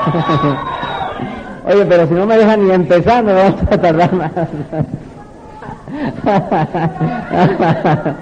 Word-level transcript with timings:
Oye, 1.66 1.84
pero 1.86 2.08
si 2.08 2.14
no 2.14 2.26
me 2.26 2.38
dejan 2.38 2.66
ni 2.66 2.72
empezar, 2.72 3.22
me 3.22 3.32
vamos 3.32 3.62
a 3.70 3.78
tardar 3.78 4.12
más. 4.12 4.32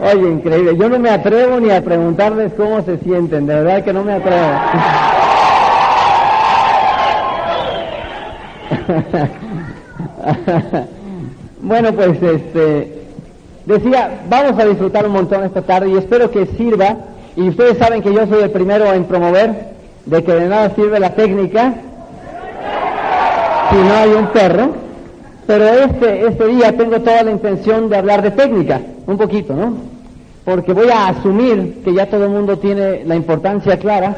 Oye, 0.00 0.30
increíble. 0.30 0.76
Yo 0.76 0.88
no 0.88 0.98
me 0.98 1.10
atrevo 1.10 1.60
ni 1.60 1.70
a 1.70 1.82
preguntarles 1.82 2.52
cómo 2.54 2.82
se 2.82 2.98
sienten. 2.98 3.46
De 3.46 3.54
verdad 3.54 3.84
que 3.84 3.92
no 3.92 4.02
me 4.02 4.14
atrevo. 4.14 4.46
bueno, 11.62 11.92
pues 11.92 12.22
este 12.22 13.02
decía, 13.64 14.22
vamos 14.28 14.58
a 14.58 14.64
disfrutar 14.64 15.06
un 15.06 15.12
montón 15.12 15.44
esta 15.44 15.62
tarde 15.62 15.90
y 15.90 15.96
espero 15.96 16.30
que 16.30 16.46
sirva. 16.46 16.96
Y 17.36 17.48
ustedes 17.48 17.78
saben 17.78 18.02
que 18.02 18.12
yo 18.12 18.26
soy 18.26 18.42
el 18.42 18.50
primero 18.50 18.92
en 18.92 19.04
promover 19.04 19.72
de 20.06 20.24
que 20.24 20.32
de 20.32 20.48
nada 20.48 20.74
sirve 20.74 20.98
la 20.98 21.14
técnica 21.14 21.74
si 23.70 23.76
no 23.76 23.94
hay 23.94 24.10
un 24.10 24.26
perro. 24.28 24.70
Pero 25.46 25.64
este, 25.64 26.26
este 26.26 26.46
día 26.46 26.76
tengo 26.76 27.00
toda 27.00 27.24
la 27.24 27.32
intención 27.32 27.88
de 27.88 27.96
hablar 27.96 28.22
de 28.22 28.30
técnica, 28.30 28.80
un 29.06 29.18
poquito, 29.18 29.54
¿no? 29.54 29.74
Porque 30.44 30.72
voy 30.72 30.88
a 30.88 31.08
asumir 31.08 31.82
que 31.84 31.92
ya 31.92 32.06
todo 32.06 32.24
el 32.24 32.30
mundo 32.30 32.58
tiene 32.58 33.04
la 33.04 33.16
importancia 33.16 33.76
clara 33.76 34.16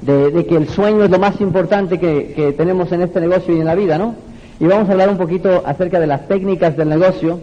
de, 0.00 0.46
que 0.46 0.56
el 0.56 0.68
sueño 0.68 1.04
es 1.04 1.10
lo 1.10 1.18
más 1.18 1.40
importante 1.40 1.98
que, 1.98 2.32
que 2.34 2.52
tenemos 2.52 2.90
en 2.92 3.02
este 3.02 3.20
negocio 3.20 3.54
y 3.54 3.60
en 3.60 3.66
la 3.66 3.74
vida, 3.74 3.98
¿no? 3.98 4.14
Y 4.60 4.66
vamos 4.66 4.88
a 4.88 4.92
hablar 4.92 5.08
un 5.08 5.18
poquito 5.18 5.62
acerca 5.66 5.98
de 5.98 6.06
las 6.06 6.28
técnicas 6.28 6.76
del 6.76 6.88
negocio. 6.88 7.40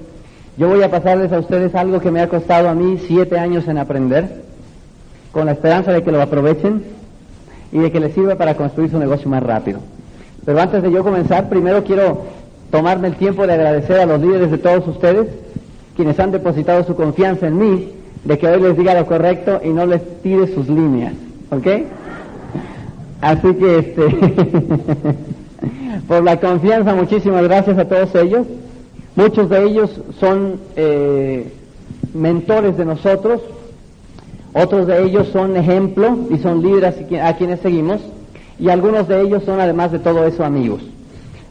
Yo 0.58 0.70
voy 0.70 0.82
a 0.82 0.90
pasarles 0.90 1.32
a 1.34 1.40
ustedes 1.40 1.76
algo 1.76 2.00
que 2.00 2.12
me 2.12 2.22
ha 2.22 2.30
costado 2.30 2.70
a 2.70 2.74
mí 2.74 2.98
siete 3.06 3.38
años 3.38 3.68
en 3.68 3.78
aprender, 3.78 4.42
con 5.34 5.46
la 5.46 5.52
esperanza 5.52 5.92
de 5.92 6.02
que 6.02 6.12
lo 6.12 6.22
aprovechen 6.22 6.99
y 7.72 7.80
de 7.80 7.92
que 7.92 8.00
les 8.00 8.14
sirva 8.14 8.36
para 8.36 8.56
construir 8.56 8.90
su 8.90 9.00
negocio 9.00 9.30
más 9.30 9.44
rápido. 9.44 9.80
Pero 10.46 10.60
antes 10.60 10.82
de 10.82 10.92
yo 10.92 11.04
comenzar, 11.04 11.50
primero 11.50 11.84
quiero 11.84 12.24
tomarme 12.72 13.10
el 13.10 13.16
tiempo 13.16 13.46
de 13.46 13.54
agradecer 13.54 14.00
a 14.00 14.06
los 14.06 14.22
líderes 14.22 14.52
de 14.52 14.58
todos 14.58 14.88
ustedes, 14.88 15.28
quienes 15.96 16.20
han 16.20 16.32
depositado 16.32 16.84
su 16.84 16.96
confianza 16.96 17.48
en 17.48 17.58
mí, 17.58 17.94
de 18.24 18.38
que 18.38 18.48
hoy 18.48 18.62
les 18.62 18.78
diga 18.78 18.94
lo 18.94 19.06
correcto 19.06 19.62
y 19.64 19.70
no 19.70 19.86
les 19.86 20.02
tire 20.22 20.48
sus 20.48 20.68
líneas, 20.68 21.14
¿ok? 21.52 21.68
Así 23.22 23.54
que, 23.56 23.80
este, 23.80 24.02
por 26.08 26.24
la 26.24 26.40
confianza, 26.40 26.96
muchísimas 26.96 27.44
gracias 27.44 27.78
a 27.78 27.86
todos 27.86 28.14
ellos. 28.16 28.48
Muchos 29.16 29.50
de 29.50 29.64
ellos 29.64 30.02
son 30.20 30.60
eh, 30.76 31.52
mentores 32.14 32.78
de 32.78 32.86
nosotros, 32.86 33.42
otros 34.54 34.88
de 34.88 35.04
ellos 35.04 35.28
son 35.30 35.56
ejemplo 35.56 36.18
y 36.30 36.38
son 36.40 36.62
líderes 36.62 36.96
a 37.22 37.34
quienes 37.34 37.60
seguimos, 37.60 38.02
y 38.60 38.70
algunos 38.70 39.08
de 39.08 39.22
ellos 39.22 39.44
son, 39.44 39.60
además 39.60 39.92
de 39.92 40.00
todo 40.00 40.26
eso, 40.26 40.44
amigos. 40.44 40.82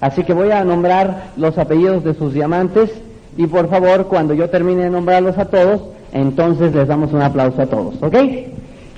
Así 0.01 0.23
que 0.25 0.33
voy 0.33 0.51
a 0.51 0.65
nombrar 0.65 1.31
los 1.37 1.59
apellidos 1.59 2.05
de 2.05 2.15
sus 2.15 2.33
diamantes 2.33 2.91
y 3.37 3.47
por 3.47 3.69
favor, 3.69 4.07
cuando 4.07 4.35
yo 4.35 4.51
termine 4.51 4.85
de 4.85 4.91
nombrarlos 4.91 5.39
a 5.39 5.47
todos, 5.47 5.81
entonces 6.13 6.75
les 6.75 6.89
damos 6.89 7.13
un 7.13 7.23
aplauso 7.23 7.63
a 7.63 7.67
todos, 7.67 7.95
¿ok? 8.03 8.17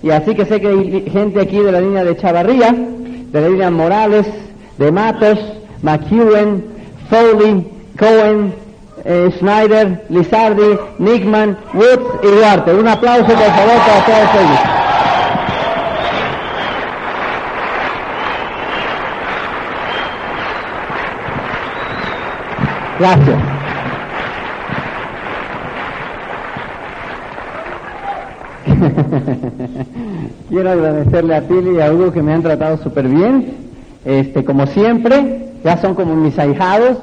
Y 0.02 0.10
así 0.10 0.34
que 0.34 0.46
sé 0.46 0.60
que 0.60 0.68
hay 0.68 1.10
gente 1.10 1.40
aquí 1.40 1.58
de 1.58 1.72
la 1.72 1.80
línea 1.80 2.04
de 2.04 2.16
Chavarría, 2.16 2.72
de 2.72 3.40
la 3.40 3.48
línea 3.48 3.70
Morales, 3.70 4.26
de 4.78 4.90
Matos, 4.90 5.38
McEwen, 5.82 6.64
Foley, 7.08 7.66
Cohen, 7.98 8.54
eh, 9.04 9.30
Schneider, 9.38 10.04
Lizardi, 10.08 10.78
Nickman, 10.98 11.56
Woods 11.74 12.04
y 12.22 12.26
Duarte. 12.26 12.74
Un 12.74 12.88
aplauso 12.88 13.26
por 13.26 13.36
favor 13.36 13.78
para 13.86 14.04
todos 14.04 14.34
ellos. 14.34 14.60
Gracias. 22.98 23.38
Quiero 30.50 30.70
agradecerle 30.70 31.36
a 31.36 31.40
Pili 31.42 31.76
y 31.76 31.80
a 31.80 31.92
Hugo 31.92 32.12
que 32.12 32.22
me 32.22 32.32
han 32.34 32.42
tratado 32.42 32.76
súper 32.78 33.08
bien. 33.08 33.54
Este, 34.04 34.44
como 34.44 34.66
siempre, 34.66 35.52
ya 35.64 35.78
son 35.78 35.94
como 35.94 36.14
mis 36.14 36.38
ahijados. 36.38 36.98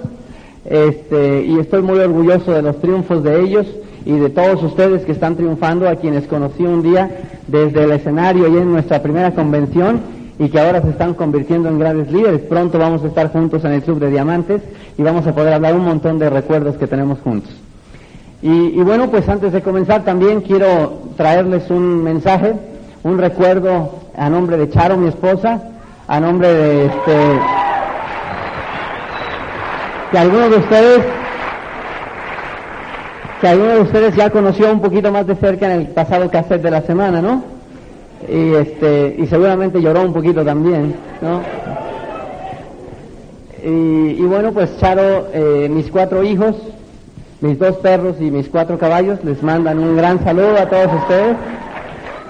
Este, 0.68 1.44
y 1.44 1.60
estoy 1.60 1.82
muy 1.82 1.98
orgulloso 2.00 2.52
de 2.52 2.62
los 2.62 2.80
triunfos 2.82 3.24
de 3.24 3.40
ellos 3.42 3.66
y 4.06 4.12
de 4.18 4.30
todos 4.30 4.62
ustedes 4.64 5.06
que 5.06 5.14
están 5.14 5.36
triunfando, 5.36 5.88
a 5.88 5.96
quienes 5.96 6.28
conocí 6.28 6.64
un 6.64 6.84
día 6.84 7.10
desde 7.48 7.86
el 7.86 7.92
escenario 7.92 8.48
y 8.48 8.58
en 8.58 8.72
nuestra 8.72 9.02
primera 9.02 9.32
convención 9.32 10.02
y 10.40 10.50
que 10.50 10.60
ahora 10.60 10.82
se 10.82 10.90
están 10.90 11.14
convirtiendo 11.14 11.70
en 11.70 11.80
grandes 11.80 12.12
líderes. 12.12 12.42
Pronto 12.42 12.78
vamos 12.78 13.04
a 13.04 13.08
estar 13.08 13.32
juntos 13.32 13.64
en 13.64 13.72
el 13.74 13.82
Club 13.82 14.00
de 14.00 14.12
Diamantes 14.12 14.62
y 14.98 15.04
vamos 15.04 15.26
a 15.26 15.34
poder 15.34 15.54
hablar 15.54 15.74
un 15.74 15.86
montón 15.86 16.20
de 16.20 16.30
recuerdos 16.30 16.76
que 16.76 16.88
tenemos 16.88 17.20
juntos. 17.20 17.52
Y, 18.42 18.78
bueno, 18.84 19.10
pues 19.10 19.28
antes 19.30 19.52
de 19.52 19.62
comenzar 19.62 20.04
también 20.04 20.42
quiero 20.42 21.00
traerles 21.16 21.72
un 21.72 22.04
mensaje, 22.04 22.54
un 23.04 23.18
recuerdo 23.18 23.96
a 24.16 24.30
nombre 24.30 24.58
de 24.58 24.70
Charo, 24.70 24.96
mi 24.96 25.08
esposa, 25.08 25.64
a 26.08 26.20
nombre 26.20 26.48
de 26.54 26.86
este 26.86 27.40
que 30.12 30.18
algunos 30.18 30.50
de 30.52 30.58
ustedes 30.58 31.00
que 33.42 33.48
algunos 33.48 33.74
de 33.76 33.82
ustedes 33.82 34.16
ya 34.16 34.30
conoció 34.32 34.72
un 34.72 34.82
poquito 34.82 35.12
más 35.12 35.28
de 35.28 35.36
cerca 35.36 35.68
en 35.68 35.82
el 35.82 35.88
pasado 35.90 36.32
cassette 36.32 36.64
de 36.64 36.72
la 36.72 36.82
semana, 36.82 37.22
¿no? 37.22 37.58
y 38.28 38.54
este 38.56 39.16
y 39.18 39.28
seguramente 39.28 39.82
lloró 39.82 40.02
un 40.02 40.14
poquito 40.14 40.44
también, 40.44 40.96
¿no? 41.22 41.42
Y, 43.64 44.22
bueno, 44.22 44.54
pues 44.54 44.78
Charo, 44.80 45.28
eh, 45.34 45.68
mis 45.70 45.90
cuatro 45.90 46.24
hijos, 46.24 46.56
mis 47.42 47.60
dos 47.60 47.76
perros 47.78 48.16
y 48.20 48.32
mis 48.32 48.48
cuatro 48.48 48.78
caballos 48.78 49.22
les 49.26 49.44
mandan 49.44 49.80
un 49.80 49.98
gran 49.98 50.24
saludo 50.24 50.58
a 50.58 50.70
todos 50.70 50.88
ustedes. 51.02 51.36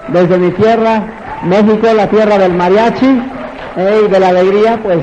Desde 0.08 0.38
mi 0.38 0.50
tierra, 0.52 1.02
México, 1.44 1.86
la 1.94 2.08
tierra 2.08 2.38
del 2.38 2.54
mariachi 2.54 3.22
eh, 3.76 4.00
y 4.06 4.10
de 4.10 4.18
la 4.18 4.28
alegría, 4.28 4.80
pues 4.82 4.98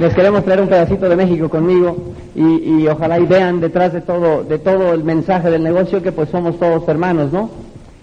les 0.00 0.14
queremos 0.14 0.42
traer 0.44 0.62
un 0.62 0.68
pedacito 0.68 1.10
de 1.10 1.14
México 1.14 1.50
conmigo 1.50 1.94
y, 2.34 2.86
ojalá 2.86 3.20
y 3.20 3.26
vean 3.26 3.60
detrás 3.60 3.92
de 3.92 4.00
todo, 4.00 4.42
de 4.42 4.58
todo 4.58 4.94
el 4.94 5.04
mensaje 5.04 5.50
del 5.50 5.62
negocio 5.62 6.02
que 6.02 6.10
pues 6.10 6.30
somos 6.30 6.58
todos 6.58 6.88
hermanos, 6.88 7.30
¿no? 7.30 7.50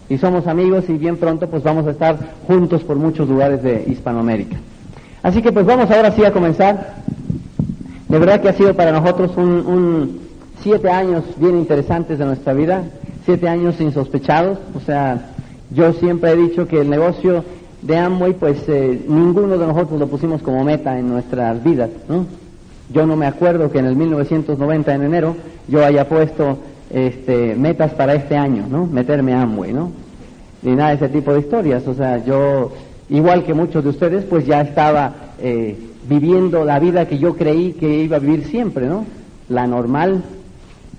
y 0.08 0.20
somos 0.20 0.46
amigos 0.46 0.86
y 0.90 0.94
bien 0.94 1.18
pronto 1.18 1.50
pues 1.50 1.64
vamos 1.64 1.88
a 1.88 1.92
estar 1.92 2.16
juntos 2.46 2.84
por 2.84 2.98
muchos 2.98 3.28
lugares 3.28 3.64
de 3.64 3.84
Hispanoamérica. 3.88 4.58
Así 5.24 5.42
que 5.42 5.52
pues 5.52 5.66
vamos 5.66 5.90
ahora 5.90 6.12
sí 6.12 6.24
a 6.24 6.32
comenzar. 6.32 6.98
De 8.08 8.20
verdad 8.20 8.42
que 8.42 8.50
ha 8.50 8.54
sido 8.54 8.76
para 8.76 8.92
nosotros 8.92 9.32
un, 9.36 10.20
siete 10.62 10.92
años 10.92 11.24
bien 11.38 11.58
interesantes 11.58 12.20
de 12.20 12.26
nuestra 12.26 12.54
vida, 12.54 12.84
siete 13.26 13.50
años 13.50 13.82
insospechados. 13.82 14.60
O 14.76 14.80
sea, 14.82 15.32
yo 15.72 15.94
siempre 15.94 16.32
he 16.32 16.36
dicho 16.36 16.68
que 16.68 16.80
el 16.80 16.92
negocio 16.92 17.44
de 17.88 17.98
Amway 17.98 18.34
pues 18.34 18.58
eh, 18.68 19.02
ninguno 19.08 19.58
de 19.58 19.66
nosotros 19.66 19.98
lo 19.98 20.08
pusimos 20.08 20.42
como 20.42 20.62
meta 20.66 21.00
en 21.00 21.08
nuestras 21.08 21.64
vidas, 21.64 21.90
¿no? 22.10 22.26
Yo 22.94 23.06
no 23.06 23.16
me 23.16 23.26
acuerdo 23.26 23.72
que 23.72 23.80
en 23.80 23.86
el 23.86 23.96
1990 23.96 24.94
en 24.94 25.04
enero 25.04 25.36
yo 25.70 25.86
haya 25.86 26.08
puesto 26.08 26.58
este, 26.90 27.56
metas 27.56 27.94
para 27.94 28.14
este 28.14 28.36
año, 28.36 28.66
¿no? 28.70 28.86
Meterme 28.86 29.34
a 29.34 29.44
Amway, 29.44 29.72
¿no? 29.72 29.92
Ni 30.64 30.76
nada 30.76 30.90
de 30.90 30.96
ese 30.96 31.10
tipo 31.10 31.34
de 31.34 31.40
historias. 31.40 31.88
O 31.88 31.94
sea, 31.94 32.24
yo, 32.26 32.74
igual 33.10 33.46
que 33.46 33.54
muchos 33.54 33.82
de 33.82 33.90
ustedes, 33.90 34.26
pues 34.26 34.46
ya 34.46 34.62
estaba 34.62 35.14
eh, 35.40 35.78
viviendo 36.10 36.66
la 36.66 36.80
vida 36.80 37.08
que 37.08 37.18
yo 37.18 37.38
creí 37.38 37.72
que 37.72 38.04
iba 38.04 38.18
a 38.18 38.20
vivir 38.20 38.46
siempre, 38.48 38.88
¿no? 38.88 39.06
La 39.48 39.66
normal, 39.66 40.24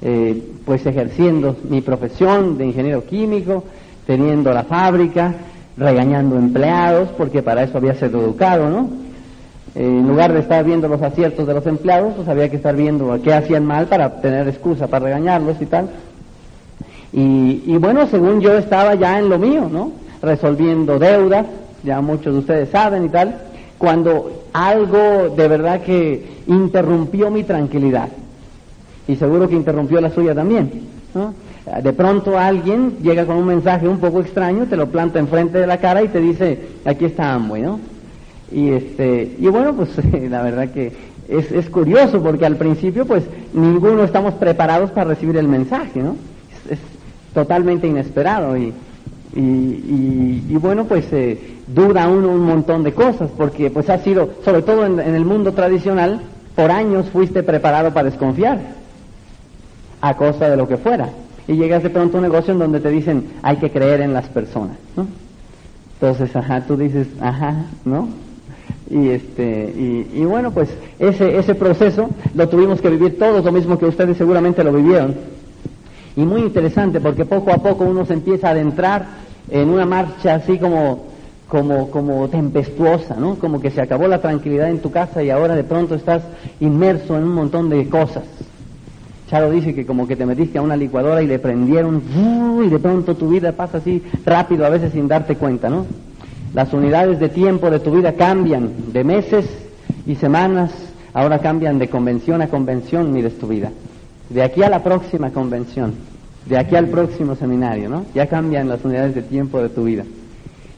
eh, 0.01 0.43
pues 0.65 0.87
ejerciendo 0.87 1.55
mi 1.69 1.83
profesión 1.83 2.57
de 2.57 2.67
ingeniero 2.67 3.05
químico, 3.05 3.65
teniendo 4.07 4.55
la 4.55 4.65
fábrica, 4.65 5.35
regañando 5.79 6.37
empleados, 6.37 7.09
porque 7.17 7.43
para 7.43 7.63
eso 7.63 7.79
había 7.79 7.95
sido 7.95 8.21
educado, 8.21 8.69
¿no? 8.69 8.89
en 9.79 10.09
lugar 10.09 10.33
de 10.33 10.41
estar 10.41 10.65
viendo 10.65 10.89
los 10.89 11.01
aciertos 11.03 11.47
de 11.47 11.55
los 11.55 11.65
empleados, 11.65 12.15
pues 12.17 12.27
había 12.29 12.49
que 12.49 12.57
estar 12.57 12.75
viendo 12.75 13.17
qué 13.23 13.33
hacían 13.33 13.65
mal 13.65 13.87
para 13.87 14.21
tener 14.21 14.49
excusa 14.49 14.89
para 14.89 15.05
regañarlos 15.05 15.61
y 15.61 15.67
tal. 15.67 15.89
Y, 17.13 17.77
bueno, 17.79 18.07
según 18.09 18.41
yo 18.41 18.59
estaba 18.59 18.97
ya 18.97 19.19
en 19.19 19.29
lo 19.29 19.39
mío, 19.39 19.69
¿no? 19.71 19.93
Resolviendo 20.21 20.99
deudas, 20.99 21.47
ya 21.85 22.01
muchos 22.01 22.35
de 22.35 22.39
ustedes 22.41 22.71
saben 22.71 23.05
y 23.05 23.09
tal, 23.09 23.37
cuando 23.79 24.43
algo 24.53 25.35
de 25.37 25.49
verdad 25.49 25.81
que 25.81 26.27
interrumpió 26.49 27.31
mi 27.31 27.45
tranquilidad. 27.45 28.09
Y 29.07 29.15
seguro 29.15 29.49
que 29.49 29.55
interrumpió 29.55 30.01
la 30.01 30.11
suya 30.11 30.35
también, 30.35 30.71
¿no? 31.15 31.33
De 31.83 31.93
pronto 31.93 32.39
alguien 32.39 32.99
llega 33.03 33.27
con 33.27 33.37
un 33.37 33.47
mensaje 33.47 33.87
un 33.87 33.99
poco 33.99 34.21
extraño, 34.21 34.67
te 34.67 34.77
lo 34.77 34.89
planta 34.89 35.19
enfrente 35.19 35.59
de 35.59 35.67
la 35.67 35.79
cara 35.79 36.03
y 36.03 36.09
te 36.09 36.21
dice, 36.21 36.59
aquí 36.85 37.05
está 37.05 37.35
Amway, 37.35 37.63
¿no? 37.63 37.81
Y, 38.51 38.71
este, 38.71 39.37
y 39.39 39.47
bueno, 39.49 39.75
pues 39.75 39.91
la 40.31 40.43
verdad 40.43 40.71
que 40.71 40.93
es, 41.29 41.53
es, 41.53 41.69
curioso 41.69 42.23
porque 42.23 42.47
al 42.47 42.57
principio 42.57 43.05
pues 43.05 43.25
ninguno 43.53 44.03
estamos 44.05 44.35
preparados 44.35 44.91
para 44.91 45.11
recibir 45.11 45.37
el 45.37 45.47
mensaje, 45.47 46.03
¿no? 46.03 46.17
Es, 46.71 46.79
totalmente 47.35 47.87
inesperado 47.87 48.57
y, 48.57 48.73
Y, 49.35 50.57
bueno, 50.57 50.87
pues 50.87 51.05
eh, 51.13 51.39
duda 51.69 52.09
uno 52.09 52.31
un 52.31 52.45
montón 52.45 52.83
de 52.83 52.93
cosas, 52.93 53.31
porque 53.37 53.71
pues 53.71 53.89
ha 53.91 53.99
sido, 53.99 54.31
sobre 54.45 54.63
todo 54.63 54.87
en, 54.87 54.99
el 54.99 55.25
mundo 55.25 55.53
tradicional, 55.53 56.23
por 56.57 56.71
años 56.73 57.07
fuiste 57.11 57.43
preparado 57.43 57.93
para 57.93 58.09
desconfiar, 58.11 58.59
a 60.01 60.17
costa 60.17 60.49
de 60.49 60.57
lo 60.57 60.67
que 60.67 60.79
fuera. 60.79 61.11
Y 61.49 61.55
llegas 61.57 61.83
de 61.83 61.91
pronto 61.91 62.19
a 62.19 62.21
un 62.21 62.27
negocio 62.27 62.53
en 62.53 62.61
donde 62.61 62.79
te 62.79 62.91
dicen, 62.91 63.25
hay 63.43 63.57
que 63.57 63.71
creer 63.71 64.03
en 64.03 64.13
las 64.13 64.29
personas, 64.29 64.77
¿no? 64.97 65.09
Entonces, 65.95 66.37
ajá, 66.37 66.61
tú 66.61 66.77
dices, 66.77 67.09
ajá, 67.21 67.65
¿no? 67.85 68.09
Y, 68.91 69.09
este, 69.09 69.75
y, 70.15 70.25
bueno, 70.25 70.51
pues 70.53 70.69
ese, 70.99 71.39
ese 71.39 71.55
proceso 71.55 72.11
lo 72.35 72.49
tuvimos 72.49 72.81
que 72.81 72.91
vivir 72.91 73.19
todos, 73.19 73.45
lo 73.45 73.53
mismo 73.53 73.79
que 73.79 73.87
ustedes 73.87 74.17
seguramente 74.17 74.63
lo 74.63 74.73
vivieron. 74.73 75.15
Y 76.17 76.21
muy 76.23 76.43
interesante 76.43 77.01
porque 77.01 77.25
poco 77.25 77.51
a 77.51 77.59
poco 77.59 77.85
uno 77.85 78.05
se 78.05 78.13
empieza 78.13 78.49
a 78.49 78.51
adentrar 78.53 79.07
en 79.51 79.71
una 79.71 79.87
marcha 79.87 80.35
así 80.35 80.59
como, 80.59 81.07
como, 81.49 81.91
como 81.91 82.29
tempestuosa, 82.29 83.17
¿no? 83.17 83.37
Como 83.37 83.61
que 83.61 83.71
se 83.71 83.81
acabó 83.81 84.07
la 84.07 84.21
tranquilidad 84.21 84.69
en 84.69 84.81
tu 84.81 84.91
casa 84.91 85.23
y 85.23 85.31
ahora 85.31 85.55
de 85.55 85.65
pronto 85.65 85.95
estás 85.95 86.23
inmerso 86.61 87.17
en 87.17 87.25
un 87.25 87.33
montón 87.33 87.69
de 87.71 87.89
cosas. 87.89 88.25
Charo 89.29 89.51
dice 89.51 89.75
que 89.75 89.85
como 89.85 90.07
que 90.07 90.17
te 90.17 90.25
metiste 90.25 90.59
a 90.59 90.63
una 90.63 90.77
licuadora 90.77 91.23
y 91.23 91.27
le 91.27 91.39
prendieron 91.39 92.03
y 92.65 92.69
de 92.69 92.79
pronto 92.79 93.15
tu 93.15 93.29
vida 93.29 93.53
pasa 93.53 93.79
así 93.79 94.03
rápido 94.25 94.65
a 94.65 94.71
veces 94.71 94.93
sin 94.93 95.07
darte 95.07 95.37
cuenta, 95.37 95.69
¿no? 95.69 95.85
Las 96.55 96.73
unidades 96.73 97.21
de 97.21 97.29
tiempo 97.29 97.71
de 97.71 97.79
tu 97.79 97.95
vida 97.95 98.15
cambian 98.15 98.71
de 98.91 99.05
meses 99.05 99.47
y 100.07 100.15
semanas, 100.15 100.73
ahora 101.13 101.41
cambian 101.41 101.79
de 101.79 101.89
convención 101.89 102.41
a 102.41 102.49
convención, 102.49 103.13
mires 103.13 103.39
tu 103.39 103.49
vida. 103.49 103.71
De 104.31 104.43
aquí 104.43 104.63
a 104.63 104.71
la 104.71 104.83
próxima 104.83 105.31
convención, 105.31 105.93
de 106.47 106.57
aquí 106.57 106.75
al 106.75 106.87
próximo 106.87 107.35
seminario, 107.35 107.91
¿no? 107.91 108.07
Ya 108.15 108.29
cambian 108.29 108.69
las 108.69 108.83
unidades 108.83 109.15
de 109.15 109.23
tiempo 109.23 109.61
de 109.61 109.69
tu 109.69 109.85
vida. 109.85 110.05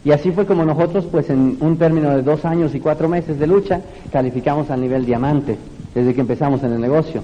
Y 0.05 0.11
así 0.11 0.33
fue 0.33 0.47
como 0.47 0.65
nosotros, 0.65 1.07
pues 1.09 1.31
en 1.31 1.57
un 1.61 1.77
término 1.77 2.11
de 2.17 2.23
dos 2.23 2.45
años 2.45 2.75
y 2.75 2.81
cuatro 2.81 3.09
meses 3.09 3.39
de 3.39 3.47
lucha, 3.47 3.81
calificamos 4.11 4.71
al 4.71 4.81
nivel 4.81 5.07
diamante, 5.07 5.57
desde 5.95 6.15
que 6.15 6.21
empezamos 6.21 6.65
en 6.65 6.73
el 6.73 6.81
negocio. 6.81 7.23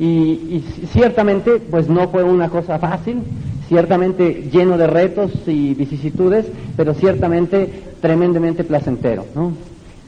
Y, 0.00 0.04
y, 0.04 0.64
ciertamente, 0.92 1.60
pues 1.70 1.88
no 1.88 2.08
fue 2.08 2.24
una 2.24 2.48
cosa 2.48 2.78
fácil, 2.78 3.22
ciertamente 3.68 4.48
lleno 4.50 4.78
de 4.78 4.86
retos 4.86 5.30
y 5.46 5.74
vicisitudes, 5.74 6.46
pero 6.76 6.94
ciertamente 6.94 7.70
tremendamente 8.00 8.64
placentero, 8.64 9.26
¿no? 9.34 9.52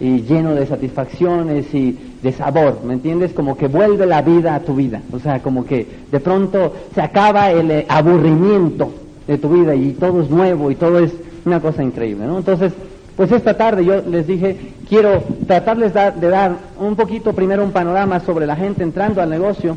Y 0.01 0.23
lleno 0.23 0.55
de 0.55 0.67
satisfacciones 0.67 1.73
y 1.75 1.97
de 2.23 2.33
sabor, 2.33 2.81
¿me 2.85 2.95
entiendes? 2.95 3.33
Como 3.33 3.57
que 3.57 3.69
vuelve 3.69 4.07
la 4.07 4.23
vida 4.23 4.55
a 4.55 4.61
tu 4.61 4.75
vida, 4.75 5.03
o 5.13 5.19
sea, 5.19 5.41
como 5.41 5.65
que 5.65 5.87
de 6.11 6.21
pronto 6.21 6.73
se 6.95 7.03
acaba 7.03 7.51
el 7.53 7.71
eh, 7.71 7.87
aburrimiento 7.89 8.91
de 9.27 9.39
tu 9.39 9.51
vida 9.51 9.75
y 9.75 9.93
todo 9.93 10.23
es 10.23 10.31
nuevo 10.31 10.71
y 10.71 10.75
todo 10.75 10.99
es 10.99 11.13
una 11.45 11.61
cosa 11.61 11.83
increíble, 11.83 12.27
¿no? 12.27 12.39
Entonces, 12.39 12.73
pues 13.17 13.31
esta 13.33 13.55
tarde 13.55 13.85
yo 13.85 14.03
les 14.03 14.27
dije, 14.27 14.75
quiero 14.89 15.23
tratarles 15.47 15.93
de 15.93 16.29
dar 16.29 16.57
un 16.79 16.97
poquito 16.97 17.33
primero 17.33 17.63
un 17.63 17.73
panorama 17.73 18.21
sobre 18.21 18.47
la 18.47 18.57
gente 18.57 18.83
entrando 18.83 19.21
al 19.21 19.31
negocio 19.31 19.77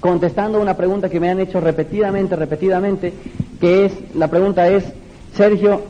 contestando 0.00 0.60
una 0.60 0.76
pregunta 0.76 1.08
que 1.08 1.20
me 1.20 1.30
han 1.30 1.40
hecho 1.40 1.60
repetidamente, 1.60 2.34
repetidamente, 2.34 3.12
que 3.60 3.84
es, 3.84 3.92
la 4.14 4.28
pregunta 4.28 4.66
es, 4.68 4.84
Sergio, 5.34 5.82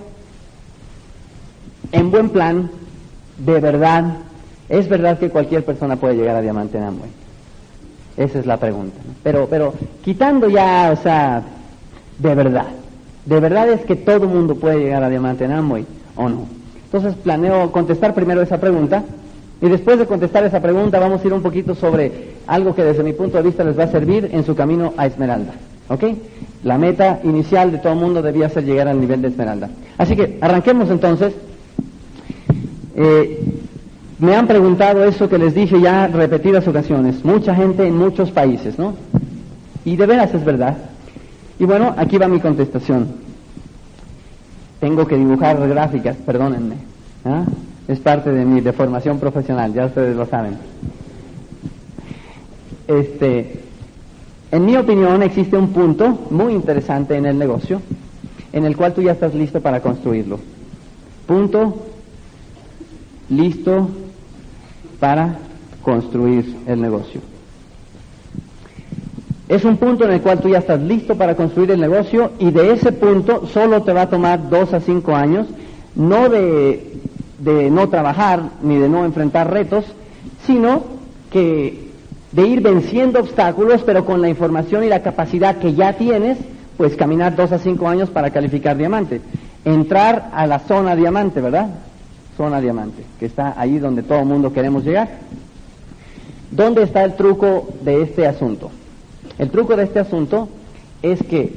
en 1.93 2.11
buen 2.11 2.31
plan, 2.31 2.71
de 3.39 3.61
verdad, 3.61 4.19
¿es 4.69 4.89
verdad 4.89 5.19
que 5.19 5.31
cualquier 5.31 5.65
persona 5.65 5.97
puede 5.97 6.17
llegar 6.17 6.37
a 6.37 6.43
diamante 6.43 6.79
en 6.79 6.85
Amway? 6.85 7.11
Esa 8.17 8.41
es 8.41 8.47
la 8.47 8.59
pregunta. 8.59 8.99
Pero, 9.23 9.47
pero 9.49 9.73
quitando 10.05 10.49
ya, 10.49 10.91
o 10.93 11.01
sea, 11.01 11.43
de 12.19 12.35
verdad, 12.35 12.67
¿de 13.25 13.41
verdad 13.41 13.69
es 13.71 13.83
que 13.83 13.97
todo 13.97 14.27
mundo 14.27 14.57
puede 14.57 14.81
llegar 14.81 15.05
a 15.05 15.09
diamante 15.09 15.45
en 15.45 15.53
Amway 15.53 15.87
o 16.21 16.29
no? 16.29 16.47
Entonces 16.85 17.15
planeo 17.15 17.73
contestar 17.73 18.15
primero 18.15 18.43
esa 18.43 18.59
pregunta 18.59 19.05
y 19.63 19.69
después 19.69 19.99
de 19.99 20.07
contestar 20.07 20.45
esa 20.45 20.61
pregunta 20.61 20.99
vamos 20.99 21.23
a 21.23 21.27
ir 21.27 21.33
un 21.33 21.43
poquito 21.43 21.75
sobre 21.75 22.31
algo 22.47 22.75
que 22.75 22.83
desde 22.83 23.03
mi 23.03 23.13
punto 23.13 23.37
de 23.37 23.45
vista 23.45 23.65
les 23.65 23.79
va 23.79 23.85
a 23.85 23.91
servir 23.91 24.29
en 24.33 24.45
su 24.45 24.55
camino 24.55 24.93
a 24.97 25.07
Esmeralda. 25.07 25.53
¿Ok? 25.89 26.05
La 26.65 26.79
meta 26.79 27.21
inicial 27.25 27.73
de 27.73 27.79
todo 27.79 27.93
el 27.93 27.99
mundo 27.99 28.23
debía 28.23 28.49
ser 28.49 28.65
llegar 28.65 28.89
al 28.89 29.01
nivel 29.01 29.23
de 29.23 29.29
Esmeralda. 29.29 29.71
Así 29.99 30.17
que 30.17 30.39
arranquemos 30.41 30.91
entonces. 30.91 31.33
Eh, 32.97 33.41
me 34.19 34.37
han 34.37 34.47
preguntado 34.47 35.05
eso 35.05 35.29
que 35.29 35.39
les 35.39 35.55
dije 35.55 35.81
ya 35.81 36.07
repetidas 36.07 36.69
ocasiones. 36.69 37.25
Mucha 37.25 37.55
gente 37.55 37.87
en 37.87 37.97
muchos 37.97 38.31
países, 38.31 38.79
¿no? 38.79 38.95
Y 39.85 39.97
de 39.97 40.07
veras 40.07 40.35
es 40.35 40.45
verdad. 40.45 40.77
Y 41.59 41.65
bueno, 41.65 41.95
aquí 41.97 42.19
va 42.19 42.29
mi 42.29 42.41
contestación. 42.41 43.20
Tengo 44.81 45.07
que 45.07 45.17
dibujar 45.17 45.69
gráficas, 45.69 46.17
perdónenme. 46.17 46.77
¿ah? 47.25 47.45
es 47.91 47.99
parte 47.99 48.31
de 48.31 48.45
mi 48.45 48.61
deformación 48.61 49.19
profesional, 49.19 49.73
ya 49.75 49.87
ustedes 49.87 50.15
lo 50.15 50.25
saben. 50.27 50.57
Este, 52.87 53.61
en 54.53 54.65
mi 54.65 54.77
opinión 54.77 55.23
existe 55.25 55.57
un 55.57 55.73
punto 55.73 56.27
muy 56.31 56.53
interesante 56.53 57.17
en 57.17 57.27
el 57.27 57.37
negocio 57.37 57.83
en 58.53 58.65
el 58.65 58.77
cual 58.77 58.95
tú 58.95 59.03
ya 59.03 59.13
estás 59.13 59.35
listo 59.35 59.61
para 59.61 59.81
construirlo. 59.81 60.39
Punto 61.27 61.87
listo 63.29 63.89
para 65.01 65.39
construir 65.83 66.59
el 66.67 66.81
negocio. 66.81 67.21
Es 69.51 69.65
un 69.65 69.79
punto 69.79 70.05
en 70.05 70.13
el 70.13 70.21
cual 70.21 70.39
tú 70.39 70.49
ya 70.49 70.59
estás 70.59 70.81
listo 70.81 71.17
para 71.17 71.35
construir 71.35 71.73
el 71.73 71.81
negocio 71.81 72.31
y 72.39 72.53
de 72.53 72.71
ese 72.71 72.93
punto 72.93 73.49
solo 73.49 73.83
te 73.83 73.93
va 73.93 74.03
a 74.03 74.09
tomar 74.09 74.49
dos 74.49 74.73
a 74.73 74.79
cinco 74.79 75.17
años, 75.17 75.49
no 75.97 76.29
de 76.29 77.01
no 77.73 77.89
trabajar 77.89 78.43
ni 78.63 78.79
de 78.79 78.89
no 78.89 79.05
enfrentar 79.05 79.53
retos, 79.53 79.85
sino 80.47 80.85
que 81.33 81.91
de 82.31 82.47
ir 82.47 82.61
venciendo 82.61 83.19
obstáculos, 83.19 83.83
pero 83.85 84.05
con 84.05 84.23
la 84.23 84.29
información 84.29 84.85
y 84.85 84.89
la 84.89 85.03
capacidad 85.03 85.57
que 85.57 85.75
ya 85.75 85.95
tienes, 85.95 86.39
pues 86.77 86.95
caminar 86.95 87.35
dos 87.35 87.51
a 87.51 87.59
cinco 87.59 87.89
años 87.89 88.09
para 88.09 88.31
calificar 88.31 88.77
diamante. 88.77 89.21
Entrar 89.65 90.31
a 90.33 90.47
la 90.47 90.61
zona 90.61 90.95
diamante, 90.95 91.41
¿verdad? 91.41 91.71
Zona 92.37 92.61
diamante, 92.61 93.03
que 93.19 93.27
está 93.27 93.55
ahí 93.61 93.81
donde 93.81 94.05
todo 94.05 94.21
el 94.21 94.27
mundo 94.27 94.53
queremos 94.53 94.85
llegar. 94.85 95.09
¿Dónde 96.53 96.85
está 96.85 97.03
el 97.03 97.17
truco 97.17 97.69
de 97.83 98.03
este 98.03 98.29
asunto? 98.29 98.71
El 99.39 99.51
truco 99.51 99.77
de 99.77 99.85
este 99.85 100.01
asunto 100.01 100.49
es 101.03 101.23
que 101.23 101.55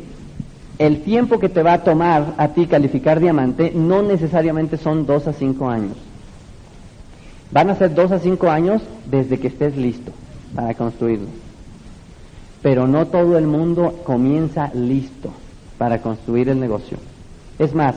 el 0.79 1.01
tiempo 1.01 1.39
que 1.39 1.49
te 1.49 1.63
va 1.63 1.73
a 1.73 1.83
tomar 1.83 2.33
a 2.37 2.49
ti 2.49 2.65
calificar 2.65 3.19
diamante 3.19 3.71
no 3.75 4.01
necesariamente 4.01 4.77
son 4.77 5.05
dos 5.05 5.27
a 5.27 5.33
cinco 5.33 5.69
años. 5.69 5.95
Van 7.51 7.69
a 7.69 7.75
ser 7.75 7.93
dos 7.93 8.11
a 8.11 8.19
cinco 8.19 8.49
años 8.49 8.81
desde 9.05 9.39
que 9.39 9.47
estés 9.47 9.77
listo 9.77 10.11
para 10.55 10.73
construirlo. 10.73 11.27
Pero 12.61 12.87
no 12.87 13.07
todo 13.07 13.37
el 13.37 13.45
mundo 13.45 13.99
comienza 14.03 14.71
listo 14.73 15.31
para 15.77 16.01
construir 16.01 16.49
el 16.49 16.59
negocio. 16.59 16.97
Es 17.59 17.75
más, 17.75 17.95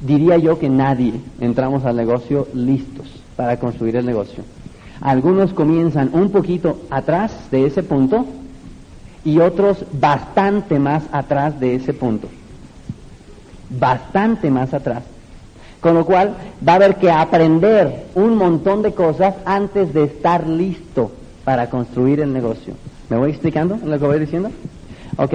diría 0.00 0.38
yo 0.38 0.58
que 0.58 0.70
nadie 0.70 1.14
entramos 1.40 1.84
al 1.84 1.96
negocio 1.96 2.48
listos 2.54 3.06
para 3.36 3.58
construir 3.58 3.96
el 3.96 4.06
negocio. 4.06 4.44
Algunos 5.00 5.52
comienzan 5.52 6.10
un 6.12 6.30
poquito 6.30 6.78
atrás 6.88 7.50
de 7.50 7.66
ese 7.66 7.82
punto 7.82 8.24
y 9.24 9.40
otros 9.40 9.84
bastante 9.92 10.78
más 10.78 11.04
atrás 11.12 11.58
de 11.58 11.74
ese 11.76 11.92
punto. 11.92 12.28
Bastante 13.70 14.50
más 14.50 14.74
atrás. 14.74 15.02
Con 15.80 15.94
lo 15.94 16.04
cual 16.04 16.34
va 16.66 16.72
a 16.72 16.76
haber 16.76 16.96
que 16.96 17.10
aprender 17.10 18.06
un 18.14 18.36
montón 18.36 18.82
de 18.82 18.92
cosas 18.92 19.34
antes 19.44 19.92
de 19.92 20.04
estar 20.04 20.46
listo 20.46 21.10
para 21.44 21.68
construir 21.68 22.20
el 22.20 22.32
negocio. 22.32 22.74
¿Me 23.08 23.16
voy 23.16 23.30
explicando 23.30 23.78
lo 23.84 23.98
que 23.98 24.06
voy 24.06 24.18
diciendo? 24.18 24.50
Ok. 25.16 25.34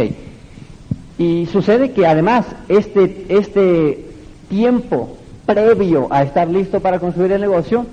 Y 1.18 1.48
sucede 1.48 1.92
que 1.92 2.08
además 2.08 2.46
este, 2.68 3.26
este 3.30 4.06
tiempo 4.50 5.18
previo 5.46 6.08
a 6.12 6.24
estar 6.24 6.48
listo 6.48 6.80
para 6.80 7.00
construir 7.00 7.32
el 7.32 7.42
negocio, 7.42 7.86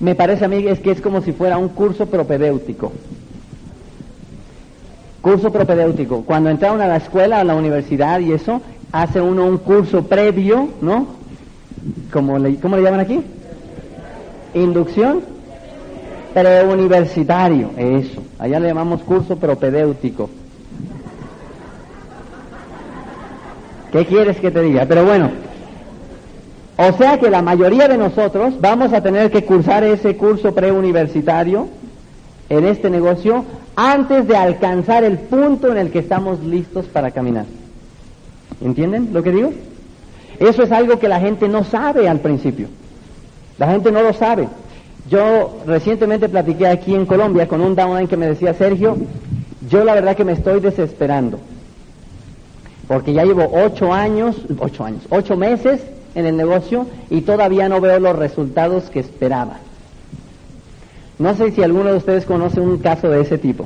me 0.00 0.14
parece 0.14 0.44
a 0.44 0.48
mí 0.48 0.66
es 0.66 0.80
que 0.80 0.90
es 0.90 1.00
como 1.00 1.22
si 1.22 1.32
fuera 1.32 1.58
un 1.58 1.68
curso 1.68 2.06
propedéutico. 2.06 2.92
Curso 5.22 5.52
propedéutico. 5.52 6.22
Cuando 6.22 6.50
entra 6.50 6.72
a 6.72 6.76
la 6.76 6.96
escuela, 6.96 7.40
a 7.40 7.44
la 7.44 7.54
universidad 7.54 8.20
y 8.20 8.32
eso, 8.32 8.60
hace 8.90 9.20
uno 9.20 9.46
un 9.46 9.58
curso 9.58 10.04
previo, 10.04 10.68
¿no? 10.80 11.06
¿Cómo 12.12 12.38
le, 12.38 12.56
cómo 12.56 12.76
le 12.76 12.82
llaman 12.82 13.00
aquí? 13.00 13.22
Inducción 14.54 15.20
preuniversitario, 16.34 17.70
eso. 17.76 18.22
Allá 18.38 18.58
le 18.58 18.68
llamamos 18.68 19.02
curso 19.02 19.36
propedéutico. 19.36 20.28
¿Qué 23.92 24.06
quieres 24.06 24.38
que 24.40 24.50
te 24.50 24.62
diga? 24.62 24.86
Pero 24.86 25.04
bueno, 25.04 25.30
o 26.78 26.92
sea 26.94 27.18
que 27.18 27.30
la 27.30 27.42
mayoría 27.42 27.86
de 27.86 27.98
nosotros 27.98 28.54
vamos 28.60 28.92
a 28.92 29.02
tener 29.02 29.30
que 29.30 29.44
cursar 29.44 29.84
ese 29.84 30.16
curso 30.16 30.54
preuniversitario 30.54 31.68
en 32.48 32.64
este 32.64 32.90
negocio 32.90 33.44
antes 33.76 34.26
de 34.28 34.36
alcanzar 34.36 35.04
el 35.04 35.18
punto 35.18 35.70
en 35.70 35.78
el 35.78 35.90
que 35.90 36.00
estamos 36.00 36.42
listos 36.42 36.86
para 36.86 37.10
caminar. 37.10 37.46
¿Entienden 38.60 39.10
lo 39.12 39.22
que 39.22 39.32
digo? 39.32 39.52
Eso 40.38 40.62
es 40.62 40.72
algo 40.72 40.98
que 40.98 41.08
la 41.08 41.20
gente 41.20 41.48
no 41.48 41.64
sabe 41.64 42.08
al 42.08 42.20
principio. 42.20 42.68
La 43.58 43.70
gente 43.70 43.92
no 43.92 44.02
lo 44.02 44.12
sabe. 44.12 44.48
Yo 45.08 45.58
recientemente 45.66 46.28
platiqué 46.28 46.66
aquí 46.66 46.94
en 46.94 47.06
Colombia 47.06 47.48
con 47.48 47.60
un 47.60 47.74
downline 47.74 48.08
que 48.08 48.16
me 48.16 48.26
decía, 48.26 48.54
Sergio, 48.54 48.96
yo 49.68 49.84
la 49.84 49.94
verdad 49.94 50.16
que 50.16 50.24
me 50.24 50.32
estoy 50.32 50.60
desesperando. 50.60 51.38
Porque 52.88 53.12
ya 53.12 53.24
llevo 53.24 53.50
ocho 53.52 53.92
años, 53.92 54.36
ocho 54.58 54.84
años, 54.84 55.02
ocho 55.10 55.36
meses 55.36 55.80
en 56.14 56.26
el 56.26 56.36
negocio 56.36 56.86
y 57.10 57.22
todavía 57.22 57.68
no 57.68 57.80
veo 57.80 57.98
los 57.98 58.16
resultados 58.16 58.90
que 58.90 59.00
esperaba. 59.00 59.58
No 61.22 61.36
sé 61.36 61.52
si 61.52 61.62
alguno 61.62 61.90
de 61.90 61.98
ustedes 61.98 62.24
conoce 62.24 62.60
un 62.60 62.78
caso 62.78 63.08
de 63.08 63.20
ese 63.20 63.38
tipo. 63.38 63.64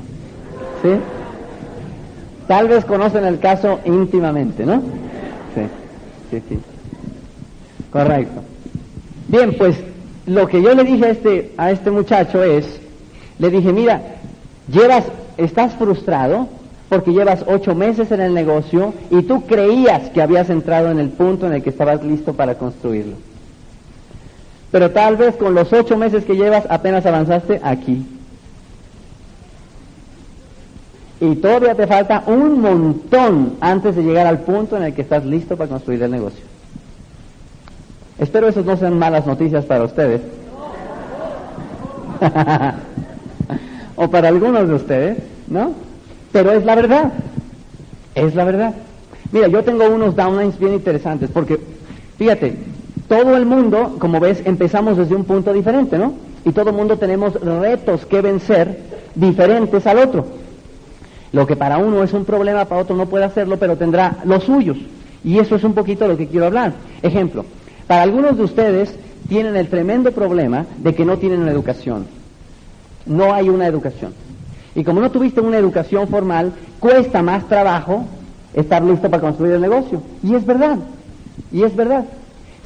¿Sí? 0.83 0.89
Tal 2.47 2.67
vez 2.67 2.85
conocen 2.85 3.25
el 3.25 3.39
caso 3.39 3.79
íntimamente, 3.83 4.63
¿no? 4.63 4.75
Sí, 5.55 5.63
sí, 6.29 6.43
sí. 6.47 6.59
Correcto. 7.91 8.41
Bien, 9.27 9.55
pues 9.57 9.75
lo 10.27 10.47
que 10.47 10.61
yo 10.61 10.75
le 10.75 10.83
dije 10.83 11.05
a 11.05 11.09
este, 11.09 11.53
a 11.57 11.71
este 11.71 11.89
muchacho 11.89 12.43
es, 12.43 12.79
le 13.39 13.49
dije, 13.49 13.73
mira, 13.73 14.03
llevas, 14.71 15.05
estás 15.37 15.73
frustrado 15.73 16.47
porque 16.89 17.11
llevas 17.11 17.43
ocho 17.47 17.73
meses 17.73 18.11
en 18.11 18.21
el 18.21 18.35
negocio 18.35 18.93
y 19.09 19.23
tú 19.23 19.47
creías 19.47 20.11
que 20.11 20.21
habías 20.21 20.51
entrado 20.51 20.91
en 20.91 20.99
el 20.99 21.09
punto 21.09 21.47
en 21.47 21.53
el 21.53 21.63
que 21.63 21.71
estabas 21.71 22.03
listo 22.03 22.33
para 22.33 22.53
construirlo. 22.53 23.15
Pero 24.71 24.91
tal 24.91 25.15
vez 25.15 25.35
con 25.35 25.53
los 25.53 25.71
ocho 25.71 25.97
meses 25.97 26.25
que 26.25 26.35
llevas 26.35 26.65
apenas 26.69 27.05
avanzaste 27.05 27.59
aquí. 27.63 28.05
Y 31.19 31.35
todavía 31.35 31.73
te 31.73 31.87
falta 31.87 32.23
un 32.27 32.61
montón 32.61 33.53
antes 33.59 33.95
de 33.95 34.03
llegar 34.03 34.27
al 34.27 34.39
punto 34.39 34.77
en 34.77 34.83
el 34.83 34.93
que 34.93 35.01
estás 35.01 35.25
listo 35.25 35.57
para 35.57 35.69
construir 35.69 36.03
el 36.03 36.11
negocio. 36.11 36.45
Espero 38.19 38.47
eso 38.47 38.61
no 38.61 38.77
sean 38.77 38.99
malas 38.99 39.25
noticias 39.25 39.65
para 39.65 39.85
ustedes. 39.85 40.21
o 43.95 44.09
para 44.09 44.27
algunos 44.27 44.67
de 44.67 44.73
ustedes, 44.75 45.17
¿no? 45.47 45.73
Pero 46.31 46.51
es 46.51 46.65
la 46.65 46.75
verdad. 46.75 47.13
Es 48.13 48.35
la 48.35 48.43
verdad. 48.43 48.73
Mira, 49.31 49.47
yo 49.47 49.63
tengo 49.63 49.87
unos 49.87 50.15
downlines 50.15 50.57
bien 50.59 50.73
interesantes 50.73 51.29
porque, 51.31 51.59
fíjate, 52.17 52.57
todo 53.07 53.37
el 53.37 53.45
mundo, 53.45 53.95
como 53.99 54.19
ves, 54.19 54.41
empezamos 54.45 54.97
desde 54.97 55.15
un 55.15 55.23
punto 55.23 55.53
diferente, 55.53 55.97
¿no? 55.97 56.13
Y 56.45 56.51
todo 56.51 56.69
el 56.69 56.75
mundo 56.75 56.97
tenemos 56.97 57.33
retos 57.33 58.05
que 58.05 58.21
vencer 58.21 58.79
diferentes 59.15 59.85
al 59.87 59.99
otro. 59.99 60.25
Lo 61.31 61.45
que 61.45 61.55
para 61.55 61.77
uno 61.77 62.03
es 62.03 62.13
un 62.13 62.25
problema, 62.25 62.65
para 62.65 62.81
otro 62.81 62.95
no 62.95 63.05
puede 63.07 63.25
hacerlo, 63.25 63.57
pero 63.57 63.77
tendrá 63.77 64.17
los 64.25 64.43
suyos. 64.43 64.77
Y 65.23 65.39
eso 65.39 65.55
es 65.55 65.63
un 65.63 65.73
poquito 65.73 66.07
lo 66.07 66.17
que 66.17 66.27
quiero 66.27 66.45
hablar. 66.45 66.73
Ejemplo, 67.01 67.45
para 67.85 68.03
algunos 68.03 68.37
de 68.37 68.43
ustedes 68.43 68.95
tienen 69.27 69.55
el 69.55 69.67
tremendo 69.67 70.11
problema 70.11 70.65
de 70.77 70.95
que 70.95 71.05
no 71.05 71.17
tienen 71.17 71.41
una 71.41 71.51
educación. 71.51 72.05
No 73.05 73.33
hay 73.33 73.49
una 73.49 73.67
educación. 73.67 74.13
Y 74.75 74.83
como 74.83 75.01
no 75.01 75.11
tuviste 75.11 75.41
una 75.41 75.57
educación 75.57 76.07
formal, 76.07 76.53
cuesta 76.79 77.21
más 77.23 77.47
trabajo 77.47 78.05
estar 78.53 78.83
listo 78.83 79.09
para 79.09 79.21
construir 79.21 79.53
el 79.53 79.61
negocio. 79.61 80.01
Y 80.23 80.35
es 80.35 80.45
verdad. 80.45 80.77
Y 81.51 81.63
es 81.63 81.75
verdad. 81.75 82.05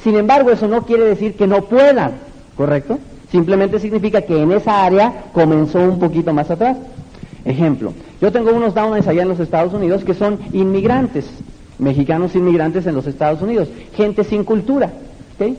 Sin 0.02 0.16
embargo, 0.16 0.50
eso 0.50 0.66
no 0.66 0.82
quiere 0.84 1.04
decir 1.04 1.34
que 1.34 1.46
no 1.46 1.62
puedan, 1.62 2.12
¿correcto? 2.56 2.98
Simplemente 3.30 3.78
significa 3.78 4.22
que 4.22 4.42
en 4.42 4.52
esa 4.52 4.84
área 4.84 5.24
comenzó 5.32 5.78
un 5.80 5.98
poquito 5.98 6.32
más 6.32 6.50
atrás. 6.50 6.76
Ejemplo, 7.44 7.92
yo 8.20 8.30
tengo 8.30 8.52
unos 8.52 8.74
downlines 8.74 9.06
allá 9.08 9.22
en 9.22 9.28
los 9.28 9.40
Estados 9.40 9.72
Unidos 9.72 10.04
que 10.04 10.14
son 10.14 10.38
inmigrantes, 10.52 11.26
mexicanos 11.78 12.34
inmigrantes 12.34 12.86
en 12.86 12.94
los 12.94 13.06
Estados 13.06 13.42
Unidos, 13.42 13.68
gente 13.94 14.24
sin 14.24 14.44
cultura, 14.44 14.92
¿ok? 15.38 15.56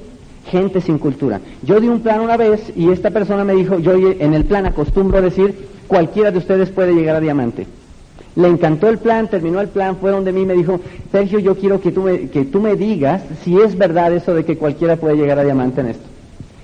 Gente 0.50 0.81
sin 0.81 0.97
cultura. 0.97 1.39
Yo 1.63 1.79
di 1.79 1.88
un 1.88 2.01
plan 2.01 2.21
una 2.21 2.38
vez 2.38 2.71
y 2.75 2.89
esta 2.89 3.12
persona 3.12 3.43
me 3.43 3.53
dijo, 3.53 3.79
yo 3.79 3.93
en 3.93 4.33
el 4.33 4.45
plan 4.45 4.65
acostumbro 4.65 5.21
decir, 5.21 5.67
cualquiera 5.88 6.31
de 6.31 6.38
ustedes 6.38 6.69
puede 6.69 6.93
llegar 6.93 7.15
a 7.15 7.21
diamante. 7.21 7.65
Le 8.35 8.47
encantó 8.47 8.89
el 8.89 8.97
plan, 8.97 9.27
terminó 9.27 9.61
el 9.61 9.67
plan, 9.67 9.97
fue 9.97 10.11
donde 10.11 10.31
mí 10.31 10.45
me 10.45 10.53
dijo, 10.53 10.79
Sergio, 11.11 11.39
yo 11.39 11.55
quiero 11.55 11.79
que 11.79 11.91
tú 11.91 12.01
me, 12.01 12.29
que 12.29 12.45
tú 12.45 12.59
me 12.59 12.75
digas 12.75 13.21
si 13.43 13.59
es 13.59 13.77
verdad 13.77 14.11
eso 14.13 14.33
de 14.33 14.43
que 14.43 14.57
cualquiera 14.57 14.95
puede 14.95 15.15
llegar 15.15 15.37
a 15.39 15.43
diamante 15.43 15.81
en 15.81 15.87
esto. 15.89 16.05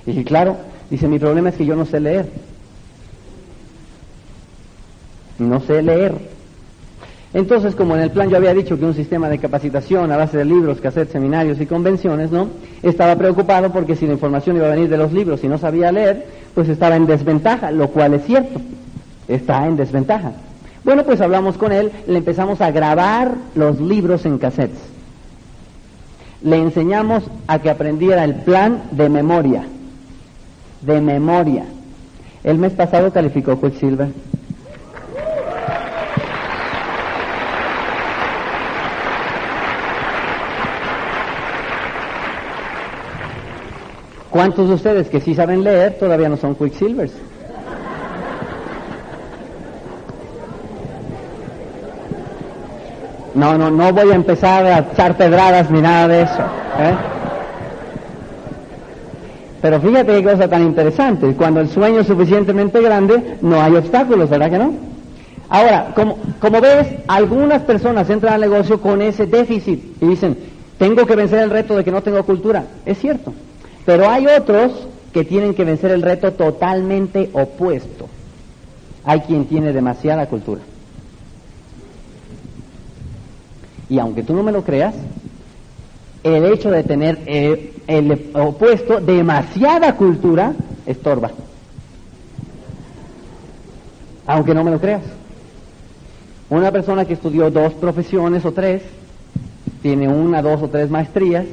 Y 0.05 0.11
dije, 0.11 0.23
claro, 0.23 0.57
dice, 0.89 1.07
mi 1.07 1.19
problema 1.19 1.49
es 1.49 1.55
que 1.55 1.65
yo 1.65 1.75
no 1.75 1.85
sé 1.85 1.99
leer 1.99 2.25
no 5.39 5.59
sé 5.61 5.81
leer. 5.81 6.13
Entonces, 7.33 7.75
como 7.75 7.95
en 7.95 8.01
el 8.01 8.11
plan 8.11 8.29
yo 8.29 8.37
había 8.37 8.53
dicho 8.53 8.77
que 8.77 8.85
un 8.85 8.95
sistema 8.95 9.29
de 9.29 9.37
capacitación 9.37 10.11
a 10.11 10.17
base 10.17 10.37
de 10.37 10.45
libros, 10.45 10.81
cassettes, 10.81 11.11
seminarios 11.11 11.61
y 11.61 11.67
convenciones, 11.67 12.31
¿no? 12.31 12.47
Estaba 12.81 13.15
preocupado 13.15 13.71
porque 13.71 13.95
si 13.95 14.07
la 14.07 14.13
información 14.13 14.57
iba 14.57 14.67
a 14.67 14.71
venir 14.71 14.89
de 14.89 14.97
los 14.97 15.13
libros 15.13 15.43
y 15.43 15.47
no 15.47 15.57
sabía 15.57 15.91
leer, 15.91 16.25
pues 16.55 16.67
estaba 16.69 16.95
en 16.95 17.05
desventaja, 17.05 17.71
lo 17.71 17.89
cual 17.89 18.15
es 18.15 18.25
cierto. 18.25 18.59
Está 19.27 19.67
en 19.67 19.77
desventaja. 19.77 20.33
Bueno, 20.83 21.03
pues 21.03 21.19
hablamos 21.21 21.57
con 21.57 21.71
él, 21.71 21.91
le 22.07 22.17
empezamos 22.17 22.61
a 22.61 22.71
grabar 22.71 23.35
los 23.55 23.79
libros 23.79 24.25
en 24.25 24.37
cassettes. 24.37 24.79
Le 26.41 26.57
enseñamos 26.57 27.23
a 27.47 27.59
que 27.59 27.69
aprendiera 27.69 28.23
el 28.23 28.35
plan 28.35 28.83
de 28.91 29.09
memoria. 29.09 29.63
De 30.81 31.01
memoria. 31.01 31.65
El 32.43 32.57
mes 32.57 32.71
pasado 32.71 33.11
calificó 33.11 33.59
Quicksilver. 33.59 34.09
¿Cuántos 44.29 44.69
de 44.69 44.75
ustedes 44.75 45.09
que 45.09 45.19
sí 45.19 45.35
saben 45.35 45.63
leer 45.63 45.97
todavía 45.99 46.29
no 46.29 46.37
son 46.37 46.55
Quicksilvers? 46.55 47.11
No, 53.39 53.57
no, 53.57 53.71
no 53.71 53.93
voy 53.93 54.11
a 54.11 54.15
empezar 54.15 54.65
a 54.65 54.79
echar 54.79 55.15
pedradas 55.15 55.71
ni 55.71 55.79
nada 55.81 56.09
de 56.09 56.23
eso. 56.23 56.41
¿eh? 56.77 56.93
Pero 59.61 59.79
fíjate 59.79 60.11
qué 60.11 60.23
cosa 60.23 60.49
tan 60.49 60.63
interesante. 60.63 61.33
Cuando 61.35 61.61
el 61.61 61.69
sueño 61.69 62.01
es 62.01 62.07
suficientemente 62.07 62.81
grande, 62.81 63.37
no 63.41 63.61
hay 63.61 63.77
obstáculos, 63.77 64.29
¿verdad 64.29 64.51
que 64.51 64.57
no? 64.57 64.73
Ahora, 65.47 65.93
como, 65.95 66.17
como 66.41 66.59
ves, 66.59 66.87
algunas 67.07 67.61
personas 67.61 68.09
entran 68.09 68.33
al 68.33 68.41
negocio 68.41 68.81
con 68.81 69.01
ese 69.01 69.25
déficit 69.25 70.01
y 70.01 70.05
dicen, 70.05 70.37
tengo 70.77 71.05
que 71.05 71.15
vencer 71.15 71.39
el 71.39 71.49
reto 71.49 71.77
de 71.77 71.85
que 71.85 71.91
no 71.91 72.03
tengo 72.03 72.21
cultura. 72.23 72.65
Es 72.85 72.97
cierto. 72.99 73.33
Pero 73.85 74.09
hay 74.09 74.27
otros 74.27 74.85
que 75.13 75.23
tienen 75.23 75.53
que 75.53 75.63
vencer 75.63 75.91
el 75.91 76.01
reto 76.01 76.33
totalmente 76.33 77.29
opuesto. 77.31 78.09
Hay 79.05 79.21
quien 79.21 79.45
tiene 79.45 79.71
demasiada 79.71 80.25
cultura. 80.25 80.59
Y 83.89 83.99
aunque 83.99 84.23
tú 84.23 84.33
no 84.33 84.43
me 84.43 84.51
lo 84.51 84.63
creas, 84.63 84.95
el 86.23 86.45
hecho 86.45 86.69
de 86.69 86.83
tener 86.83 87.19
eh, 87.25 87.73
el 87.87 88.29
opuesto, 88.33 88.99
demasiada 88.99 89.95
cultura, 89.95 90.53
estorba. 90.85 91.31
Aunque 94.27 94.53
no 94.53 94.63
me 94.63 94.71
lo 94.71 94.79
creas. 94.79 95.01
Una 96.49 96.71
persona 96.71 97.05
que 97.05 97.13
estudió 97.13 97.49
dos 97.49 97.73
profesiones 97.73 98.45
o 98.45 98.51
tres, 98.51 98.83
tiene 99.81 100.07
una, 100.07 100.41
dos 100.41 100.61
o 100.61 100.67
tres 100.67 100.89
maestrías, 100.89 101.45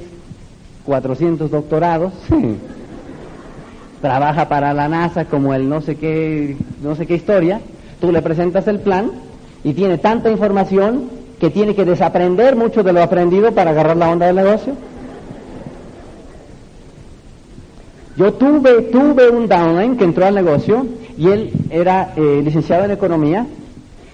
400 0.84 1.50
doctorados, 1.50 2.12
trabaja 4.00 4.48
para 4.48 4.74
la 4.74 4.88
NASA 4.88 5.24
como 5.24 5.54
el 5.54 5.68
no 5.68 5.80
sé 5.80 5.96
qué, 5.96 6.56
no 6.82 6.94
sé 6.96 7.06
qué 7.06 7.14
historia, 7.14 7.60
tú 8.00 8.12
le 8.12 8.22
presentas 8.22 8.66
el 8.68 8.80
plan 8.80 9.10
y 9.64 9.74
tiene 9.74 9.98
tanta 9.98 10.30
información 10.30 11.15
que 11.40 11.50
tiene 11.50 11.74
que 11.74 11.84
desaprender 11.84 12.56
mucho 12.56 12.82
de 12.82 12.92
lo 12.92 13.02
aprendido 13.02 13.52
para 13.52 13.70
agarrar 13.70 13.96
la 13.96 14.10
onda 14.10 14.26
del 14.26 14.36
negocio. 14.36 14.74
Yo 18.16 18.32
tuve, 18.32 18.82
tuve 18.82 19.28
un 19.28 19.46
downline 19.46 19.96
que 19.96 20.04
entró 20.04 20.24
al 20.24 20.34
negocio 20.34 20.86
y 21.18 21.28
él 21.28 21.52
era 21.70 22.12
eh, 22.16 22.40
licenciado 22.42 22.84
en 22.84 22.90
economía 22.90 23.46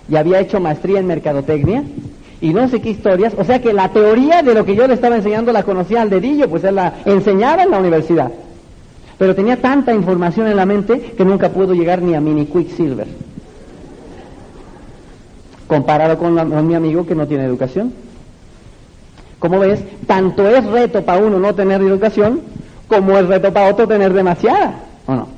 y 0.08 0.16
había 0.16 0.40
hecho 0.40 0.58
maestría 0.58 0.98
en 0.98 1.06
mercadotecnia 1.06 1.84
y 2.40 2.52
no 2.52 2.68
sé 2.68 2.80
qué 2.80 2.90
historias. 2.90 3.34
O 3.38 3.44
sea 3.44 3.60
que 3.60 3.72
la 3.72 3.90
teoría 3.90 4.42
de 4.42 4.54
lo 4.54 4.64
que 4.64 4.74
yo 4.74 4.88
le 4.88 4.94
estaba 4.94 5.16
enseñando 5.16 5.52
la 5.52 5.62
conocía 5.62 6.02
al 6.02 6.10
dedillo, 6.10 6.50
pues 6.50 6.64
él 6.64 6.74
la 6.74 6.94
enseñaba 7.04 7.62
en 7.62 7.70
la 7.70 7.78
universidad. 7.78 8.32
Pero 9.16 9.36
tenía 9.36 9.60
tanta 9.60 9.94
información 9.94 10.48
en 10.48 10.56
la 10.56 10.66
mente 10.66 11.14
que 11.16 11.24
nunca 11.24 11.50
pudo 11.50 11.72
llegar 11.72 12.02
ni 12.02 12.14
a 12.14 12.20
mini 12.20 12.46
Quicksilver. 12.46 13.06
Comparado 15.72 16.18
con, 16.18 16.66
mi 16.66 16.74
amigo 16.74 17.06
que 17.06 17.14
no 17.14 17.26
tiene 17.26 17.46
educación. 17.46 17.94
Como 19.38 19.58
ves, 19.58 19.82
tanto 20.06 20.46
es 20.46 20.62
reto 20.66 21.02
para 21.02 21.24
uno 21.24 21.38
no 21.38 21.54
tener 21.54 21.80
educación, 21.80 22.42
como 22.88 23.16
es 23.16 23.26
reto 23.26 23.50
para 23.54 23.70
otro 23.70 23.88
tener 23.88 24.12
demasiada, 24.12 24.74
¿o 25.06 25.14
no? 25.14 25.28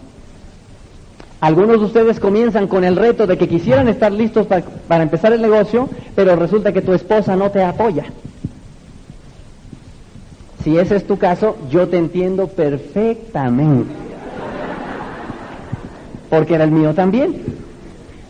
Algunos 1.41 1.79
de 1.79 1.87
ustedes 1.87 2.19
comienzan 2.19 2.67
con 2.67 2.83
el 2.83 2.97
reto 2.97 3.29
de 3.29 3.39
que 3.39 3.47
quisieran 3.47 3.87
estar 3.87 4.11
listos 4.11 4.49
para, 4.49 5.05
empezar 5.05 5.33
el 5.33 5.41
negocio, 5.41 5.89
pero 6.17 6.35
resulta 6.35 6.73
que 6.73 6.83
tu 6.83 6.95
esposa 6.95 7.37
no 7.37 7.53
te 7.53 7.63
apoya. 7.63 8.07
Si 10.65 10.77
ese 10.77 10.97
es 10.97 11.07
tu 11.07 11.17
caso, 11.17 11.57
yo 11.71 11.89
te 11.89 11.97
entiendo 11.97 12.49
perfectamente. 12.49 13.95
Porque 16.29 16.57
era 16.57 16.65
el 16.65 16.73
mío 16.73 16.93
también. 16.93 17.64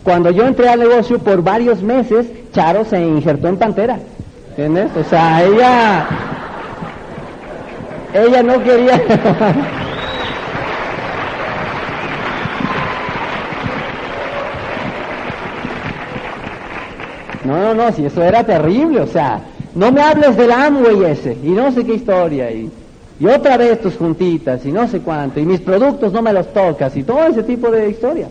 Cuando 0.05 0.29
yo 0.29 0.45
entré 0.45 0.69
al 0.69 0.79
negocio 0.79 1.17
por 1.17 1.41
varios 1.41 1.81
meses, 1.81 2.27
Charo 2.53 2.85
se 2.85 3.01
injertó 3.01 3.47
en 3.47 3.57
Pantera. 3.57 3.97
¿Entiendes? 4.49 4.91
O 4.95 5.03
sea, 5.03 5.43
ella... 5.43 6.05
Ella 8.13 8.43
no 8.43 8.63
quería... 8.63 9.01
No, 17.43 17.59
no, 17.59 17.73
no, 17.75 17.91
si 17.91 18.03
eso 18.03 18.23
era 18.23 18.43
terrible, 18.43 19.01
o 19.01 19.05
sea, 19.05 19.39
no 19.75 19.91
me 19.91 20.01
hables 20.01 20.35
del 20.35 20.51
Amway 20.51 21.03
ese, 21.11 21.37
y 21.43 21.49
no 21.49 21.71
sé 21.71 21.85
qué 21.85 21.93
historia, 21.93 22.51
y, 22.51 22.71
y 23.19 23.27
otra 23.27 23.55
vez 23.55 23.79
tus 23.81 23.95
juntitas, 23.97 24.65
y 24.65 24.71
no 24.71 24.87
sé 24.87 25.01
cuánto, 25.01 25.39
y 25.39 25.45
mis 25.45 25.61
productos 25.61 26.11
no 26.11 26.23
me 26.23 26.33
los 26.33 26.51
tocas, 26.51 26.97
y 26.97 27.03
todo 27.03 27.23
ese 27.27 27.43
tipo 27.43 27.69
de 27.69 27.87
historia. 27.87 28.29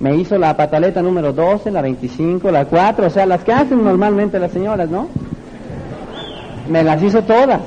Me 0.00 0.16
hizo 0.16 0.36
la 0.38 0.56
pataleta 0.56 1.02
número 1.02 1.32
12, 1.32 1.70
la 1.70 1.80
25, 1.80 2.50
la 2.50 2.64
4, 2.64 3.06
o 3.06 3.10
sea, 3.10 3.26
las 3.26 3.44
que 3.44 3.52
hacen 3.52 3.84
normalmente 3.84 4.38
las 4.38 4.50
señoras, 4.50 4.90
¿no? 4.90 5.08
Me 6.68 6.82
las 6.82 7.02
hizo 7.02 7.22
todas. 7.22 7.60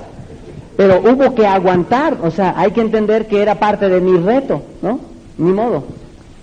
Pero 0.75 0.99
hubo 0.99 1.33
que 1.33 1.47
aguantar, 1.47 2.17
o 2.21 2.29
sea, 2.29 2.53
hay 2.57 2.71
que 2.71 2.81
entender 2.81 3.27
que 3.27 3.41
era 3.41 3.55
parte 3.55 3.89
de 3.89 4.01
mi 4.01 4.17
reto, 4.17 4.61
¿no? 4.81 4.99
Ni 5.37 5.51
modo. 5.51 5.85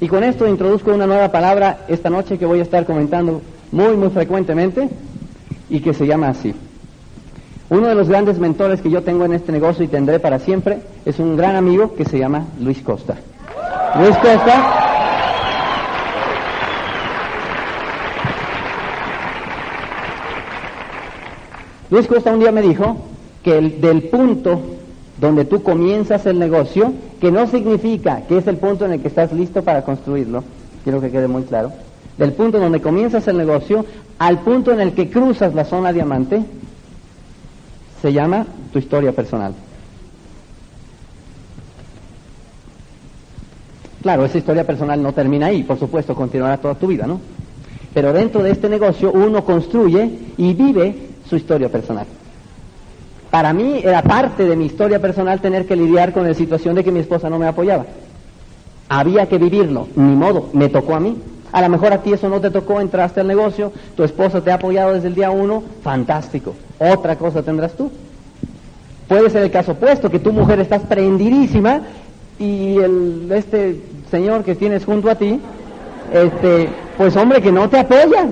Y 0.00 0.08
con 0.08 0.24
esto 0.24 0.48
introduzco 0.48 0.92
una 0.92 1.06
nueva 1.06 1.30
palabra 1.30 1.80
esta 1.88 2.10
noche 2.10 2.38
que 2.38 2.46
voy 2.46 2.58
a 2.58 2.62
estar 2.62 2.84
comentando 2.84 3.42
muy, 3.70 3.96
muy 3.96 4.10
frecuentemente 4.10 4.88
y 5.70 5.80
que 5.80 5.94
se 5.94 6.06
llama 6.06 6.28
así. 6.28 6.54
Uno 7.70 7.88
de 7.88 7.94
los 7.94 8.08
grandes 8.08 8.38
mentores 8.38 8.80
que 8.80 8.90
yo 8.90 9.02
tengo 9.02 9.24
en 9.24 9.34
este 9.34 9.52
negocio 9.52 9.84
y 9.84 9.88
tendré 9.88 10.18
para 10.18 10.38
siempre 10.38 10.80
es 11.04 11.18
un 11.18 11.36
gran 11.36 11.56
amigo 11.56 11.94
que 11.94 12.04
se 12.04 12.18
llama 12.18 12.46
Luis 12.60 12.82
Costa. 12.82 13.14
Luis 13.98 14.16
Costa 14.16 14.83
Luis 21.94 22.08
Costa 22.08 22.32
un 22.32 22.40
día 22.40 22.50
me 22.50 22.60
dijo 22.60 22.96
que 23.44 23.56
el, 23.56 23.80
del 23.80 24.02
punto 24.08 24.60
donde 25.20 25.44
tú 25.44 25.62
comienzas 25.62 26.26
el 26.26 26.40
negocio, 26.40 26.92
que 27.20 27.30
no 27.30 27.46
significa 27.46 28.22
que 28.22 28.38
es 28.38 28.48
el 28.48 28.56
punto 28.56 28.84
en 28.84 28.94
el 28.94 29.00
que 29.00 29.06
estás 29.06 29.32
listo 29.32 29.62
para 29.62 29.84
construirlo, 29.84 30.42
quiero 30.82 31.00
que 31.00 31.12
quede 31.12 31.28
muy 31.28 31.44
claro, 31.44 31.70
del 32.18 32.32
punto 32.32 32.58
donde 32.58 32.80
comienzas 32.80 33.28
el 33.28 33.36
negocio 33.36 33.86
al 34.18 34.40
punto 34.40 34.72
en 34.72 34.80
el 34.80 34.92
que 34.92 35.08
cruzas 35.08 35.54
la 35.54 35.64
zona 35.64 35.92
diamante, 35.92 36.42
se 38.02 38.12
llama 38.12 38.44
tu 38.72 38.80
historia 38.80 39.12
personal. 39.12 39.54
Claro, 44.02 44.24
esa 44.24 44.38
historia 44.38 44.66
personal 44.66 45.00
no 45.00 45.12
termina 45.12 45.46
ahí, 45.46 45.62
por 45.62 45.78
supuesto, 45.78 46.16
continuará 46.16 46.56
toda 46.56 46.74
tu 46.74 46.88
vida, 46.88 47.06
¿no? 47.06 47.20
Pero 47.94 48.12
dentro 48.12 48.42
de 48.42 48.50
este 48.50 48.68
negocio 48.68 49.12
uno 49.12 49.44
construye 49.44 50.10
y 50.36 50.54
vive 50.54 51.13
su 51.28 51.37
historia 51.37 51.69
personal. 51.69 52.07
Para 53.31 53.52
mí 53.52 53.81
era 53.83 54.02
parte 54.02 54.45
de 54.45 54.57
mi 54.57 54.66
historia 54.66 55.00
personal 55.00 55.40
tener 55.40 55.66
que 55.66 55.75
lidiar 55.75 56.12
con 56.12 56.26
la 56.26 56.35
situación 56.35 56.76
de 56.76 56.85
que 56.85 56.93
mi 56.93 57.00
esposa 57.00 57.28
no 57.28 57.38
me 57.38 57.47
apoyaba. 57.47 57.85
Había 58.88 59.26
que 59.26 59.38
vivirlo, 59.38 59.88
ni 59.97 60.14
modo, 60.14 60.50
me 60.52 60.69
tocó 60.69 60.95
a 60.95 61.00
mí. 61.00 61.16
A 61.50 61.61
lo 61.61 61.69
mejor 61.69 61.93
a 61.93 61.99
ti 61.99 62.12
eso 62.12 62.28
no 62.28 62.40
te 62.40 62.50
tocó, 62.50 62.81
entraste 62.81 63.21
al 63.21 63.26
negocio, 63.26 63.73
tu 63.97 64.04
esposa 64.04 64.40
te 64.40 64.50
ha 64.50 64.54
apoyado 64.54 64.93
desde 64.93 65.09
el 65.09 65.14
día 65.14 65.31
uno, 65.31 65.62
fantástico. 65.83 66.54
Otra 66.78 67.16
cosa 67.16 67.43
tendrás 67.43 67.73
tú. 67.75 67.90
Puede 69.09 69.31
ser 69.31 69.43
el 69.43 69.50
caso 69.50 69.73
opuesto, 69.73 70.11
que 70.11 70.19
tu 70.19 70.33
mujer 70.33 70.61
estás 70.61 70.83
prendidísima 70.83 71.81
y 72.38 72.78
el, 72.78 73.28
este 73.33 73.81
señor 74.11 74.45
que 74.45 74.54
tienes 74.54 74.85
junto 74.85 75.11
a 75.11 75.14
ti, 75.14 75.40
este, 76.12 76.69
pues 76.97 77.17
hombre, 77.17 77.43
que 77.43 77.52
no 77.52 77.69
te 77.69 77.78
apoya. 77.78 78.28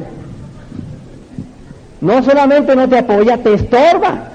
No 2.03 2.21
solamente 2.21 2.75
no 2.75 2.89
te 2.89 2.99
apoya, 2.99 3.39
te 3.39 3.55
estorba. 3.55 4.29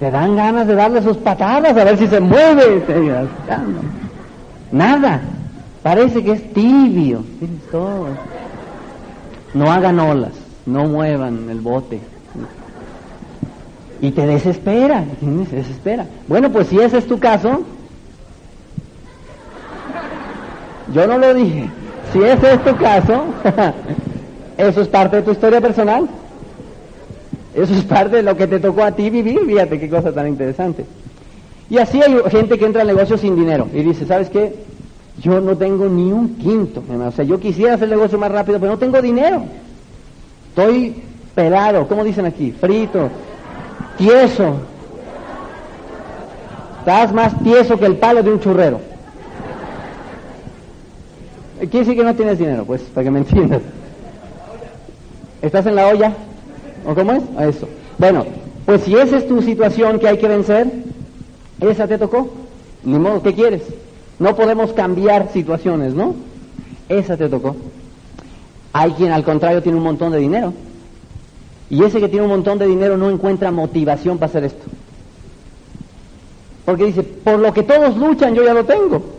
Te 0.00 0.10
dan 0.10 0.34
ganas 0.34 0.66
de 0.66 0.74
darle 0.74 1.02
sus 1.02 1.18
patadas 1.18 1.76
a 1.76 1.84
ver 1.84 1.98
si 1.98 2.06
se 2.06 2.18
mueve. 2.18 2.82
Nada. 4.72 5.20
Parece 5.82 6.24
que 6.24 6.32
es 6.32 6.52
tibio. 6.54 7.22
No 9.52 9.70
hagan 9.70 10.00
olas, 10.00 10.32
no 10.64 10.84
muevan 10.86 11.50
el 11.50 11.60
bote. 11.60 12.00
Y 14.00 14.12
te 14.12 14.26
desespera, 14.26 15.04
se 15.20 15.56
desespera. 15.56 16.06
Bueno, 16.28 16.50
pues 16.50 16.68
si 16.68 16.80
ese 16.80 16.96
es 16.96 17.06
tu 17.06 17.18
caso, 17.18 17.62
yo 20.94 21.06
no 21.06 21.18
lo 21.18 21.34
dije. 21.34 21.68
Si 22.12 22.22
ese 22.22 22.54
es 22.54 22.64
tu 22.64 22.76
caso, 22.76 23.24
eso 24.58 24.80
es 24.80 24.88
parte 24.88 25.16
de 25.16 25.22
tu 25.22 25.32
historia 25.32 25.60
personal. 25.60 26.08
Eso 27.54 27.74
es 27.74 27.82
parte 27.84 28.16
de 28.16 28.22
lo 28.22 28.36
que 28.36 28.46
te 28.46 28.60
tocó 28.60 28.84
a 28.84 28.92
ti 28.92 29.10
vivir. 29.10 29.40
Fíjate 29.46 29.80
qué 29.80 29.88
cosa 29.88 30.12
tan 30.12 30.28
interesante. 30.28 30.84
Y 31.70 31.78
así 31.78 32.00
hay 32.00 32.14
gente 32.30 32.58
que 32.58 32.64
entra 32.64 32.82
al 32.82 32.86
negocio 32.86 33.18
sin 33.18 33.36
dinero 33.36 33.68
y 33.74 33.82
dice, 33.82 34.06
¿sabes 34.06 34.30
qué? 34.30 34.54
Yo 35.20 35.40
no 35.40 35.56
tengo 35.56 35.86
ni 35.86 36.12
un 36.12 36.36
quinto. 36.36 36.82
O 36.88 37.10
sea, 37.12 37.24
yo 37.24 37.38
quisiera 37.40 37.74
hacer 37.74 37.84
el 37.84 37.96
negocio 37.96 38.18
más 38.18 38.30
rápido, 38.30 38.58
pero 38.58 38.72
no 38.72 38.78
tengo 38.78 39.02
dinero. 39.02 39.42
Estoy 40.50 41.02
pelado, 41.34 41.86
¿cómo 41.86 42.04
dicen 42.04 42.26
aquí? 42.26 42.52
Frito, 42.52 43.10
tieso. 43.98 44.56
Estás 46.78 47.12
más 47.12 47.38
tieso 47.42 47.78
que 47.78 47.86
el 47.86 47.96
palo 47.96 48.22
de 48.22 48.32
un 48.32 48.40
churrero. 48.40 48.80
Quiere 51.58 51.80
decir 51.80 51.96
que 51.96 52.04
no 52.04 52.14
tienes 52.14 52.38
dinero, 52.38 52.64
pues, 52.64 52.82
para 52.82 53.04
que 53.04 53.10
me 53.10 53.18
entiendas. 53.20 53.62
¿Estás 55.42 55.66
en 55.66 55.74
la 55.74 55.88
olla? 55.88 56.12
¿O 56.86 56.94
cómo 56.94 57.12
es? 57.12 57.22
A 57.36 57.46
eso. 57.46 57.68
Bueno, 57.98 58.24
pues 58.64 58.82
si 58.82 58.94
esa 58.96 59.18
es 59.18 59.26
tu 59.26 59.42
situación 59.42 59.98
que 59.98 60.08
hay 60.08 60.18
que 60.18 60.28
vencer, 60.28 60.66
esa 61.60 61.86
te 61.88 61.98
tocó. 61.98 62.30
Ni 62.84 62.98
modo, 62.98 63.22
¿qué 63.22 63.34
quieres? 63.34 63.62
No 64.18 64.36
podemos 64.36 64.72
cambiar 64.72 65.30
situaciones, 65.32 65.94
¿no? 65.94 66.14
Esa 66.88 67.16
te 67.16 67.28
tocó. 67.28 67.56
Hay 68.72 68.92
quien 68.92 69.12
al 69.12 69.24
contrario 69.24 69.62
tiene 69.62 69.78
un 69.78 69.84
montón 69.84 70.12
de 70.12 70.18
dinero. 70.18 70.52
Y 71.70 71.82
ese 71.82 72.00
que 72.00 72.08
tiene 72.08 72.24
un 72.24 72.30
montón 72.30 72.58
de 72.58 72.66
dinero 72.66 72.96
no 72.96 73.10
encuentra 73.10 73.50
motivación 73.50 74.18
para 74.18 74.30
hacer 74.30 74.44
esto. 74.44 74.64
Porque 76.64 76.86
dice, 76.86 77.02
por 77.02 77.38
lo 77.38 77.52
que 77.52 77.62
todos 77.62 77.96
luchan 77.96 78.34
yo 78.34 78.44
ya 78.44 78.54
lo 78.54 78.64
tengo 78.64 79.17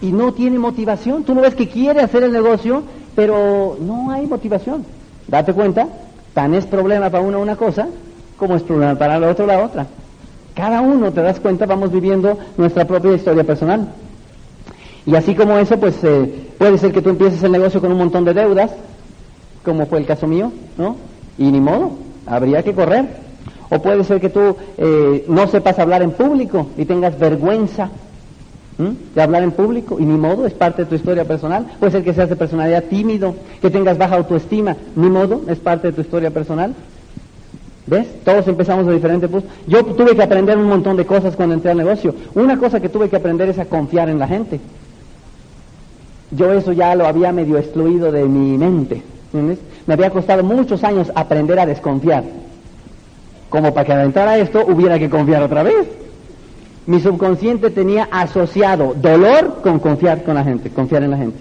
y 0.00 0.12
no 0.12 0.32
tiene 0.32 0.58
motivación. 0.58 1.24
Tú 1.24 1.34
no 1.34 1.40
ves 1.40 1.54
que 1.54 1.68
quiere 1.68 2.00
hacer 2.00 2.22
el 2.22 2.32
negocio, 2.32 2.82
pero 3.14 3.76
no 3.80 4.10
hay 4.10 4.26
motivación. 4.26 4.84
Date 5.26 5.52
cuenta, 5.52 5.88
tan 6.34 6.54
es 6.54 6.66
problema 6.66 7.10
para 7.10 7.24
uno 7.24 7.40
una 7.40 7.56
cosa 7.56 7.88
como 8.38 8.54
es 8.54 8.62
problema 8.62 8.94
para 8.94 9.16
el 9.16 9.24
otro 9.24 9.46
la 9.46 9.62
otra. 9.62 9.86
Cada 10.54 10.80
uno, 10.80 11.12
te 11.12 11.20
das 11.20 11.40
cuenta, 11.40 11.66
vamos 11.66 11.92
viviendo 11.92 12.38
nuestra 12.56 12.86
propia 12.86 13.12
historia 13.12 13.44
personal. 13.44 13.88
Y 15.04 15.14
así 15.14 15.34
como 15.34 15.58
eso, 15.58 15.78
pues 15.78 15.96
eh, 16.02 16.50
puede 16.58 16.78
ser 16.78 16.92
que 16.92 17.02
tú 17.02 17.10
empieces 17.10 17.42
el 17.42 17.52
negocio 17.52 17.80
con 17.80 17.92
un 17.92 17.98
montón 17.98 18.24
de 18.24 18.34
deudas, 18.34 18.70
como 19.64 19.86
fue 19.86 19.98
el 19.98 20.06
caso 20.06 20.26
mío, 20.26 20.52
¿no? 20.76 20.96
Y 21.36 21.50
ni 21.50 21.60
modo, 21.60 21.92
habría 22.26 22.62
que 22.62 22.74
correr. 22.74 23.06
O 23.70 23.80
puede 23.80 24.02
ser 24.04 24.20
que 24.20 24.30
tú 24.30 24.56
eh, 24.78 25.24
no 25.28 25.46
sepas 25.46 25.78
hablar 25.78 26.02
en 26.02 26.12
público 26.12 26.68
y 26.76 26.84
tengas 26.84 27.18
vergüenza 27.18 27.90
De 28.78 29.20
hablar 29.20 29.42
en 29.42 29.50
público 29.50 29.98
y 29.98 30.04
ni 30.04 30.16
modo, 30.16 30.46
es 30.46 30.54
parte 30.54 30.84
de 30.84 30.88
tu 30.88 30.94
historia 30.94 31.24
personal. 31.24 31.66
Puede 31.80 31.90
ser 31.90 32.04
que 32.04 32.14
seas 32.14 32.28
de 32.28 32.36
personalidad 32.36 32.84
tímido, 32.84 33.34
que 33.60 33.70
tengas 33.70 33.98
baja 33.98 34.14
autoestima, 34.14 34.76
ni 34.94 35.10
modo, 35.10 35.42
es 35.48 35.58
parte 35.58 35.88
de 35.88 35.94
tu 35.94 36.02
historia 36.02 36.30
personal. 36.30 36.74
¿Ves? 37.88 38.06
Todos 38.22 38.46
empezamos 38.46 38.86
de 38.86 38.94
diferentes 38.94 39.28
puntos. 39.28 39.50
Yo 39.66 39.84
tuve 39.84 40.14
que 40.14 40.22
aprender 40.22 40.56
un 40.56 40.68
montón 40.68 40.96
de 40.96 41.06
cosas 41.06 41.34
cuando 41.34 41.56
entré 41.56 41.72
al 41.72 41.78
negocio. 41.78 42.14
Una 42.34 42.56
cosa 42.56 42.78
que 42.78 42.88
tuve 42.88 43.08
que 43.08 43.16
aprender 43.16 43.48
es 43.48 43.58
a 43.58 43.64
confiar 43.64 44.08
en 44.10 44.20
la 44.20 44.28
gente. 44.28 44.60
Yo 46.30 46.52
eso 46.52 46.72
ya 46.72 46.94
lo 46.94 47.06
había 47.06 47.32
medio 47.32 47.58
excluido 47.58 48.12
de 48.12 48.26
mi 48.26 48.56
mente. 48.58 49.02
Me 49.86 49.94
había 49.94 50.10
costado 50.10 50.44
muchos 50.44 50.84
años 50.84 51.10
aprender 51.16 51.58
a 51.58 51.66
desconfiar. 51.66 52.22
Como 53.48 53.74
para 53.74 53.86
que 53.86 53.92
al 53.92 54.04
entrar 54.04 54.28
a 54.28 54.38
esto 54.38 54.64
hubiera 54.68 55.00
que 55.00 55.10
confiar 55.10 55.42
otra 55.42 55.64
vez 55.64 55.88
mi 56.88 57.00
subconsciente 57.00 57.68
tenía 57.68 58.08
asociado 58.10 58.94
dolor 58.94 59.60
con 59.62 59.78
confiar 59.78 60.24
con 60.24 60.36
la 60.36 60.42
gente, 60.42 60.70
confiar 60.70 61.02
en 61.02 61.10
la 61.10 61.18
gente. 61.18 61.36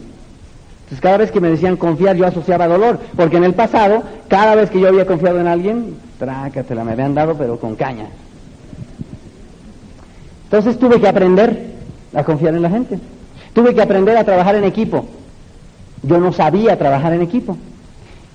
Entonces 0.80 1.00
cada 1.00 1.18
vez 1.20 1.32
que 1.32 1.40
me 1.40 1.50
decían 1.50 1.78
confiar 1.78 2.18
yo 2.18 2.28
asociaba 2.28 2.68
dolor, 2.68 3.00
porque 3.16 3.38
en 3.38 3.46
el 3.46 3.54
pasado, 3.54 4.04
cada 4.28 4.56
vez 4.56 4.70
que 4.70 4.82
yo 4.82 4.90
había 4.90 5.06
confiado 5.06 5.40
en 5.40 5.48
alguien, 5.48 5.96
trácatela, 6.20 6.84
me 6.84 6.92
habían 6.92 7.16
dado 7.16 7.36
pero 7.36 7.58
con 7.58 7.78
caña. 7.78 8.08
Entonces 10.44 10.78
tuve 10.78 11.00
que 11.00 11.08
aprender 11.08 11.76
a 12.14 12.26
confiar 12.26 12.54
en 12.54 12.62
la 12.62 12.70
gente. 12.70 13.00
Tuve 13.54 13.74
que 13.74 13.82
aprender 13.82 14.18
a 14.18 14.26
trabajar 14.26 14.56
en 14.56 14.66
equipo. 14.66 15.06
Yo 16.04 16.20
no 16.20 16.34
sabía 16.34 16.78
trabajar 16.78 17.14
en 17.14 17.22
equipo. 17.22 17.56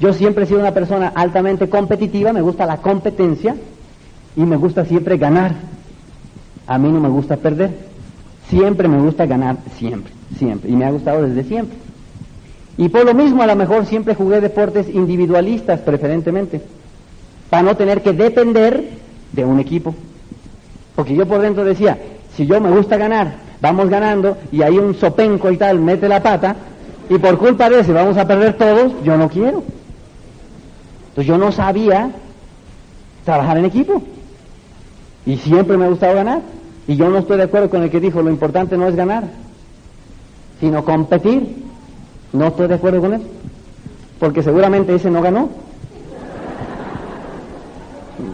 Yo 0.00 0.14
siempre 0.14 0.44
he 0.44 0.46
sido 0.46 0.60
una 0.60 0.72
persona 0.72 1.12
altamente 1.14 1.68
competitiva, 1.68 2.32
me 2.32 2.40
gusta 2.40 2.64
la 2.64 2.78
competencia 2.78 3.54
y 4.34 4.40
me 4.40 4.56
gusta 4.56 4.86
siempre 4.86 5.18
ganar. 5.18 5.71
A 6.72 6.78
mí 6.78 6.88
no 6.88 7.00
me 7.00 7.10
gusta 7.10 7.36
perder. 7.36 7.70
Siempre 8.48 8.88
me 8.88 8.96
gusta 8.96 9.26
ganar, 9.26 9.58
siempre, 9.76 10.10
siempre. 10.38 10.70
Y 10.70 10.72
me 10.74 10.86
ha 10.86 10.90
gustado 10.90 11.20
desde 11.20 11.44
siempre. 11.44 11.76
Y 12.78 12.88
por 12.88 13.04
lo 13.04 13.12
mismo 13.12 13.42
a 13.42 13.46
lo 13.46 13.54
mejor 13.56 13.84
siempre 13.84 14.14
jugué 14.14 14.40
deportes 14.40 14.88
individualistas 14.88 15.80
preferentemente, 15.80 16.62
para 17.50 17.62
no 17.62 17.76
tener 17.76 18.00
que 18.00 18.14
depender 18.14 18.88
de 19.32 19.44
un 19.44 19.60
equipo. 19.60 19.94
Porque 20.96 21.14
yo 21.14 21.28
por 21.28 21.42
dentro 21.42 21.62
decía, 21.62 21.98
si 22.34 22.46
yo 22.46 22.58
me 22.58 22.70
gusta 22.70 22.96
ganar, 22.96 23.34
vamos 23.60 23.90
ganando 23.90 24.38
y 24.50 24.62
hay 24.62 24.78
un 24.78 24.94
sopenco 24.94 25.50
y 25.50 25.58
tal 25.58 25.78
mete 25.78 26.08
la 26.08 26.22
pata 26.22 26.56
y 27.10 27.18
por 27.18 27.36
culpa 27.36 27.68
de 27.68 27.80
ese 27.80 27.92
vamos 27.92 28.16
a 28.16 28.26
perder 28.26 28.56
todos, 28.56 28.94
yo 29.04 29.18
no 29.18 29.28
quiero. 29.28 29.62
Entonces 31.10 31.26
yo 31.26 31.36
no 31.36 31.52
sabía 31.52 32.10
trabajar 33.26 33.58
en 33.58 33.66
equipo 33.66 34.02
y 35.26 35.36
siempre 35.36 35.76
me 35.76 35.84
ha 35.84 35.88
gustado 35.88 36.14
ganar 36.14 36.40
y 36.86 36.96
yo 36.96 37.08
no 37.08 37.18
estoy 37.18 37.36
de 37.36 37.44
acuerdo 37.44 37.70
con 37.70 37.82
el 37.82 37.90
que 37.90 38.00
dijo 38.00 38.22
lo 38.22 38.30
importante 38.30 38.76
no 38.76 38.88
es 38.88 38.96
ganar, 38.96 39.24
sino 40.60 40.84
competir. 40.84 41.62
No 42.32 42.46
estoy 42.46 42.66
de 42.66 42.74
acuerdo 42.74 43.00
con 43.00 43.12
eso, 43.12 43.24
porque 44.18 44.42
seguramente 44.42 44.94
ese 44.94 45.10
no 45.10 45.20
ganó. 45.20 45.50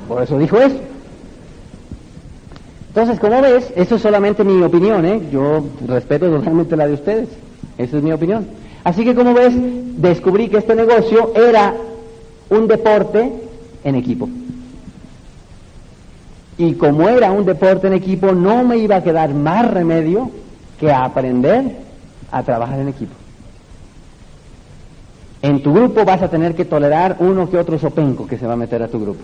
Por 0.07 0.23
eso 0.23 0.39
dijo 0.39 0.57
eso. 0.59 0.77
Entonces, 2.89 3.21
como 3.21 3.41
ves, 3.43 3.73
eso 3.77 3.97
es 3.97 4.03
solamente 4.03 4.45
mi 4.45 4.63
opinión, 4.63 5.05
¿eh? 5.05 5.21
Yo 5.33 5.65
respeto 5.87 6.29
totalmente 6.29 6.77
la 6.77 6.87
de 6.87 6.95
ustedes. 6.95 7.29
Esa 7.77 7.97
es 7.97 8.03
mi 8.03 8.13
opinión. 8.13 8.47
Así 8.85 9.05
que, 9.05 9.15
como 9.15 9.35
ves, 9.35 9.53
descubrí 9.57 10.49
que 10.49 10.59
este 10.59 10.75
negocio 10.75 11.33
era 11.35 11.75
un 12.51 12.67
deporte 12.67 13.33
en 13.85 13.95
equipo. 13.95 14.29
Y 16.59 16.75
como 16.75 17.09
era 17.09 17.31
un 17.31 17.47
deporte 17.47 17.87
en 17.87 17.93
equipo, 17.93 18.33
no 18.33 18.65
me 18.65 18.79
iba 18.79 18.97
a 18.97 19.03
quedar 19.03 19.33
más 19.33 19.71
remedio 19.71 20.29
que 20.81 20.93
aprender 20.93 21.77
a 22.33 22.43
trabajar 22.43 22.81
en 22.81 22.89
equipo. 22.89 23.15
En 25.41 25.63
tu 25.63 25.73
grupo 25.73 26.05
vas 26.05 26.21
a 26.21 26.29
tener 26.29 26.57
que 26.57 26.65
tolerar 26.65 27.15
uno 27.21 27.49
que 27.49 27.59
otro 27.59 27.79
sopenco 27.79 28.27
que 28.27 28.39
se 28.39 28.47
va 28.47 28.55
a 28.55 28.57
meter 28.57 28.83
a 28.83 28.89
tu 28.89 29.01
grupo. 29.01 29.23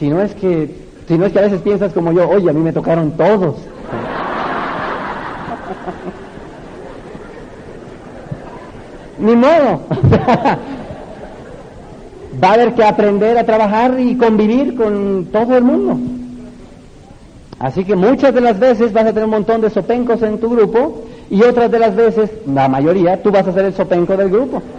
Si 0.00 0.08
no 0.08 0.20
es 0.20 0.34
que, 0.34 0.88
si 1.06 1.16
no 1.16 1.24
es 1.24 1.32
que 1.32 1.38
a 1.38 1.42
veces 1.42 1.60
piensas 1.60 1.92
como 1.92 2.10
yo, 2.10 2.28
oye, 2.28 2.50
a 2.50 2.52
mí 2.52 2.60
me 2.60 2.72
tocaron 2.72 3.12
todos. 3.12 3.54
Ni 9.18 9.36
modo. 9.36 9.82
Va 12.42 12.50
a 12.50 12.54
haber 12.54 12.74
que 12.74 12.84
aprender 12.84 13.38
a 13.38 13.44
trabajar 13.44 13.98
y 13.98 14.16
convivir 14.16 14.76
con 14.76 15.28
todo 15.32 15.56
el 15.56 15.64
mundo. 15.64 15.98
Así 17.58 17.84
que 17.84 17.96
muchas 17.96 18.34
de 18.34 18.40
las 18.40 18.58
veces 18.58 18.92
vas 18.92 19.06
a 19.06 19.08
tener 19.08 19.24
un 19.24 19.30
montón 19.30 19.60
de 19.60 19.70
sopencos 19.70 20.22
en 20.22 20.38
tu 20.38 20.50
grupo 20.50 21.04
y 21.30 21.42
otras 21.42 21.70
de 21.70 21.78
las 21.78 21.96
veces, 21.96 22.30
la 22.46 22.68
mayoría, 22.68 23.22
tú 23.22 23.30
vas 23.30 23.46
a 23.46 23.52
ser 23.52 23.64
el 23.64 23.74
sopenco 23.74 24.16
del 24.16 24.30
grupo. 24.30 24.62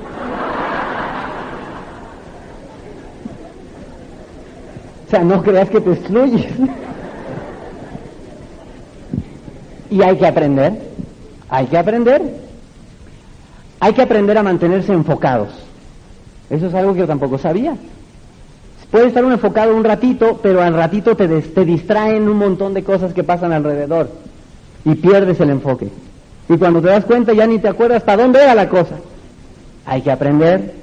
O 5.07 5.11
sea, 5.11 5.23
no 5.23 5.41
creas 5.41 5.67
que 5.71 5.81
te 5.81 5.91
excluyes. 5.91 6.45
y 9.89 10.03
hay 10.03 10.15
que 10.17 10.27
aprender, 10.27 10.79
hay 11.49 11.65
que 11.65 11.77
aprender. 11.79 12.21
Hay 13.79 13.93
que 13.93 14.01
aprender 14.01 14.37
a 14.37 14.43
mantenerse 14.43 14.91
enfocados. 14.91 15.49
Eso 16.49 16.67
es 16.67 16.73
algo 16.73 16.93
que 16.93 16.99
yo 16.99 17.07
tampoco 17.07 17.37
sabía. 17.37 17.75
Puedes 18.91 19.09
estar 19.09 19.23
un 19.23 19.33
enfocado 19.33 19.75
un 19.75 19.83
ratito, 19.83 20.39
pero 20.41 20.61
al 20.61 20.73
ratito 20.73 21.15
te, 21.15 21.27
te 21.27 21.65
distraen 21.65 22.27
un 22.27 22.37
montón 22.37 22.73
de 22.73 22.83
cosas 22.83 23.13
que 23.13 23.23
pasan 23.23 23.53
alrededor 23.53 24.09
y 24.83 24.95
pierdes 24.95 25.39
el 25.39 25.51
enfoque. 25.51 25.89
Y 26.47 26.57
cuando 26.57 26.81
te 26.81 26.87
das 26.87 27.05
cuenta 27.05 27.33
ya 27.33 27.45
ni 27.45 27.59
te 27.59 27.67
acuerdas 27.67 28.01
para 28.01 28.23
dónde 28.23 28.41
era 28.41 28.55
la 28.55 28.67
cosa. 28.67 28.95
Hay 29.85 30.01
que 30.01 30.11
aprender 30.11 30.73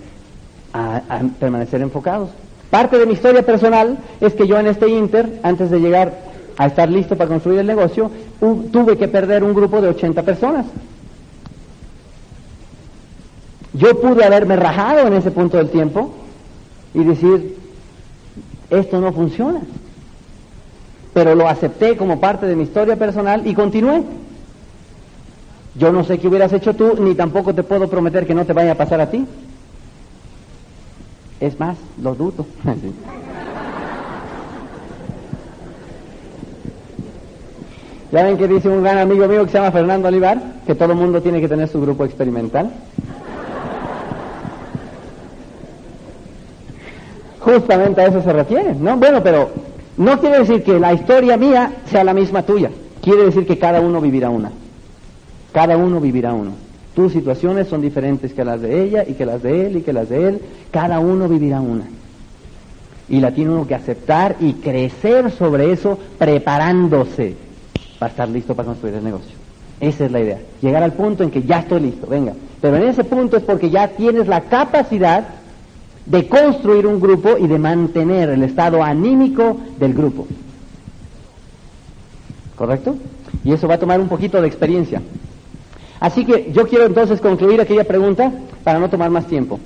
a, 0.72 1.02
permanecer 1.40 1.80
enfocados. 1.80 2.30
Parte 2.70 2.98
de 2.98 3.06
mi 3.06 3.14
historia 3.14 3.42
personal 3.42 3.98
es 4.20 4.34
que 4.34 4.46
yo 4.46 4.58
en 4.58 4.66
este 4.68 4.88
Inter, 4.88 5.40
antes 5.42 5.70
de 5.70 5.80
llegar 5.80 6.12
a 6.56 6.66
estar 6.66 6.88
listo 6.88 7.16
para 7.16 7.28
construir 7.28 7.60
el 7.60 7.66
negocio, 7.66 8.10
tuve 8.72 8.96
que 8.96 9.08
perder 9.08 9.42
un 9.42 9.54
grupo 9.54 9.80
de 9.80 9.88
80 9.88 10.22
personas. 10.22 10.66
Yo 13.76 14.00
pude 14.00 14.24
haberme 14.24 14.56
rajado 14.56 15.06
en 15.06 15.12
ese 15.14 15.30
punto 15.30 15.58
del 15.58 15.68
tiempo 15.68 16.14
y 16.94 17.04
decir, 17.04 17.58
esto 18.70 19.00
no 19.00 19.12
funciona. 19.12 19.60
Pero 21.12 21.34
lo 21.34 21.46
acepté 21.46 21.96
como 21.96 22.18
parte 22.18 22.46
de 22.46 22.56
mi 22.56 22.62
historia 22.62 22.96
personal 22.96 23.46
y 23.46 23.54
continué. 23.54 24.02
Yo 25.74 25.92
no 25.92 26.04
sé 26.04 26.18
qué 26.18 26.28
hubieras 26.28 26.54
hecho 26.54 26.74
tú, 26.74 26.96
ni 26.98 27.14
tampoco 27.14 27.54
te 27.54 27.62
puedo 27.62 27.88
prometer 27.88 28.26
que 28.26 28.34
no 28.34 28.46
te 28.46 28.54
vaya 28.54 28.72
a 28.72 28.76
pasar 28.76 29.00
a 29.00 29.10
ti. 29.10 29.26
Es 31.38 31.60
más, 31.60 31.76
lo 32.00 32.14
dudo. 32.14 32.46
ya 38.12 38.22
ven 38.22 38.38
que 38.38 38.48
dice 38.48 38.70
un 38.70 38.82
gran 38.82 38.96
amigo 38.96 39.28
mío 39.28 39.44
que 39.44 39.50
se 39.50 39.58
llama 39.58 39.70
Fernando 39.70 40.08
Olivar, 40.08 40.40
que 40.66 40.74
todo 40.74 40.92
el 40.92 40.98
mundo 40.98 41.20
tiene 41.20 41.42
que 41.42 41.48
tener 41.48 41.68
su 41.68 41.78
grupo 41.78 42.06
experimental. 42.06 42.72
Justamente 47.56 48.02
a 48.02 48.06
eso 48.08 48.22
se 48.22 48.32
refiere, 48.32 48.74
¿no? 48.74 48.98
Bueno, 48.98 49.22
pero 49.22 49.48
no 49.96 50.20
quiere 50.20 50.40
decir 50.40 50.62
que 50.62 50.78
la 50.78 50.92
historia 50.92 51.38
mía 51.38 51.72
sea 51.86 52.04
la 52.04 52.12
misma 52.12 52.42
tuya. 52.42 52.70
Quiere 53.00 53.24
decir 53.24 53.46
que 53.46 53.58
cada 53.58 53.80
uno 53.80 54.00
vivirá 54.00 54.28
una. 54.28 54.50
Cada 55.52 55.76
uno 55.78 55.98
vivirá 55.98 56.34
uno. 56.34 56.50
Tus 56.94 57.12
situaciones 57.12 57.68
son 57.68 57.80
diferentes 57.80 58.34
que 58.34 58.44
las 58.44 58.60
de 58.60 58.82
ella 58.82 59.04
y 59.06 59.14
que 59.14 59.24
las 59.24 59.42
de 59.42 59.66
él 59.66 59.76
y 59.78 59.80
que 59.80 59.94
las 59.94 60.10
de 60.10 60.28
él. 60.28 60.40
Cada 60.70 60.98
uno 60.98 61.28
vivirá 61.28 61.62
una. 61.62 61.84
Y 63.08 63.20
la 63.20 63.30
tiene 63.30 63.52
uno 63.52 63.66
que 63.66 63.74
aceptar 63.74 64.36
y 64.40 64.54
crecer 64.54 65.30
sobre 65.30 65.72
eso 65.72 65.98
preparándose 66.18 67.36
para 67.98 68.10
estar 68.10 68.28
listo 68.28 68.54
para 68.54 68.66
construir 68.66 68.96
el 68.96 69.04
negocio. 69.04 69.34
Esa 69.80 70.04
es 70.04 70.12
la 70.12 70.20
idea. 70.20 70.38
Llegar 70.60 70.82
al 70.82 70.92
punto 70.92 71.22
en 71.22 71.30
que 71.30 71.42
ya 71.42 71.60
estoy 71.60 71.80
listo, 71.80 72.06
venga. 72.06 72.34
Pero 72.60 72.76
en 72.76 72.82
ese 72.82 73.04
punto 73.04 73.38
es 73.38 73.42
porque 73.44 73.70
ya 73.70 73.88
tienes 73.88 74.26
la 74.26 74.42
capacidad 74.42 75.26
de 76.06 76.28
construir 76.28 76.86
un 76.86 77.00
grupo 77.00 77.36
y 77.36 77.46
de 77.46 77.58
mantener 77.58 78.30
el 78.30 78.42
estado 78.42 78.82
anímico 78.82 79.58
del 79.78 79.92
grupo. 79.92 80.26
¿Correcto? 82.54 82.96
Y 83.44 83.52
eso 83.52 83.68
va 83.68 83.74
a 83.74 83.78
tomar 83.78 84.00
un 84.00 84.08
poquito 84.08 84.40
de 84.40 84.48
experiencia. 84.48 85.02
Así 86.00 86.24
que 86.24 86.52
yo 86.52 86.66
quiero 86.68 86.86
entonces 86.86 87.20
concluir 87.20 87.60
aquella 87.60 87.84
pregunta 87.84 88.32
para 88.64 88.78
no 88.78 88.88
tomar 88.88 89.10
más 89.10 89.26
tiempo. 89.26 89.58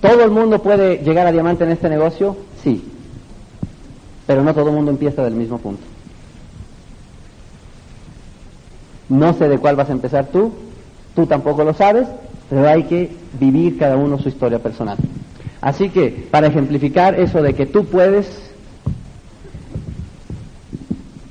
¿Todo 0.00 0.22
el 0.24 0.30
mundo 0.30 0.62
puede 0.62 0.98
llegar 0.98 1.26
a 1.26 1.32
diamante 1.32 1.64
en 1.64 1.72
este 1.72 1.88
negocio? 1.88 2.36
Sí. 2.62 2.84
Pero 4.26 4.44
no 4.44 4.54
todo 4.54 4.68
el 4.68 4.74
mundo 4.74 4.90
empieza 4.90 5.24
del 5.24 5.34
mismo 5.34 5.58
punto. 5.58 5.82
No 9.08 9.32
sé 9.32 9.48
de 9.48 9.58
cuál 9.58 9.74
vas 9.74 9.88
a 9.88 9.92
empezar 9.92 10.26
tú, 10.26 10.52
tú 11.16 11.26
tampoco 11.26 11.64
lo 11.64 11.72
sabes, 11.72 12.06
pero 12.48 12.68
hay 12.68 12.84
que 12.84 13.10
vivir 13.40 13.78
cada 13.78 13.96
uno 13.96 14.18
su 14.18 14.28
historia 14.28 14.58
personal. 14.58 14.98
Así 15.60 15.88
que, 15.90 16.28
para 16.30 16.46
ejemplificar 16.46 17.18
eso 17.18 17.42
de 17.42 17.54
que 17.54 17.66
tú 17.66 17.84
puedes 17.84 18.26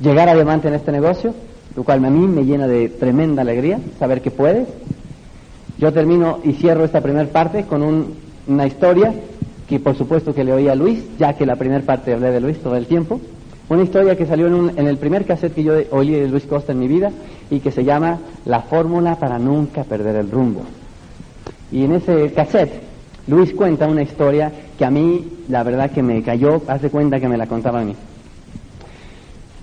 llegar 0.01 0.29
a 0.29 0.33
en 0.33 0.73
este 0.73 0.91
negocio, 0.91 1.33
lo 1.75 1.83
cual 1.83 2.03
a 2.03 2.09
mí 2.09 2.27
me 2.27 2.43
llena 2.43 2.67
de 2.67 2.89
tremenda 2.89 3.41
alegría 3.41 3.79
saber 3.99 4.21
que 4.21 4.31
puedes, 4.31 4.67
yo 5.77 5.93
termino 5.93 6.39
y 6.43 6.53
cierro 6.53 6.83
esta 6.83 7.01
primera 7.01 7.29
parte 7.29 7.63
con 7.63 8.15
una 8.47 8.67
historia 8.67 9.13
que 9.67 9.79
por 9.79 9.97
supuesto 9.97 10.33
que 10.33 10.43
le 10.43 10.53
oí 10.53 10.67
a 10.67 10.75
Luis, 10.75 11.03
ya 11.19 11.33
que 11.33 11.45
la 11.45 11.55
primera 11.55 11.83
parte 11.83 12.13
hablé 12.13 12.31
de 12.31 12.41
Luis 12.41 12.57
todo 12.59 12.75
el 12.75 12.87
tiempo, 12.87 13.19
una 13.69 13.83
historia 13.83 14.15
que 14.15 14.25
salió 14.25 14.47
en, 14.47 14.77
en 14.77 14.87
el 14.87 14.97
primer 14.97 15.25
cassette 15.25 15.53
que 15.53 15.63
yo 15.63 15.73
oí 15.91 16.11
de 16.11 16.27
Luis 16.27 16.45
Costa 16.45 16.71
en 16.71 16.79
mi 16.79 16.87
vida 16.87 17.11
y 17.49 17.59
que 17.59 17.71
se 17.71 17.83
llama 17.83 18.19
La 18.45 18.61
fórmula 18.61 19.15
para 19.15 19.39
nunca 19.39 19.83
perder 19.83 20.15
el 20.15 20.31
rumbo. 20.31 20.61
Y 21.71 21.83
en 21.83 21.93
ese 21.93 22.31
cassette 22.31 22.86
Luis 23.27 23.53
cuenta 23.53 23.87
una 23.87 24.01
historia 24.01 24.51
que 24.77 24.85
a 24.85 24.91
mí, 24.91 25.27
la 25.49 25.63
verdad 25.63 25.91
que 25.91 26.01
me 26.01 26.21
cayó, 26.23 26.61
hace 26.67 26.89
cuenta 26.89 27.19
que 27.19 27.27
me 27.27 27.37
la 27.37 27.47
contaba 27.47 27.81
a 27.81 27.83
mí. 27.83 27.95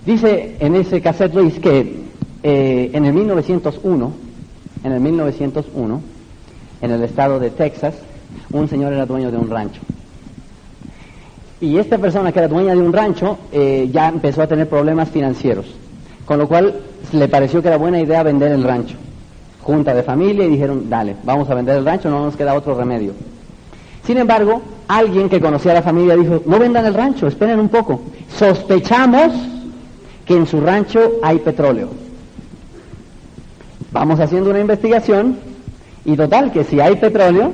Dice 0.05 0.55
en 0.59 0.75
ese 0.75 1.01
cassette 1.01 1.33
Luis 1.33 1.59
que 1.59 2.03
eh, 2.43 2.91
en 2.93 3.05
el 3.05 3.13
1901, 3.13 4.11
en 4.83 4.91
el 4.91 4.99
1901, 4.99 6.01
en 6.81 6.91
el 6.91 7.03
estado 7.03 7.39
de 7.39 7.49
Texas, 7.49 7.95
un 8.51 8.67
señor 8.67 8.93
era 8.93 9.05
dueño 9.05 9.31
de 9.31 9.37
un 9.37 9.49
rancho. 9.49 9.81
Y 11.59 11.77
esta 11.77 11.97
persona 11.97 12.31
que 12.31 12.39
era 12.39 12.47
dueña 12.47 12.75
de 12.75 12.81
un 12.81 12.93
rancho 12.93 13.39
eh, 13.51 13.89
ya 13.91 14.09
empezó 14.09 14.43
a 14.43 14.47
tener 14.47 14.69
problemas 14.69 15.09
financieros, 15.09 15.65
con 16.25 16.37
lo 16.37 16.47
cual 16.47 16.75
le 17.11 17.27
pareció 17.27 17.61
que 17.61 17.69
era 17.69 17.77
buena 17.77 17.99
idea 17.99 18.21
vender 18.21 18.51
el 18.51 18.63
rancho 18.63 18.95
junta 19.65 19.95
de 19.95 20.03
familia 20.03 20.45
y 20.45 20.49
dijeron, 20.51 20.87
dale, 20.91 21.15
vamos 21.23 21.49
a 21.49 21.55
vender 21.55 21.77
el 21.77 21.85
rancho, 21.85 22.07
no 22.07 22.23
nos 22.23 22.35
queda 22.35 22.53
otro 22.53 22.75
remedio. 22.75 23.13
Sin 24.05 24.17
embargo, 24.17 24.61
alguien 24.87 25.29
que 25.29 25.41
conocía 25.41 25.71
a 25.71 25.75
la 25.75 25.81
familia 25.81 26.15
dijo, 26.15 26.41
no 26.45 26.59
vendan 26.59 26.85
el 26.85 26.93
rancho, 26.93 27.27
esperen 27.27 27.59
un 27.59 27.69
poco. 27.69 28.01
Sospechamos 28.37 29.31
que 30.25 30.35
en 30.35 30.45
su 30.45 30.61
rancho 30.61 31.13
hay 31.23 31.39
petróleo. 31.39 31.89
Vamos 33.91 34.19
haciendo 34.19 34.49
una 34.49 34.59
investigación 34.59 35.37
y 36.03 36.15
total, 36.15 36.51
que 36.51 36.63
si 36.63 36.79
hay 36.79 36.97
petróleo, 36.97 37.53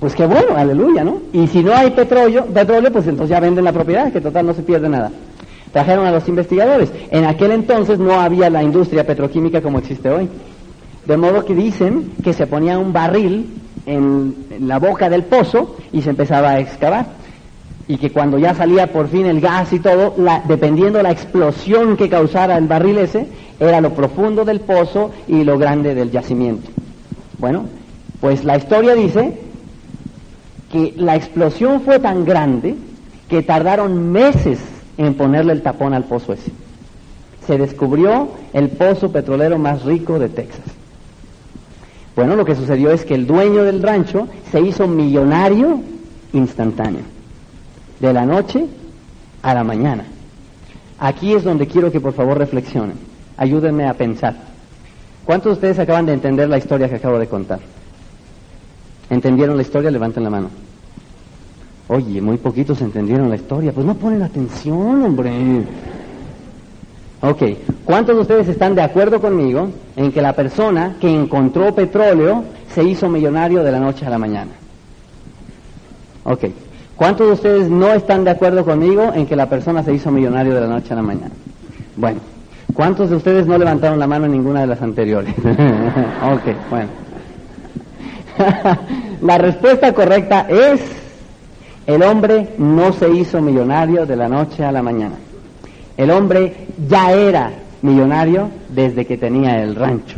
pues 0.00 0.14
qué 0.14 0.26
bueno, 0.26 0.56
aleluya, 0.56 1.04
¿no? 1.04 1.20
Y 1.32 1.46
si 1.46 1.62
no 1.62 1.74
hay 1.74 1.90
petróleo, 1.90 2.46
petróleo, 2.46 2.90
pues 2.90 3.06
entonces 3.06 3.30
ya 3.30 3.40
venden 3.40 3.64
la 3.64 3.72
propiedad, 3.72 4.12
que 4.12 4.20
total 4.20 4.46
no 4.46 4.54
se 4.54 4.62
pierde 4.62 4.88
nada. 4.88 5.12
Trajeron 5.72 6.06
a 6.06 6.10
los 6.10 6.26
investigadores. 6.26 6.90
En 7.10 7.26
aquel 7.26 7.52
entonces 7.52 7.98
no 7.98 8.20
había 8.20 8.50
la 8.50 8.62
industria 8.62 9.06
petroquímica 9.06 9.60
como 9.60 9.78
existe 9.78 10.10
hoy. 10.10 10.28
De 11.06 11.16
modo 11.16 11.44
que 11.44 11.54
dicen 11.54 12.12
que 12.24 12.32
se 12.32 12.46
ponía 12.46 12.78
un 12.78 12.92
barril 12.92 13.46
en 13.90 14.34
la 14.60 14.78
boca 14.78 15.10
del 15.10 15.24
pozo 15.24 15.76
y 15.92 16.02
se 16.02 16.10
empezaba 16.10 16.50
a 16.50 16.60
excavar. 16.60 17.06
Y 17.88 17.96
que 17.96 18.10
cuando 18.10 18.38
ya 18.38 18.54
salía 18.54 18.92
por 18.92 19.08
fin 19.08 19.26
el 19.26 19.40
gas 19.40 19.72
y 19.72 19.80
todo, 19.80 20.14
la, 20.16 20.44
dependiendo 20.46 21.02
la 21.02 21.10
explosión 21.10 21.96
que 21.96 22.08
causara 22.08 22.56
el 22.56 22.68
barril 22.68 22.98
ese, 22.98 23.26
era 23.58 23.80
lo 23.80 23.92
profundo 23.92 24.44
del 24.44 24.60
pozo 24.60 25.10
y 25.26 25.42
lo 25.42 25.58
grande 25.58 25.96
del 25.96 26.12
yacimiento. 26.12 26.70
Bueno, 27.38 27.64
pues 28.20 28.44
la 28.44 28.56
historia 28.56 28.94
dice 28.94 29.40
que 30.70 30.94
la 30.96 31.16
explosión 31.16 31.80
fue 31.80 31.98
tan 31.98 32.24
grande 32.24 32.76
que 33.28 33.42
tardaron 33.42 34.12
meses 34.12 34.60
en 34.98 35.14
ponerle 35.14 35.52
el 35.52 35.62
tapón 35.62 35.94
al 35.94 36.04
pozo 36.04 36.34
ese. 36.34 36.52
Se 37.44 37.58
descubrió 37.58 38.28
el 38.52 38.68
pozo 38.68 39.10
petrolero 39.10 39.58
más 39.58 39.84
rico 39.84 40.20
de 40.20 40.28
Texas. 40.28 40.79
Bueno, 42.20 42.36
lo 42.36 42.44
que 42.44 42.54
sucedió 42.54 42.90
es 42.90 43.06
que 43.06 43.14
el 43.14 43.26
dueño 43.26 43.64
del 43.64 43.82
rancho 43.82 44.28
se 44.52 44.60
hizo 44.60 44.86
millonario 44.86 45.80
instantáneo, 46.34 47.00
de 47.98 48.12
la 48.12 48.26
noche 48.26 48.66
a 49.40 49.54
la 49.54 49.64
mañana. 49.64 50.04
Aquí 50.98 51.32
es 51.32 51.44
donde 51.44 51.66
quiero 51.66 51.90
que 51.90 51.98
por 51.98 52.12
favor 52.12 52.36
reflexionen, 52.36 52.98
ayúdenme 53.38 53.88
a 53.88 53.94
pensar. 53.94 54.36
¿Cuántos 55.24 55.52
de 55.52 55.54
ustedes 55.54 55.78
acaban 55.78 56.04
de 56.04 56.12
entender 56.12 56.46
la 56.50 56.58
historia 56.58 56.90
que 56.90 56.96
acabo 56.96 57.18
de 57.18 57.26
contar? 57.26 57.60
¿Entendieron 59.08 59.56
la 59.56 59.62
historia? 59.62 59.90
Levanten 59.90 60.22
la 60.22 60.28
mano. 60.28 60.50
Oye, 61.88 62.20
muy 62.20 62.36
poquitos 62.36 62.82
entendieron 62.82 63.30
la 63.30 63.36
historia. 63.36 63.72
Pues 63.72 63.86
no 63.86 63.94
ponen 63.94 64.20
atención, 64.20 65.02
hombre. 65.02 65.64
Ok, 67.22 67.42
¿cuántos 67.84 68.16
de 68.16 68.22
ustedes 68.22 68.48
están 68.48 68.74
de 68.74 68.82
acuerdo 68.82 69.20
conmigo 69.20 69.68
en 69.96 70.10
que 70.10 70.22
la 70.22 70.32
persona 70.32 70.96
que 70.98 71.14
encontró 71.14 71.74
petróleo 71.74 72.44
se 72.72 72.82
hizo 72.82 73.10
millonario 73.10 73.62
de 73.62 73.70
la 73.70 73.78
noche 73.78 74.06
a 74.06 74.10
la 74.10 74.18
mañana? 74.18 74.52
Ok, 76.24 76.46
¿cuántos 76.96 77.26
de 77.26 77.32
ustedes 77.34 77.68
no 77.68 77.92
están 77.92 78.24
de 78.24 78.30
acuerdo 78.30 78.64
conmigo 78.64 79.12
en 79.14 79.26
que 79.26 79.36
la 79.36 79.50
persona 79.50 79.82
se 79.82 79.92
hizo 79.92 80.10
millonario 80.10 80.54
de 80.54 80.62
la 80.62 80.66
noche 80.66 80.94
a 80.94 80.96
la 80.96 81.02
mañana? 81.02 81.32
Bueno, 81.96 82.20
¿cuántos 82.72 83.10
de 83.10 83.16
ustedes 83.16 83.46
no 83.46 83.58
levantaron 83.58 83.98
la 83.98 84.06
mano 84.06 84.24
en 84.24 84.32
ninguna 84.32 84.62
de 84.62 84.68
las 84.68 84.80
anteriores? 84.80 85.34
ok, 85.38 86.70
bueno. 86.70 86.88
la 89.20 89.36
respuesta 89.36 89.92
correcta 89.92 90.46
es 90.48 90.80
el 91.86 92.02
hombre 92.02 92.54
no 92.56 92.94
se 92.94 93.10
hizo 93.10 93.42
millonario 93.42 94.06
de 94.06 94.16
la 94.16 94.28
noche 94.28 94.64
a 94.64 94.72
la 94.72 94.82
mañana. 94.82 95.16
El 96.00 96.10
hombre 96.10 96.54
ya 96.88 97.12
era 97.12 97.50
millonario 97.82 98.48
desde 98.70 99.04
que 99.04 99.18
tenía 99.18 99.62
el 99.62 99.76
rancho. 99.76 100.16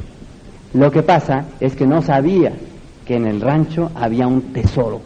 Lo 0.75 0.92
que 0.92 1.03
pasa 1.03 1.47
es 1.59 1.75
que 1.75 1.88
no 1.88 2.03
sabía 2.03 2.53
que 3.05 3.16
en 3.16 3.27
el 3.27 3.40
rancho 3.40 3.90
había 3.97 4.29
un 4.29 4.53
tesoro. 4.53 5.01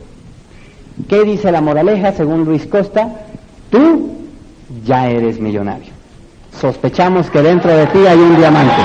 ¿Qué 1.09 1.25
dice 1.25 1.51
la 1.51 1.62
moraleja 1.62 2.12
según 2.12 2.45
Luis 2.45 2.67
Costa? 2.67 3.09
Tú 3.71 4.19
ya 4.85 5.09
eres 5.09 5.41
millonario. 5.41 5.95
Sospechamos 6.61 7.31
que 7.31 7.41
dentro 7.41 7.75
de 7.75 7.87
ti 7.87 8.07
hay 8.07 8.19
un 8.19 8.37
diamante. 8.37 8.83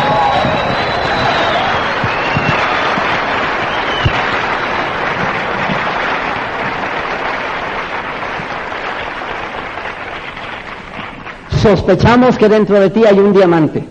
Sospechamos 11.61 12.37
que 12.37 12.49
dentro 12.49 12.79
de 12.79 12.89
ti 12.89 13.03
hay 13.05 13.19
un 13.19 13.33
diamante. 13.33 13.83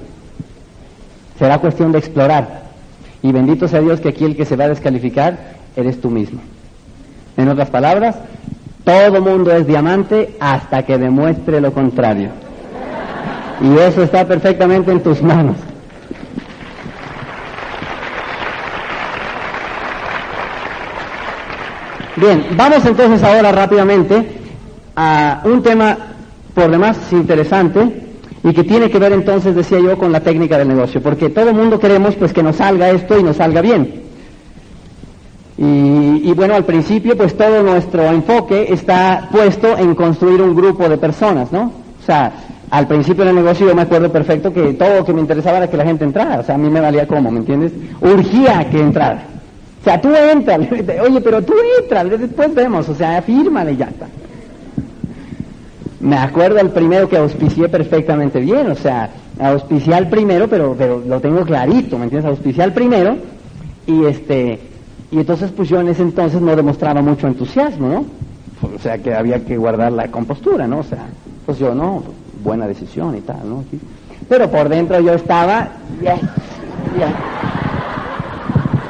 Será 1.38 1.58
cuestión 1.58 1.92
de 1.92 1.98
explorar. 1.98 2.64
Y 3.22 3.32
bendito 3.32 3.68
sea 3.68 3.80
Dios 3.80 4.00
que 4.00 4.08
aquí 4.08 4.24
el 4.24 4.36
que 4.36 4.44
se 4.44 4.56
va 4.56 4.64
a 4.64 4.68
descalificar 4.68 5.56
eres 5.76 6.00
tú 6.00 6.10
mismo. 6.10 6.40
En 7.36 7.48
otras 7.48 7.70
palabras, 7.70 8.16
todo 8.84 9.20
mundo 9.20 9.52
es 9.52 9.66
diamante 9.66 10.36
hasta 10.40 10.82
que 10.84 10.98
demuestre 10.98 11.60
lo 11.60 11.72
contrario. 11.72 12.30
Y 13.60 13.78
eso 13.78 14.02
está 14.02 14.26
perfectamente 14.26 14.90
en 14.90 15.02
tus 15.02 15.22
manos. 15.22 15.56
Bien, 22.16 22.48
vamos 22.54 22.84
entonces 22.84 23.22
ahora 23.22 23.52
rápidamente 23.52 24.40
a 24.96 25.40
un 25.44 25.62
tema 25.62 26.09
por 26.54 26.70
demás 26.70 26.98
interesante 27.12 28.10
y 28.42 28.52
que 28.52 28.64
tiene 28.64 28.90
que 28.90 28.98
ver 28.98 29.12
entonces, 29.12 29.54
decía 29.54 29.78
yo, 29.80 29.98
con 29.98 30.12
la 30.12 30.20
técnica 30.20 30.56
del 30.56 30.68
negocio, 30.68 31.02
porque 31.02 31.28
todo 31.28 31.50
el 31.50 31.56
mundo 31.56 31.78
queremos 31.78 32.14
pues 32.16 32.32
que 32.32 32.42
nos 32.42 32.56
salga 32.56 32.90
esto 32.90 33.18
y 33.18 33.22
nos 33.22 33.36
salga 33.36 33.60
bien. 33.60 34.08
Y, 35.62 36.32
bueno, 36.32 36.54
al 36.54 36.64
principio 36.64 37.14
pues 37.18 37.36
todo 37.36 37.62
nuestro 37.62 38.02
enfoque 38.06 38.72
está 38.72 39.28
puesto 39.30 39.76
en 39.76 39.94
construir 39.94 40.40
un 40.40 40.54
grupo 40.54 40.88
de 40.88 40.96
personas, 40.96 41.52
¿no? 41.52 41.70
O 42.00 42.06
sea, 42.06 42.32
al 42.70 42.86
principio 42.86 43.26
del 43.26 43.34
negocio 43.34 43.66
yo 43.66 43.74
me 43.74 43.82
acuerdo 43.82 44.10
perfecto 44.10 44.54
que 44.54 44.72
todo 44.72 45.00
lo 45.00 45.04
que 45.04 45.12
me 45.12 45.20
interesaba 45.20 45.58
era 45.58 45.68
que 45.68 45.76
la 45.76 45.84
gente 45.84 46.04
entrara, 46.04 46.40
o 46.40 46.42
sea, 46.42 46.54
a 46.54 46.58
mí 46.58 46.70
me 46.70 46.80
valía 46.80 47.06
como, 47.06 47.30
¿me 47.30 47.40
entiendes? 47.40 47.72
Urgía 48.00 48.70
que 48.70 48.80
entrara. 48.80 49.22
O 49.82 49.84
sea, 49.84 50.00
tú 50.00 50.08
entras, 50.14 50.60
oye, 51.06 51.20
pero 51.20 51.42
tú 51.42 51.52
entras, 51.78 52.08
después 52.08 52.54
vemos, 52.54 52.88
o 52.88 52.94
sea, 52.94 53.20
fírmale 53.20 53.72
y 53.72 53.76
ya 53.76 53.86
está 53.86 54.06
me 56.00 56.16
acuerdo 56.16 56.58
el 56.58 56.70
primero 56.70 57.08
que 57.08 57.18
auspicié 57.18 57.68
perfectamente 57.68 58.40
bien, 58.40 58.70
o 58.70 58.74
sea, 58.74 59.10
auspicié 59.38 59.94
al 59.94 60.08
primero, 60.08 60.48
pero, 60.48 60.74
pero 60.76 61.02
lo 61.06 61.20
tengo 61.20 61.44
clarito, 61.44 61.98
¿me 61.98 62.04
entiendes? 62.04 62.30
Auspicié 62.30 62.62
al 62.62 62.72
primero 62.72 63.16
y 63.86 64.06
este, 64.06 64.58
y 65.10 65.18
entonces 65.18 65.50
pues 65.50 65.68
yo 65.68 65.80
en 65.80 65.88
ese 65.88 66.02
entonces 66.02 66.40
no 66.40 66.56
demostraba 66.56 67.02
mucho 67.02 67.26
entusiasmo, 67.26 67.88
¿no? 67.88 68.04
O 68.74 68.78
sea, 68.78 68.98
que 68.98 69.14
había 69.14 69.44
que 69.44 69.56
guardar 69.56 69.92
la 69.92 70.08
compostura, 70.08 70.66
¿no? 70.66 70.78
O 70.78 70.82
sea, 70.82 71.06
pues 71.46 71.58
yo, 71.58 71.74
no, 71.74 72.02
buena 72.42 72.66
decisión 72.66 73.16
y 73.16 73.20
tal, 73.20 73.40
¿no? 73.48 73.64
Pero 74.28 74.50
por 74.50 74.68
dentro 74.68 75.00
yo 75.00 75.14
estaba, 75.14 75.68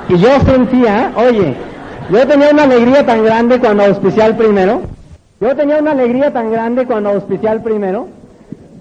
Y 0.08 0.18
yo 0.18 0.40
sentía, 0.40 1.12
oye, 1.16 1.54
yo 2.10 2.26
tenía 2.26 2.50
una 2.50 2.64
alegría 2.64 3.06
tan 3.06 3.24
grande 3.24 3.60
cuando 3.60 3.84
auspicié 3.84 4.22
al 4.22 4.36
primero, 4.36 4.82
yo 5.40 5.56
tenía 5.56 5.78
una 5.78 5.92
alegría 5.92 6.32
tan 6.32 6.50
grande 6.50 6.86
cuando 6.86 7.10
auspicié 7.10 7.48
al 7.48 7.62
primero, 7.62 8.08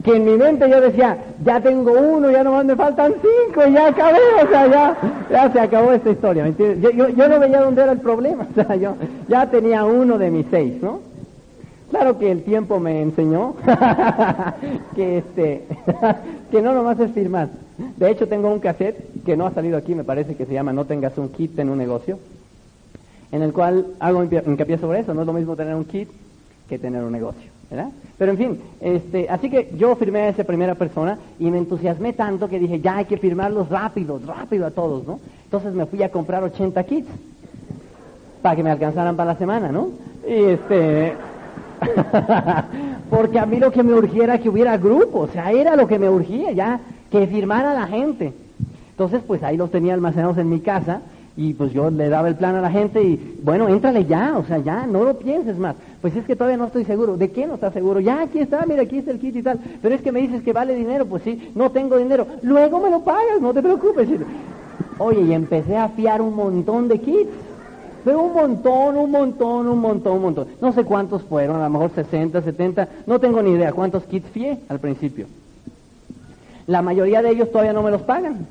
que 0.04 0.16
en 0.16 0.26
mi 0.26 0.38
mente 0.38 0.70
yo 0.70 0.82
decía, 0.82 1.18
ya 1.44 1.62
tengo 1.62 1.94
uno, 1.94 2.30
ya 2.30 2.44
nomás 2.44 2.66
me 2.66 2.76
faltan 2.76 3.14
cinco, 3.22 3.62
y 3.66 3.74
ya 3.74 3.88
acabé, 3.88 4.20
o 4.44 4.48
sea, 4.50 4.68
ya, 4.68 4.98
ya 5.32 5.52
se 5.52 5.60
acabó 5.60 5.92
esta 5.94 6.10
historia, 6.10 6.44
¿me 6.44 6.50
entiendes? 6.50 6.94
Yo, 6.96 7.10
yo, 7.10 7.30
no 7.30 7.40
veía 7.40 7.62
dónde 7.62 7.82
era 7.82 7.94
el 7.94 8.00
problema, 8.00 8.46
o 8.52 8.54
sea, 8.54 8.76
yo 8.76 8.96
ya 9.30 9.50
tenía 9.50 9.86
uno 9.86 10.18
de 10.18 10.32
mis 10.32 10.46
seis, 10.52 10.82
¿no? 10.82 11.00
Claro 11.92 12.20
que 12.20 12.30
el 12.30 12.44
tiempo 12.44 12.80
me 12.80 13.02
enseñó 13.02 13.56
que 14.96 15.18
este 15.18 15.64
que 16.52 16.62
no 16.62 16.74
nomás 16.74 17.00
es 17.00 17.12
firmar. 17.14 17.50
De 17.98 18.12
hecho 18.12 18.28
tengo 18.28 18.52
un 18.54 18.60
cassette 18.60 19.24
que 19.26 19.36
no 19.36 19.48
ha 19.48 19.52
salido 19.52 19.76
aquí, 19.76 19.96
me 19.96 20.04
parece 20.04 20.36
que 20.36 20.46
se 20.46 20.54
llama 20.54 20.72
No 20.72 20.86
tengas 20.86 21.18
un 21.18 21.30
kit 21.30 21.58
en 21.58 21.70
un 21.70 21.80
negocio, 21.80 22.20
en 23.32 23.42
el 23.42 23.54
cual 23.54 23.88
hago 24.00 24.24
hincapié 24.24 24.78
sobre 24.78 25.00
eso. 25.00 25.16
No 25.16 25.22
es 25.22 25.28
lo 25.28 25.34
mismo 25.34 25.56
tener 25.56 25.74
un 25.74 25.86
kit 25.86 26.10
que 26.70 26.80
tener 26.80 27.04
un 27.04 27.12
negocio, 27.12 27.52
¿verdad? 27.70 27.90
Pero 28.18 28.32
en 28.32 28.38
fin, 28.38 28.62
este, 28.80 29.28
así 29.30 29.50
que 29.50 29.74
yo 29.78 29.96
firmé 29.96 30.22
a 30.22 30.30
esa 30.30 30.44
primera 30.44 30.76
persona 30.76 31.18
y 31.40 31.50
me 31.50 31.58
entusiasmé 31.58 32.14
tanto 32.14 32.48
que 32.48 32.60
dije, 32.60 32.80
ya 32.80 32.98
hay 32.98 33.06
que 33.06 33.18
firmarlos 33.18 33.70
rápido, 33.70 34.22
rápido 34.26 34.66
a 34.68 34.72
todos, 34.72 35.06
¿no? 35.06 35.20
Entonces 35.46 35.74
me 35.74 35.86
fui 35.86 36.04
a 36.04 36.10
comprar 36.10 36.44
80 36.44 36.84
kits 36.84 37.10
para 38.42 38.56
que 38.56 38.64
me 38.64 38.72
alcanzaran 38.72 39.16
para 39.16 39.34
la 39.34 39.40
semana, 39.40 39.72
¿no? 39.72 39.90
Y 40.28 40.44
este, 40.44 41.14
porque 43.10 43.40
a 43.40 43.46
mí 43.46 43.58
lo 43.60 43.72
que 43.72 43.84
me 43.84 43.94
urgía 43.94 44.26
era 44.26 44.38
que 44.38 44.50
hubiera 44.50 44.78
grupo, 44.78 45.22
o 45.22 45.28
sea, 45.28 45.52
era 45.52 45.76
lo 45.76 45.88
que 45.88 46.00
me 46.00 46.10
urgía 46.10 46.52
ya, 46.52 46.80
que 47.12 47.26
firmara 47.28 47.74
la 47.74 47.88
gente. 47.88 48.34
Entonces, 48.92 49.22
pues 49.26 49.42
ahí 49.44 49.58
los 49.58 49.72
tenía 49.72 49.94
almacenados 49.94 50.38
en 50.38 50.50
mi 50.50 50.60
casa 50.60 51.02
y 51.40 51.54
pues 51.54 51.72
yo 51.72 51.90
le 51.90 52.10
daba 52.10 52.28
el 52.28 52.36
plan 52.36 52.56
a 52.56 52.62
la 52.62 52.70
gente 52.70 53.02
y, 53.02 53.40
bueno, 53.42 53.70
éntrale 53.70 54.04
ya, 54.04 54.38
o 54.38 54.44
sea, 54.44 54.58
ya, 54.58 54.86
no 54.86 55.06
lo 55.06 55.18
pienses 55.18 55.58
más. 55.58 55.74
Pues 56.02 56.14
es 56.18 56.26
que 56.26 56.36
todavía 56.36 56.58
no 56.58 56.66
estoy 56.66 56.84
seguro. 56.84 57.16
¿De 57.16 57.32
qué 57.32 57.48
no 57.48 57.54
estás 57.54 57.72
seguro? 57.72 58.02
Ya, 58.02 58.24
aquí 58.24 58.40
está, 58.40 58.66
mira, 58.66 58.82
aquí 58.82 58.98
está 58.98 59.12
el 59.12 59.20
kit 59.20 59.38
y 59.38 59.42
tal. 59.42 59.58
Pero 59.82 59.96
es 59.96 60.02
que 60.02 60.12
me 60.12 60.20
dices 60.20 60.44
que 60.44 60.52
vale 60.52 60.76
dinero, 60.76 61.06
pues 61.06 61.24
sí, 61.24 61.50
no 61.56 61.72
tengo 61.72 61.98
dinero. 61.98 62.28
Luego 62.42 62.82
me 62.82 62.90
lo 62.90 63.06
pagas, 63.06 63.40
no 63.40 63.54
te 63.54 63.62
preocupes. 63.62 64.10
Oye, 64.98 65.22
y 65.22 65.32
empecé 65.32 65.78
a 65.78 65.88
fiar 65.88 66.22
un 66.22 66.36
montón 66.36 66.90
de 66.90 67.00
kits. 67.00 67.32
Pero 68.04 68.22
un 68.22 68.34
montón, 68.34 68.98
un 68.98 69.10
montón, 69.10 69.68
un 69.70 69.80
montón, 69.80 70.18
un 70.18 70.22
montón. 70.22 70.48
No 70.60 70.74
sé 70.74 70.84
cuántos 70.84 71.24
fueron, 71.24 71.62
a 71.62 71.64
lo 71.64 71.70
mejor 71.70 71.92
60, 71.96 72.42
70, 72.42 72.90
no 73.08 73.18
tengo 73.18 73.42
ni 73.42 73.52
idea 73.52 73.72
cuántos 73.72 74.04
kits 74.04 74.28
fié 74.32 74.60
al 74.68 74.80
principio. 74.80 75.28
La 76.68 76.82
mayoría 76.82 77.22
de 77.22 77.30
ellos 77.30 77.50
todavía 77.50 77.72
no 77.72 77.82
me 77.82 77.92
los 77.92 78.02
pagan. 78.02 78.46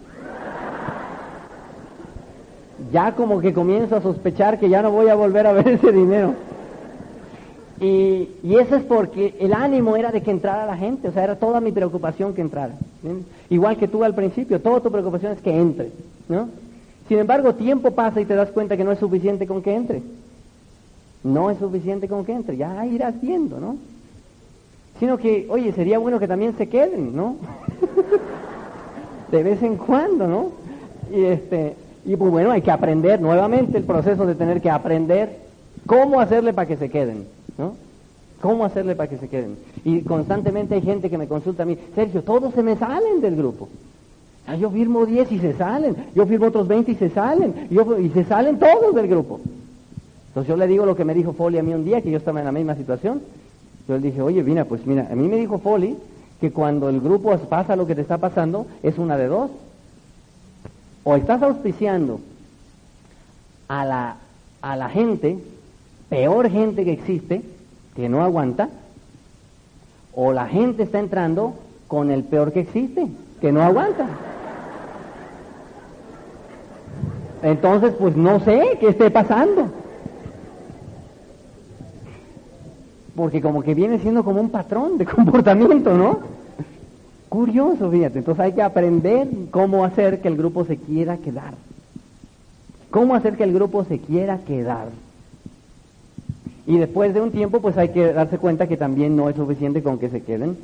Ya 2.93 3.15
como 3.15 3.41
que 3.41 3.53
comienzo 3.53 3.97
a 3.97 4.03
sospechar 4.03 4.59
que 4.59 4.69
ya 4.69 4.83
no 4.83 4.91
voy 4.91 5.09
a 5.09 5.15
volver 5.15 5.47
a 5.47 5.53
ver 5.53 5.69
ese 5.69 5.93
dinero. 5.93 6.35
Y, 7.81 8.29
eso 8.57 8.77
es 8.77 8.83
porque 8.83 9.37
el 9.39 9.53
ánimo 9.53 9.97
era 9.97 10.11
de 10.11 10.23
que 10.23 10.31
entrara 10.31 10.67
la 10.67 10.77
gente, 10.77 11.09
o 11.09 11.13
sea, 11.13 11.25
era 11.25 11.37
toda 11.37 11.61
mi 11.61 11.71
preocupación 11.71 12.35
que 12.35 12.41
entrara. 12.41 12.75
Igual 13.51 13.77
que 13.77 13.87
tú 13.87 14.03
al 14.03 14.15
principio, 14.15 14.61
toda 14.61 14.81
tu 14.81 14.91
preocupación 14.91 15.33
es 15.33 15.41
que 15.41 15.57
entre, 15.57 15.93
¿no? 16.29 16.49
Sin 17.07 17.19
embargo, 17.19 17.55
tiempo 17.55 17.93
pasa 17.93 18.21
y 18.21 18.25
te 18.25 18.35
das 18.35 18.51
cuenta 18.51 18.77
que 18.77 18.85
no 18.85 18.93
es 18.93 18.99
suficiente 18.99 19.47
con 19.47 19.63
que 19.63 19.75
entre. 19.75 20.03
No 21.23 21.51
es 21.51 21.59
suficiente 21.59 22.09
con 22.09 22.25
que 22.25 22.33
entre, 22.33 22.57
ya 22.57 22.85
irás 22.85 23.21
viendo, 23.21 23.61
¿no? 23.61 23.77
Sino 24.99 25.17
que, 25.17 25.47
oye, 25.49 25.73
sería 25.73 25.99
bueno 25.99 26.19
que 26.19 26.27
también 26.27 26.57
se 26.57 26.69
queden, 26.69 27.15
¿no? 27.15 27.37
de 29.31 29.43
vez 29.43 29.63
en 29.63 29.77
cuando, 29.77 30.27
¿no? 30.27 30.51
Y 31.17 31.25
este, 31.25 31.77
y 32.05 32.17
pues 32.17 32.31
bueno, 32.31 32.51
hay 32.51 32.63
que 32.63 32.71
aprender 32.71 33.21
nuevamente 33.21 33.79
el 33.79 33.85
proceso 33.85 34.27
de 34.27 34.35
tener 34.35 34.61
que 34.61 34.71
aprender 34.71 35.39
cómo 35.87 36.21
hacerle 36.21 36.53
para 36.53 36.69
que 36.69 36.77
se 36.77 36.89
queden. 36.89 37.27
¿no? 37.57 37.75
¿Cómo 38.41 38.65
hacerle 38.65 38.95
para 38.95 39.09
que 39.09 39.19
se 39.19 39.29
queden? 39.29 39.57
Y 39.85 40.03
constantemente 40.03 40.75
hay 40.75 40.83
gente 40.83 41.11
que 41.11 41.19
me 41.19 41.27
consulta 41.27 41.65
a 41.65 41.67
mí, 41.67 41.77
Sergio, 41.95 42.23
todos 42.23 42.55
se 42.55 42.63
me 42.63 42.77
salen 42.77 43.21
del 43.21 43.37
grupo. 43.37 43.69
yo 44.61 44.71
firmo 44.71 45.07
10 45.07 45.33
y 45.33 45.39
se 45.41 45.55
salen, 45.55 45.97
yo 46.15 46.25
firmo 46.27 46.47
otros 46.47 46.69
20 46.69 46.93
y 46.93 46.95
se 46.95 47.11
salen, 47.11 47.69
y 47.71 48.09
se 48.11 48.25
salen 48.25 48.59
todos 48.59 48.95
del 48.95 49.09
grupo. 49.09 49.41
Entonces 50.29 50.49
yo 50.49 50.57
le 50.57 50.69
digo 50.69 50.87
lo 50.87 50.95
que 50.95 51.05
me 51.05 51.15
dijo 51.15 51.33
Foley 51.33 51.59
a 51.59 51.63
mí 51.63 51.75
un 51.75 51.85
día, 51.85 52.01
que 52.01 52.11
yo 52.11 52.19
estaba 52.19 52.39
en 52.39 52.47
la 52.47 52.53
misma 52.53 52.77
situación. 52.77 53.21
Yo 53.89 53.97
le 53.97 54.03
dije, 54.03 54.23
oye, 54.23 54.43
mira, 54.45 54.67
pues 54.67 54.87
mira, 54.87 55.09
a 55.11 55.17
mí 55.17 55.27
me 55.27 55.37
dijo 55.37 55.59
Foley 55.59 55.97
que 56.41 56.53
cuando 56.53 56.89
el 56.89 57.01
grupo 57.01 57.37
pasa 57.49 57.75
lo 57.75 57.87
que 57.87 57.97
te 57.97 58.03
está 58.03 58.19
pasando, 58.19 58.67
es 58.83 58.99
una 58.99 59.17
de 59.17 59.27
dos. 59.27 59.51
O 61.09 61.17
estás 61.17 61.43
auspiciando 61.43 62.21
a 63.67 63.83
la, 63.87 64.17
a 64.61 64.77
la 64.77 64.91
gente 64.91 65.39
peor 66.11 66.51
gente 66.51 66.85
que 66.85 66.93
existe, 66.93 67.41
que 67.97 68.11
no 68.11 68.23
aguanta, 68.23 68.69
o 70.15 70.35
la 70.35 70.47
gente 70.49 70.83
está 70.83 70.99
entrando 70.99 71.55
con 71.87 72.11
el 72.11 72.25
peor 72.25 72.53
que 72.53 72.61
existe, 72.61 73.07
que 73.41 73.53
no 73.53 73.63
aguanta. 73.63 74.07
Entonces, 77.43 77.95
pues 77.99 78.15
no 78.15 78.41
sé 78.41 78.77
qué 78.79 78.89
esté 78.89 79.11
pasando. 79.11 79.71
Porque 83.17 83.41
como 83.41 83.63
que 83.63 83.73
viene 83.73 83.99
siendo 83.99 84.23
como 84.23 84.43
un 84.43 84.51
patrón 84.51 84.99
de 84.99 85.07
comportamiento, 85.17 85.95
¿no? 85.95 86.38
Curioso, 87.29 87.91
fíjate. 87.91 88.19
Entonces 88.19 88.45
hay 88.45 88.53
que 88.53 88.63
aprender 88.63 89.29
cómo 89.51 89.85
hacer 89.85 90.21
que 90.21 90.29
el 90.29 90.37
grupo 90.37 90.65
se 90.65 90.77
quiera 90.77 91.19
quedar. 91.19 91.55
¿Cómo 92.91 93.15
hacer 93.15 93.37
que 93.37 93.45
el 93.45 93.53
grupo 93.53 93.85
se 93.85 93.99
quiera 93.99 94.39
quedar? 94.39 94.89
Y 96.67 96.79
después 96.79 97.15
de 97.15 97.21
un 97.21 97.31
tiempo, 97.31 97.61
pues 97.61 97.77
hay 97.77 97.91
que 97.91 98.13
darse 98.13 98.39
cuenta 98.39 98.67
que 98.67 98.77
también 98.77 99.17
no 99.17 99.29
es 99.29 99.37
suficiente 99.37 99.83
con 99.83 99.99
que 99.99 100.11
se 100.11 100.23
queden. 100.23 100.57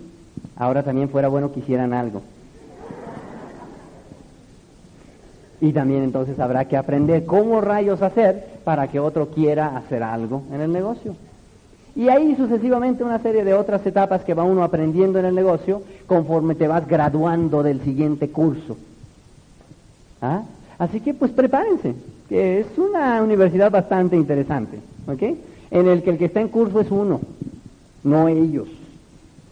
Ahora 0.57 0.83
también 0.83 1.09
fuera 1.09 1.29
bueno 1.29 1.53
que 1.53 1.61
hicieran 1.61 1.92
algo. 1.92 2.22
Y 5.61 5.72
también 5.72 6.03
entonces 6.03 6.38
habrá 6.38 6.66
que 6.66 6.77
aprender 6.77 7.24
cómo 7.24 7.61
rayos 7.61 8.03
hacer 8.03 8.61
para 8.64 8.88
que 8.88 9.00
otro 9.00 9.29
quiera 9.29 9.77
hacer 9.77 10.03
algo 10.03 10.42
en 10.53 10.61
el 10.61 10.72
negocio. 10.72 11.16
Y 11.96 12.09
ahí 12.09 12.35
sucesivamente 12.37 13.04
una 13.04 13.20
serie 13.20 13.44
de 13.44 13.54
otras 13.54 13.87
etapas 13.87 14.24
que 14.24 14.35
va 14.35 14.42
uno 14.42 14.64
aprendiendo 14.64 15.18
en 15.18 15.26
el 15.26 15.35
negocio 15.35 15.83
conforme 16.07 16.54
te 16.54 16.66
vas 16.66 16.87
graduando 16.88 17.62
del 17.62 17.80
siguiente 17.83 18.28
curso. 18.30 18.76
¿Ah? 20.20 20.42
Así 20.78 21.00
que 21.00 21.14
pues 21.14 21.30
prepárense, 21.30 21.94
que 22.28 22.61
es 22.61 22.66
una 22.76 23.22
universidad 23.22 23.70
bastante 23.70 24.16
interesante. 24.16 24.78
¿ok?, 25.07 25.22
en 25.70 25.88
el 25.88 26.02
que 26.02 26.11
el 26.11 26.18
que 26.18 26.24
está 26.26 26.40
en 26.40 26.48
curso 26.48 26.80
es 26.80 26.90
uno, 26.90 27.20
no 28.02 28.28
ellos. 28.28 28.68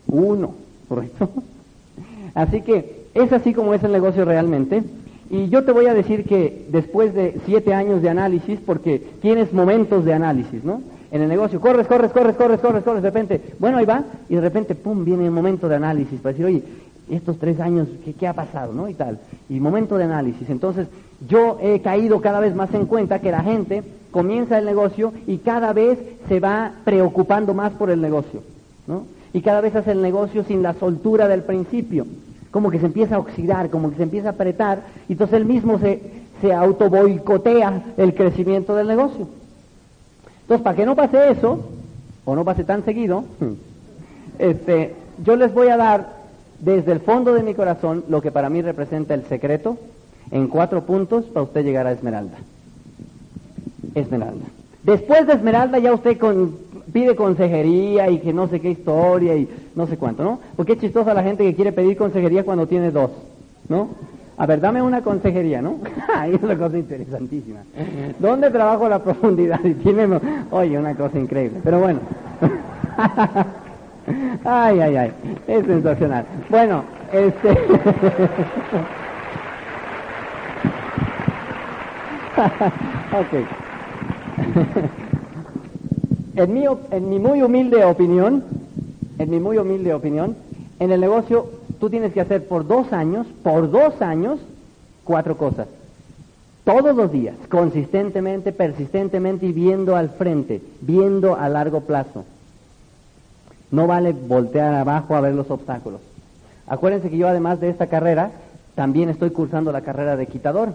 Uno, 0.08 0.54
¿correcto? 0.88 1.30
Así 2.34 2.62
que 2.62 3.02
es 3.14 3.32
así 3.32 3.52
como 3.52 3.74
es 3.74 3.82
el 3.82 3.92
negocio 3.92 4.24
realmente. 4.24 4.82
Y 5.30 5.48
yo 5.48 5.64
te 5.64 5.72
voy 5.72 5.86
a 5.86 5.94
decir 5.94 6.24
que 6.24 6.66
después 6.70 7.14
de 7.14 7.40
siete 7.44 7.74
años 7.74 8.02
de 8.02 8.08
análisis, 8.08 8.58
porque 8.64 9.02
tienes 9.20 9.52
momentos 9.52 10.04
de 10.04 10.14
análisis, 10.14 10.64
¿no? 10.64 10.80
En 11.12 11.20
el 11.20 11.28
negocio, 11.28 11.60
corres, 11.60 11.86
corres, 11.86 12.10
corres, 12.10 12.36
corres, 12.36 12.58
corres, 12.58 12.82
corres, 12.82 13.02
de 13.02 13.10
repente, 13.10 13.40
bueno, 13.58 13.76
ahí 13.76 13.84
va, 13.84 14.02
y 14.30 14.34
de 14.34 14.40
repente, 14.40 14.74
pum, 14.74 15.04
viene 15.04 15.28
un 15.28 15.34
momento 15.34 15.68
de 15.68 15.76
análisis 15.76 16.18
para 16.20 16.32
decir, 16.32 16.46
oye, 16.46 16.62
estos 17.10 17.38
tres 17.38 17.60
años, 17.60 17.86
¿qué, 18.02 18.14
qué 18.14 18.26
ha 18.26 18.32
pasado, 18.32 18.72
no? 18.72 18.88
Y 18.88 18.94
tal. 18.94 19.18
Y 19.50 19.60
momento 19.60 19.98
de 19.98 20.04
análisis. 20.04 20.48
Entonces, 20.48 20.88
yo 21.28 21.58
he 21.60 21.80
caído 21.80 22.22
cada 22.22 22.40
vez 22.40 22.54
más 22.54 22.72
en 22.72 22.86
cuenta 22.86 23.20
que 23.20 23.30
la 23.30 23.42
gente 23.42 23.82
comienza 24.10 24.58
el 24.58 24.64
negocio 24.64 25.12
y 25.26 25.38
cada 25.38 25.74
vez 25.74 25.98
se 26.28 26.40
va 26.40 26.72
preocupando 26.84 27.52
más 27.52 27.72
por 27.72 27.90
el 27.90 28.00
negocio, 28.00 28.42
¿no? 28.86 29.04
Y 29.34 29.42
cada 29.42 29.60
vez 29.60 29.76
hace 29.76 29.92
el 29.92 30.00
negocio 30.00 30.44
sin 30.44 30.62
la 30.62 30.72
soltura 30.74 31.28
del 31.28 31.42
principio, 31.42 32.06
como 32.50 32.70
que 32.70 32.78
se 32.78 32.86
empieza 32.86 33.16
a 33.16 33.18
oxidar, 33.18 33.68
como 33.68 33.90
que 33.90 33.96
se 33.96 34.02
empieza 34.02 34.28
a 34.28 34.32
apretar, 34.32 34.82
y 35.08 35.12
entonces 35.12 35.36
él 35.36 35.44
mismo 35.44 35.78
se, 35.78 36.00
se 36.40 36.52
auto 36.54 36.88
boicotea 36.88 37.94
el 37.98 38.14
crecimiento 38.14 38.74
del 38.74 38.88
negocio. 38.88 39.28
Entonces, 40.52 40.64
para 40.64 40.76
que 40.76 40.84
no 40.84 40.94
pase 40.94 41.30
eso, 41.30 41.60
o 42.26 42.36
no 42.36 42.44
pase 42.44 42.62
tan 42.64 42.84
seguido, 42.84 43.24
este, 44.38 44.94
yo 45.24 45.34
les 45.36 45.54
voy 45.54 45.68
a 45.68 45.78
dar 45.78 46.08
desde 46.58 46.92
el 46.92 47.00
fondo 47.00 47.32
de 47.32 47.42
mi 47.42 47.54
corazón 47.54 48.04
lo 48.10 48.20
que 48.20 48.30
para 48.30 48.50
mí 48.50 48.60
representa 48.60 49.14
el 49.14 49.24
secreto 49.24 49.78
en 50.30 50.48
cuatro 50.48 50.82
puntos 50.82 51.24
para 51.24 51.44
usted 51.44 51.64
llegar 51.64 51.86
a 51.86 51.92
Esmeralda. 51.92 52.36
Esmeralda. 53.94 54.44
Después 54.82 55.26
de 55.26 55.32
Esmeralda 55.32 55.78
ya 55.78 55.94
usted 55.94 56.18
pide 56.92 57.16
consejería 57.16 58.10
y 58.10 58.18
que 58.18 58.34
no 58.34 58.46
sé 58.48 58.60
qué 58.60 58.72
historia 58.72 59.34
y 59.34 59.48
no 59.74 59.86
sé 59.86 59.96
cuánto, 59.96 60.22
¿no? 60.22 60.38
Porque 60.54 60.74
es 60.74 60.80
chistosa 60.80 61.14
la 61.14 61.22
gente 61.22 61.44
que 61.44 61.54
quiere 61.54 61.72
pedir 61.72 61.96
consejería 61.96 62.44
cuando 62.44 62.66
tiene 62.66 62.90
dos, 62.90 63.10
¿no? 63.70 63.88
A 64.36 64.46
ver, 64.46 64.60
dame 64.60 64.80
una 64.80 65.02
consejería, 65.02 65.60
¿no? 65.60 65.76
es 66.26 66.42
una 66.42 66.56
cosa 66.56 66.78
interesantísima. 66.78 67.60
¿Dónde 68.18 68.50
trabajo 68.50 68.88
la 68.88 69.02
profundidad? 69.02 69.60
Oye, 70.50 70.78
una 70.78 70.94
cosa 70.94 71.18
increíble. 71.18 71.60
Pero 71.62 71.80
bueno. 71.80 72.00
ay, 74.44 74.80
ay, 74.80 74.96
ay. 74.96 75.12
Es 75.46 75.66
sensacional. 75.66 76.24
Bueno, 76.48 76.84
este... 77.12 77.50
ok. 83.12 83.34
en, 86.36 86.54
mi, 86.54 86.64
en 86.90 87.10
mi 87.10 87.18
muy 87.18 87.42
humilde 87.42 87.84
opinión, 87.84 88.42
en 89.18 89.30
mi 89.30 89.38
muy 89.38 89.58
humilde 89.58 89.92
opinión, 89.92 90.34
en 90.80 90.90
el 90.90 91.00
negocio 91.00 91.50
tú 91.82 91.90
tienes 91.90 92.12
que 92.12 92.20
hacer 92.20 92.46
por 92.46 92.64
dos 92.64 92.92
años, 92.92 93.26
por 93.42 93.68
dos 93.68 94.00
años, 94.00 94.38
cuatro 95.02 95.36
cosas. 95.36 95.66
Todos 96.62 96.94
los 96.94 97.10
días, 97.10 97.34
consistentemente, 97.48 98.52
persistentemente 98.52 99.46
y 99.46 99.52
viendo 99.52 99.96
al 99.96 100.10
frente, 100.10 100.62
viendo 100.80 101.34
a 101.34 101.48
largo 101.48 101.80
plazo. 101.80 102.24
No 103.72 103.88
vale 103.88 104.12
voltear 104.12 104.74
abajo 104.74 105.16
a 105.16 105.20
ver 105.20 105.34
los 105.34 105.50
obstáculos. 105.50 106.00
Acuérdense 106.68 107.10
que 107.10 107.16
yo 107.16 107.26
además 107.26 107.58
de 107.58 107.70
esta 107.70 107.88
carrera, 107.88 108.30
también 108.76 109.08
estoy 109.08 109.30
cursando 109.30 109.72
la 109.72 109.80
carrera 109.80 110.16
de 110.16 110.28
quitador 110.28 110.74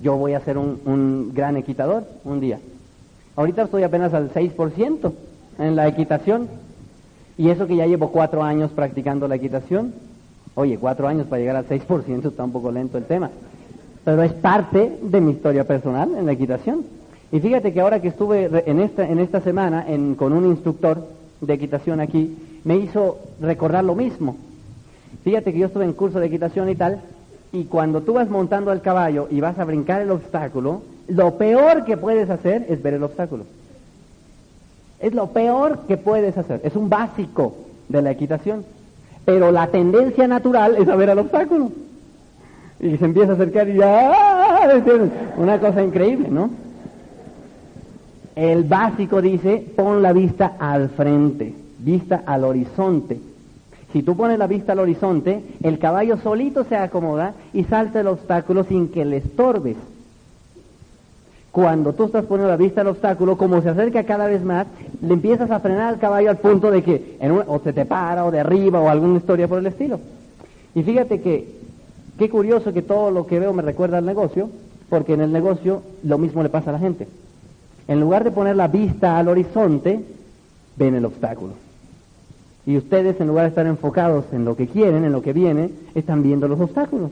yo 0.00 0.16
voy 0.16 0.34
a 0.34 0.40
ser 0.44 0.58
un, 0.58 1.32
gran 1.34 1.56
equitador 1.56 2.04
un 2.22 2.38
día. 2.38 2.60
Ahorita 3.34 3.62
estoy 3.62 3.82
apenas 3.82 4.14
al 4.14 4.32
6% 4.32 5.12
en 5.58 5.74
la 5.74 5.88
equitación. 5.88 6.48
Y 7.38 7.50
eso 7.50 7.66
que 7.66 7.76
ya 7.76 7.86
llevo 7.86 8.10
cuatro 8.10 8.42
años 8.42 8.72
practicando 8.72 9.28
la 9.28 9.36
equitación. 9.36 9.94
Oye, 10.56 10.76
cuatro 10.76 11.06
años 11.06 11.26
para 11.28 11.40
llegar 11.40 11.56
al 11.56 11.68
6% 11.68 12.28
está 12.28 12.44
un 12.44 12.52
poco 12.52 12.72
lento 12.72 12.98
el 12.98 13.04
tema. 13.04 13.30
Pero 14.04 14.22
es 14.24 14.32
parte 14.32 14.98
de 15.00 15.20
mi 15.20 15.30
historia 15.30 15.64
personal 15.64 16.14
en 16.16 16.26
la 16.26 16.32
equitación. 16.32 16.84
Y 17.30 17.40
fíjate 17.40 17.72
que 17.72 17.80
ahora 17.80 18.02
que 18.02 18.08
estuve 18.08 18.50
en 18.66 18.80
esta, 18.80 19.08
en 19.08 19.20
esta 19.20 19.40
semana 19.40 19.86
con 20.16 20.32
un 20.32 20.46
instructor 20.46 21.06
de 21.40 21.54
equitación 21.54 22.00
aquí, 22.00 22.36
me 22.64 22.76
hizo 22.76 23.18
recordar 23.40 23.84
lo 23.84 23.94
mismo. 23.94 24.36
Fíjate 25.22 25.52
que 25.52 25.60
yo 25.60 25.66
estuve 25.66 25.84
en 25.84 25.92
curso 25.92 26.18
de 26.18 26.26
equitación 26.26 26.68
y 26.68 26.74
tal, 26.74 27.02
y 27.52 27.64
cuando 27.64 28.02
tú 28.02 28.14
vas 28.14 28.28
montando 28.28 28.70
al 28.70 28.82
caballo 28.82 29.28
y 29.30 29.40
vas 29.40 29.58
a 29.58 29.64
brincar 29.64 30.02
el 30.02 30.10
obstáculo, 30.10 30.82
lo 31.06 31.36
peor 31.38 31.84
que 31.84 31.96
puedes 31.96 32.28
hacer 32.30 32.66
es 32.68 32.82
ver 32.82 32.94
el 32.94 33.02
obstáculo. 33.02 33.44
Es 35.00 35.14
lo 35.14 35.28
peor 35.28 35.80
que 35.86 35.96
puedes 35.96 36.36
hacer. 36.36 36.60
Es 36.64 36.74
un 36.76 36.88
básico 36.88 37.54
de 37.88 38.02
la 38.02 38.10
equitación. 38.10 38.64
Pero 39.24 39.52
la 39.52 39.68
tendencia 39.68 40.26
natural 40.26 40.76
es 40.76 40.88
a 40.88 40.96
ver 40.96 41.10
el 41.10 41.18
obstáculo. 41.18 41.70
Y 42.80 42.96
se 42.96 43.04
empieza 43.04 43.32
a 43.32 43.34
acercar 43.34 43.68
y 43.68 43.76
ya, 43.76 44.82
Una 45.36 45.58
cosa 45.58 45.82
increíble, 45.82 46.28
¿no? 46.30 46.50
El 48.36 48.64
básico 48.64 49.20
dice, 49.20 49.64
pon 49.76 50.00
la 50.00 50.12
vista 50.12 50.54
al 50.60 50.90
frente, 50.90 51.54
vista 51.80 52.22
al 52.24 52.44
horizonte. 52.44 53.20
Si 53.92 54.02
tú 54.02 54.16
pones 54.16 54.38
la 54.38 54.46
vista 54.46 54.72
al 54.72 54.78
horizonte, 54.78 55.42
el 55.62 55.78
caballo 55.78 56.18
solito 56.18 56.62
se 56.64 56.76
acomoda 56.76 57.34
y 57.52 57.64
salta 57.64 58.00
el 58.00 58.06
obstáculo 58.06 58.62
sin 58.64 58.88
que 58.88 59.04
le 59.04 59.16
estorbes. 59.16 59.76
Cuando 61.58 61.92
tú 61.92 62.04
estás 62.04 62.24
poniendo 62.24 62.48
la 62.48 62.56
vista 62.56 62.82
al 62.82 62.86
obstáculo, 62.86 63.36
como 63.36 63.60
se 63.60 63.68
acerca 63.68 64.04
cada 64.04 64.28
vez 64.28 64.44
más, 64.44 64.68
le 65.02 65.12
empiezas 65.12 65.50
a 65.50 65.58
frenar 65.58 65.92
al 65.92 65.98
caballo 65.98 66.30
al 66.30 66.36
punto 66.36 66.70
de 66.70 66.84
que 66.84 67.18
o 67.48 67.58
se 67.58 67.72
te 67.72 67.84
para 67.84 68.24
o 68.24 68.30
derriba 68.30 68.80
o 68.80 68.88
alguna 68.88 69.18
historia 69.18 69.48
por 69.48 69.58
el 69.58 69.66
estilo. 69.66 69.98
Y 70.76 70.84
fíjate 70.84 71.20
que 71.20 71.58
qué 72.16 72.30
curioso 72.30 72.72
que 72.72 72.82
todo 72.82 73.10
lo 73.10 73.26
que 73.26 73.40
veo 73.40 73.52
me 73.52 73.62
recuerda 73.62 73.98
al 73.98 74.06
negocio, 74.06 74.50
porque 74.88 75.14
en 75.14 75.20
el 75.20 75.32
negocio 75.32 75.82
lo 76.04 76.16
mismo 76.16 76.44
le 76.44 76.48
pasa 76.48 76.70
a 76.70 76.74
la 76.74 76.78
gente. 76.78 77.08
En 77.88 77.98
lugar 77.98 78.22
de 78.22 78.30
poner 78.30 78.54
la 78.54 78.68
vista 78.68 79.18
al 79.18 79.26
horizonte, 79.26 80.00
ven 80.76 80.94
el 80.94 81.06
obstáculo. 81.06 81.54
Y 82.66 82.76
ustedes, 82.76 83.20
en 83.20 83.26
lugar 83.26 83.46
de 83.46 83.48
estar 83.48 83.66
enfocados 83.66 84.26
en 84.30 84.44
lo 84.44 84.54
que 84.54 84.68
quieren, 84.68 85.04
en 85.04 85.10
lo 85.10 85.22
que 85.22 85.32
viene, 85.32 85.70
están 85.96 86.22
viendo 86.22 86.46
los 86.46 86.60
obstáculos. 86.60 87.10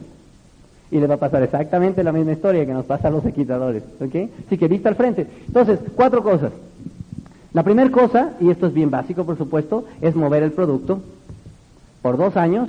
Y 0.90 0.98
le 1.00 1.06
va 1.06 1.14
a 1.14 1.18
pasar 1.18 1.42
exactamente 1.42 2.04
la 2.04 2.12
misma 2.12 2.32
historia 2.32 2.64
que 2.64 2.72
nos 2.72 2.84
pasa 2.84 3.08
a 3.08 3.10
los 3.10 3.24
equitadores. 3.24 3.82
¿Ok? 4.00 4.14
Así 4.46 4.58
que 4.58 4.68
vista 4.68 4.88
al 4.88 4.94
frente. 4.94 5.26
Entonces, 5.46 5.80
cuatro 5.94 6.22
cosas. 6.22 6.52
La 7.52 7.62
primera 7.62 7.90
cosa, 7.90 8.32
y 8.40 8.50
esto 8.50 8.66
es 8.66 8.74
bien 8.74 8.90
básico, 8.90 9.24
por 9.24 9.38
supuesto, 9.38 9.84
es 10.00 10.14
mover 10.14 10.42
el 10.42 10.52
producto. 10.52 11.00
Por 12.02 12.18
dos 12.18 12.36
años, 12.36 12.68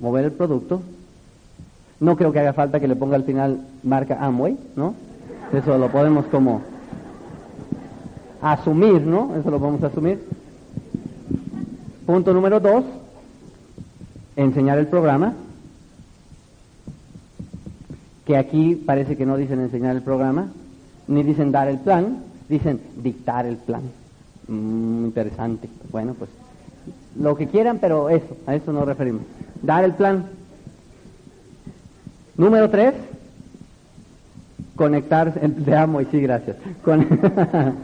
mover 0.00 0.26
el 0.26 0.32
producto. 0.32 0.80
No 2.00 2.16
creo 2.16 2.32
que 2.32 2.40
haga 2.40 2.52
falta 2.52 2.80
que 2.80 2.88
le 2.88 2.96
ponga 2.96 3.16
al 3.16 3.24
final 3.24 3.60
marca 3.82 4.24
Amway, 4.24 4.56
¿no? 4.76 4.94
Eso 5.52 5.76
lo 5.76 5.88
podemos 5.88 6.24
como 6.26 6.62
asumir, 8.40 9.02
¿no? 9.02 9.34
Eso 9.36 9.50
lo 9.50 9.58
podemos 9.58 9.82
asumir. 9.82 10.20
Punto 12.06 12.34
número 12.34 12.58
dos, 12.60 12.84
enseñar 14.36 14.78
el 14.78 14.86
programa. 14.86 15.34
Que 18.26 18.36
aquí 18.36 18.76
parece 18.76 19.16
que 19.16 19.26
no 19.26 19.36
dicen 19.36 19.60
enseñar 19.60 19.96
el 19.96 20.02
programa, 20.02 20.48
ni 21.08 21.22
dicen 21.22 21.52
dar 21.52 21.68
el 21.68 21.78
plan, 21.78 22.18
dicen 22.48 22.80
dictar 22.96 23.46
el 23.46 23.56
plan. 23.56 23.82
Mm, 24.48 25.06
interesante. 25.06 25.68
Bueno, 25.90 26.14
pues 26.14 26.30
lo 27.18 27.36
que 27.36 27.48
quieran, 27.48 27.78
pero 27.78 28.08
eso, 28.08 28.36
a 28.46 28.54
eso 28.54 28.72
nos 28.72 28.86
referimos. 28.86 29.22
Dar 29.62 29.84
el 29.84 29.92
plan. 29.92 30.26
Número 32.36 32.70
tres, 32.70 32.94
conectarse, 34.76 35.38
te 35.40 35.76
amo 35.76 36.00
y 36.00 36.06
sí, 36.06 36.20
gracias. 36.20 36.56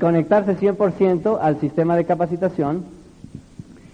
conectarse 0.00 0.56
100% 0.56 1.38
al 1.40 1.60
sistema 1.60 1.96
de 1.96 2.06
capacitación. 2.06 2.84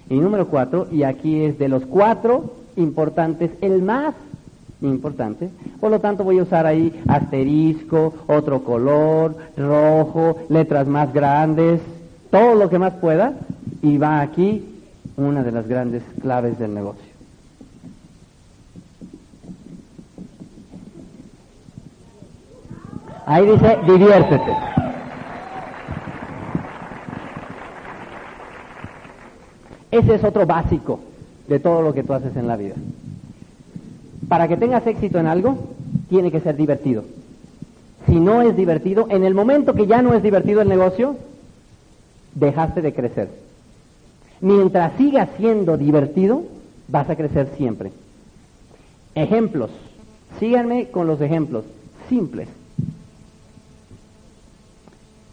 Y 0.08 0.14
número 0.20 0.46
cuatro, 0.46 0.86
y 0.92 1.02
aquí 1.02 1.42
es 1.42 1.58
de 1.58 1.68
los 1.68 1.84
cuatro 1.84 2.54
importantes, 2.76 3.50
el 3.60 3.82
más 3.82 4.14
importante. 4.83 5.51
Por 5.81 5.91
lo 5.91 6.01
tanto, 6.01 6.24
voy 6.24 6.39
a 6.39 6.43
usar 6.43 6.66
ahí 6.66 7.03
asterisco, 7.09 8.14
otro 8.27 8.62
color, 8.62 9.37
rojo, 9.57 10.39
letras 10.49 10.87
más 10.87 11.12
grandes, 11.12 11.81
todo 12.31 12.55
lo 12.55 12.68
que 12.68 12.79
más 12.79 12.95
pueda. 12.95 13.35
Y 13.83 13.99
va 13.99 14.20
aquí 14.20 14.64
una 15.16 15.43
de 15.43 15.53
las 15.53 15.66
grandes 15.66 16.03
claves 16.20 16.59
del 16.59 16.74
negocio. 16.74 17.05
Ahí 23.27 23.45
dice, 23.45 23.79
diviértete. 23.87 24.57
Ese 29.91 30.14
es 30.14 30.24
otro 30.24 30.47
básico 30.47 31.01
de 31.49 31.59
todo 31.59 31.83
lo 31.83 31.93
que 31.93 32.05
tú 32.05 32.12
haces 32.12 32.37
en 32.37 32.47
la 32.47 32.57
vida. 32.57 32.74
Para 34.29 34.49
que 34.49 34.57
tengas 34.57 34.87
éxito 34.87 35.18
en 35.18 35.27
algo, 35.27 35.57
tiene 36.09 36.31
que 36.31 36.41
ser 36.41 36.57
divertido. 36.57 37.05
Si 38.07 38.18
no 38.18 38.43
es 38.43 38.57
divertido, 38.57 39.07
en 39.11 39.24
el 39.24 39.35
momento 39.35 39.74
que 39.74 39.87
ya 39.87 40.03
no 40.03 40.14
es 40.14 40.22
divertido 40.22 40.61
el 40.61 40.68
negocio, 40.68 41.16
dejaste 42.35 42.83
de 42.83 42.95
crecer. 42.95 43.29
Mientras 44.41 44.93
siga 44.97 45.29
siendo 45.37 45.77
divertido, 45.77 46.45
vas 46.89 47.09
a 47.09 47.16
crecer 47.16 47.53
siempre. 47.57 47.93
Ejemplos. 49.14 49.70
Síganme 50.39 50.89
con 50.89 51.07
los 51.07 51.20
ejemplos 51.20 51.64
simples. 52.09 52.49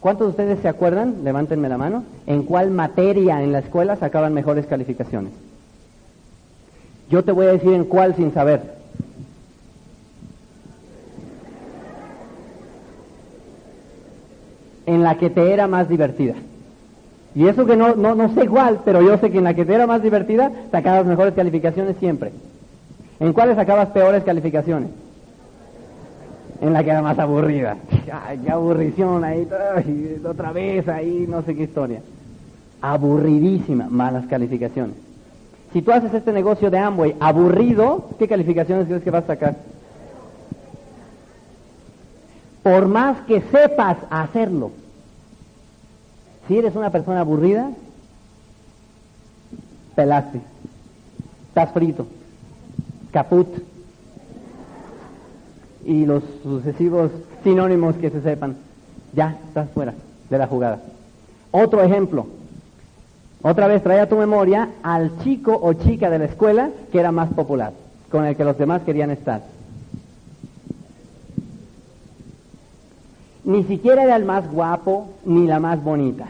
¿Cuántos 0.00 0.26
de 0.26 0.30
ustedes 0.30 0.58
se 0.60 0.68
acuerdan, 0.68 1.24
levántenme 1.24 1.68
la 1.68 1.78
mano, 1.78 2.04
en 2.26 2.42
cuál 2.42 2.70
materia 2.70 3.42
en 3.42 3.52
la 3.52 3.60
escuela 3.60 3.96
sacaban 3.96 4.34
mejores 4.34 4.66
calificaciones? 4.66 5.32
Yo 7.08 7.24
te 7.24 7.32
voy 7.32 7.46
a 7.46 7.52
decir 7.52 7.72
en 7.72 7.84
cuál 7.84 8.14
sin 8.14 8.32
saber. 8.32 8.73
En 14.86 15.02
la 15.02 15.16
que 15.16 15.30
te 15.30 15.52
era 15.52 15.66
más 15.66 15.88
divertida. 15.88 16.34
Y 17.34 17.46
eso 17.48 17.66
que 17.66 17.76
no, 17.76 17.96
no, 17.96 18.14
no 18.14 18.32
sé 18.34 18.46
cuál, 18.46 18.80
pero 18.84 19.02
yo 19.02 19.18
sé 19.18 19.30
que 19.30 19.38
en 19.38 19.44
la 19.44 19.54
que 19.54 19.64
te 19.64 19.74
era 19.74 19.86
más 19.86 20.02
divertida 20.02 20.52
sacabas 20.70 21.06
mejores 21.06 21.34
calificaciones 21.34 21.96
siempre. 21.98 22.32
¿En 23.18 23.32
cuáles 23.32 23.56
sacabas 23.56 23.88
peores 23.88 24.22
calificaciones? 24.24 24.90
en 26.60 26.72
la 26.72 26.82
que 26.82 26.90
era 26.90 27.02
más 27.02 27.18
aburrida. 27.18 27.76
Ay, 28.10 28.38
qué 28.38 28.50
aburrición 28.50 29.24
ahí, 29.24 29.46
otra 30.24 30.52
vez 30.52 30.88
ahí, 30.88 31.26
no 31.28 31.42
sé 31.42 31.54
qué 31.54 31.64
historia. 31.64 32.00
Aburridísima, 32.80 33.88
malas 33.90 34.26
calificaciones. 34.26 34.96
Si 35.72 35.82
tú 35.82 35.92
haces 35.92 36.14
este 36.14 36.32
negocio 36.32 36.70
de 36.70 36.78
Amway 36.78 37.16
aburrido, 37.20 38.10
¿qué 38.18 38.28
calificaciones 38.28 38.86
crees 38.86 39.02
que 39.02 39.10
vas 39.10 39.24
a 39.24 39.28
sacar? 39.28 39.56
Por 42.64 42.88
más 42.88 43.20
que 43.26 43.42
sepas 43.42 43.98
hacerlo, 44.08 44.70
si 46.48 46.56
eres 46.56 46.74
una 46.74 46.88
persona 46.88 47.20
aburrida, 47.20 47.70
pelaste, 49.94 50.40
estás 51.48 51.72
frito, 51.72 52.06
caput 53.12 53.48
y 55.84 56.06
los 56.06 56.22
sucesivos 56.42 57.10
sinónimos 57.42 57.96
que 57.96 58.08
se 58.08 58.22
sepan. 58.22 58.56
Ya 59.12 59.36
estás 59.46 59.68
fuera 59.68 59.92
de 60.30 60.38
la 60.38 60.46
jugada. 60.46 60.80
Otro 61.50 61.82
ejemplo. 61.82 62.26
Otra 63.42 63.68
vez 63.68 63.82
trae 63.82 64.00
a 64.00 64.08
tu 64.08 64.16
memoria 64.16 64.70
al 64.82 65.18
chico 65.22 65.54
o 65.62 65.74
chica 65.74 66.08
de 66.08 66.18
la 66.18 66.24
escuela 66.24 66.70
que 66.90 66.98
era 66.98 67.12
más 67.12 67.28
popular, 67.34 67.74
con 68.10 68.24
el 68.24 68.36
que 68.36 68.44
los 68.44 68.56
demás 68.56 68.80
querían 68.86 69.10
estar. 69.10 69.53
Ni 73.44 73.62
siquiera 73.64 74.04
era 74.04 74.16
el 74.16 74.24
más 74.24 74.50
guapo 74.50 75.08
ni 75.24 75.46
la 75.46 75.60
más 75.60 75.82
bonita. 75.82 76.26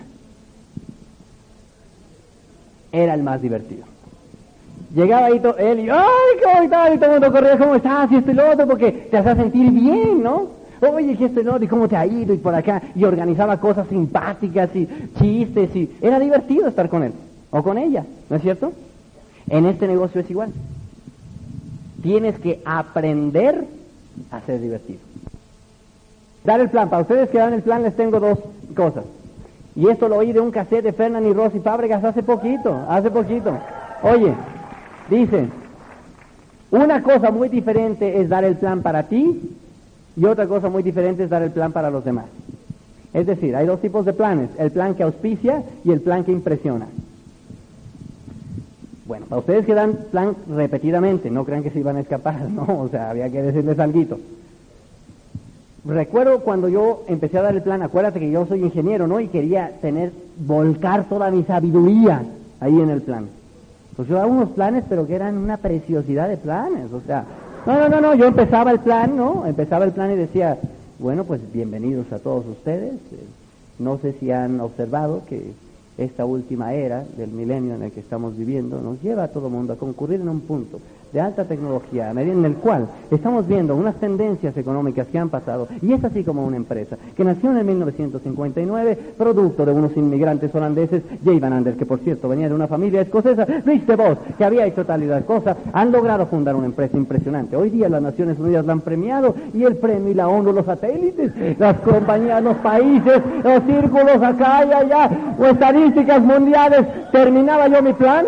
Era 2.90 3.14
el 3.14 3.22
más 3.22 3.40
divertido. 3.40 3.84
Llegaba 4.94 5.26
ahí 5.26 5.42
él 5.58 5.80
y, 5.80 5.90
¡ay, 5.90 6.36
cómo 6.42 6.62
está! 6.62 6.94
Y 6.94 6.98
todo 6.98 7.06
el 7.06 7.20
mundo 7.20 7.32
corría, 7.32 7.58
¿cómo 7.58 7.74
estás? 7.74 8.10
Y 8.12 8.16
esto 8.16 8.30
y 8.30 8.34
lo 8.34 8.50
otro, 8.50 8.66
porque 8.66 8.92
te 8.92 9.16
hace 9.16 9.34
sentir 9.34 9.70
bien, 9.70 10.22
¿no? 10.22 10.48
Oye, 10.80 11.16
¿qué 11.16 11.26
esto 11.26 11.40
y 11.40 11.48
otro? 11.48 11.64
¿Y 11.64 11.68
cómo 11.68 11.88
te 11.88 11.96
ha 11.96 12.06
ido? 12.06 12.34
Y 12.34 12.38
por 12.38 12.54
acá. 12.54 12.82
Y 12.94 13.04
organizaba 13.04 13.58
cosas 13.58 13.88
simpáticas 13.88 14.70
y 14.74 14.88
chistes 15.18 15.74
y... 15.74 15.96
Era 16.00 16.20
divertido 16.20 16.68
estar 16.68 16.88
con 16.88 17.02
él 17.02 17.12
o 17.50 17.62
con 17.62 17.78
ella, 17.78 18.04
¿no 18.28 18.36
es 18.36 18.42
cierto? 18.42 18.72
En 19.48 19.66
este 19.66 19.86
negocio 19.86 20.20
es 20.20 20.30
igual. 20.30 20.52
Tienes 22.02 22.38
que 22.38 22.60
aprender 22.64 23.64
a 24.30 24.40
ser 24.42 24.60
divertido. 24.60 25.00
Dar 26.44 26.60
el 26.60 26.70
plan. 26.70 26.88
Para 26.90 27.02
ustedes 27.02 27.30
que 27.30 27.38
dan 27.38 27.54
el 27.54 27.62
plan 27.62 27.82
les 27.82 27.96
tengo 27.96 28.20
dos 28.20 28.38
cosas. 28.76 29.04
Y 29.74 29.88
esto 29.88 30.08
lo 30.08 30.16
oí 30.16 30.32
de 30.32 30.40
un 30.40 30.50
cassette 30.50 30.84
de 30.84 30.92
Fernand 30.92 31.26
y 31.26 31.32
Rosy 31.32 31.58
Fábregas 31.58 32.04
hace 32.04 32.22
poquito, 32.22 32.84
hace 32.88 33.10
poquito. 33.10 33.58
Oye, 34.02 34.34
Dice, 35.10 35.48
una 36.70 37.02
cosa 37.02 37.30
muy 37.30 37.48
diferente 37.48 38.20
es 38.20 38.28
dar 38.28 38.44
el 38.44 38.56
plan 38.56 38.82
para 38.82 39.04
ti 39.04 39.56
y 40.16 40.24
otra 40.24 40.46
cosa 40.46 40.70
muy 40.70 40.82
diferente 40.82 41.24
es 41.24 41.30
dar 41.30 41.42
el 41.42 41.50
plan 41.50 41.72
para 41.72 41.90
los 41.90 42.04
demás. 42.04 42.26
Es 43.12 43.26
decir, 43.26 43.54
hay 43.54 43.66
dos 43.66 43.80
tipos 43.80 44.04
de 44.04 44.12
planes, 44.12 44.50
el 44.58 44.70
plan 44.70 44.94
que 44.94 45.02
auspicia 45.02 45.62
y 45.84 45.92
el 45.92 46.00
plan 46.00 46.24
que 46.24 46.32
impresiona. 46.32 46.86
Bueno, 49.06 49.26
para 49.26 49.40
ustedes 49.40 49.66
que 49.66 49.74
dan 49.74 49.98
plan 50.10 50.34
repetidamente, 50.48 51.30
no 51.30 51.44
crean 51.44 51.62
que 51.62 51.70
se 51.70 51.80
iban 51.80 51.96
a 51.96 52.00
escapar, 52.00 52.40
¿no? 52.50 52.80
O 52.80 52.88
sea, 52.88 53.10
había 53.10 53.30
que 53.30 53.42
decirles 53.42 53.78
algo. 53.78 54.18
Recuerdo 55.84 56.40
cuando 56.40 56.68
yo 56.68 57.04
empecé 57.08 57.38
a 57.38 57.42
dar 57.42 57.54
el 57.54 57.62
plan, 57.62 57.82
acuérdate 57.82 58.18
que 58.18 58.30
yo 58.30 58.46
soy 58.46 58.62
ingeniero, 58.62 59.06
¿no? 59.06 59.20
Y 59.20 59.28
quería 59.28 59.70
tener, 59.82 60.12
volcar 60.38 61.04
toda 61.08 61.30
mi 61.30 61.42
sabiduría 61.44 62.22
ahí 62.60 62.80
en 62.80 62.88
el 62.88 63.02
plan. 63.02 63.28
Pues 63.94 64.08
yo 64.08 64.14
daba 64.14 64.26
unos 64.26 64.50
planes, 64.50 64.84
pero 64.88 65.06
que 65.06 65.14
eran 65.14 65.36
una 65.36 65.58
preciosidad 65.58 66.28
de 66.28 66.38
planes, 66.38 66.92
o 66.92 67.00
sea, 67.06 67.24
No, 67.66 67.78
no, 67.78 67.88
no, 67.88 68.00
no, 68.00 68.14
yo 68.14 68.26
empezaba 68.26 68.70
el 68.72 68.80
plan, 68.80 69.16
¿no? 69.16 69.46
Empezaba 69.46 69.86
el 69.86 69.92
plan 69.92 70.10
y 70.12 70.16
decía, 70.16 70.58
bueno, 70.98 71.24
pues 71.24 71.40
bienvenidos 71.52 72.12
a 72.12 72.18
todos 72.18 72.44
ustedes. 72.46 72.92
Eh, 72.92 73.26
no 73.78 73.98
sé 73.98 74.14
si 74.20 74.30
han 74.30 74.60
observado 74.60 75.22
que 75.26 75.52
esta 75.96 76.26
última 76.26 76.74
era 76.74 77.04
del 77.16 77.30
milenio 77.30 77.74
en 77.74 77.82
el 77.82 77.92
que 77.92 78.00
estamos 78.00 78.36
viviendo 78.36 78.80
nos 78.80 79.00
lleva 79.00 79.24
a 79.24 79.28
todo 79.28 79.48
mundo 79.48 79.72
a 79.72 79.76
concurrir 79.76 80.20
en 80.20 80.28
un 80.28 80.40
punto 80.40 80.80
de 81.14 81.20
alta 81.20 81.44
tecnología, 81.44 82.10
en 82.10 82.44
el 82.44 82.56
cual 82.56 82.88
estamos 83.08 83.46
viendo 83.46 83.76
unas 83.76 83.94
tendencias 83.94 84.56
económicas 84.56 85.06
que 85.06 85.18
han 85.18 85.28
pasado, 85.28 85.68
y 85.80 85.92
es 85.92 86.02
así 86.02 86.24
como 86.24 86.44
una 86.44 86.56
empresa 86.56 86.96
que 87.16 87.22
nació 87.22 87.56
en 87.56 87.64
1959, 87.64 88.98
producto 89.16 89.64
de 89.64 89.72
unos 89.72 89.96
inmigrantes 89.96 90.52
holandeses, 90.52 91.02
Jay 91.24 91.38
Van 91.38 91.52
Anders, 91.52 91.76
que 91.76 91.86
por 91.86 92.00
cierto 92.00 92.28
venía 92.28 92.48
de 92.48 92.54
una 92.54 92.66
familia 92.66 93.00
escocesa, 93.00 93.46
Luis 93.64 93.86
de 93.86 93.94
Vos, 93.94 94.18
que 94.36 94.44
había 94.44 94.66
hecho 94.66 94.84
tal 94.84 95.04
y 95.04 95.06
tal 95.06 95.24
cosa, 95.24 95.56
han 95.72 95.92
logrado 95.92 96.26
fundar 96.26 96.56
una 96.56 96.66
empresa 96.66 96.96
impresionante. 96.96 97.56
Hoy 97.56 97.70
día 97.70 97.88
las 97.88 98.02
Naciones 98.02 98.36
Unidas 98.40 98.66
la 98.66 98.72
han 98.72 98.80
premiado, 98.80 99.36
y 99.52 99.62
el 99.62 99.76
premio 99.76 100.10
y 100.10 100.14
la 100.14 100.26
ONU, 100.26 100.52
los 100.52 100.66
satélites, 100.66 101.30
las 101.60 101.78
compañías, 101.78 102.42
los 102.42 102.56
países, 102.56 103.22
los 103.44 103.62
círculos 103.62 104.20
acá 104.20 104.64
y 104.68 104.72
allá, 104.72 105.10
o 105.38 105.46
estadísticas 105.46 106.20
mundiales. 106.20 106.84
¿Terminaba 107.12 107.68
yo 107.68 107.80
mi 107.82 107.92
plan? 107.92 108.26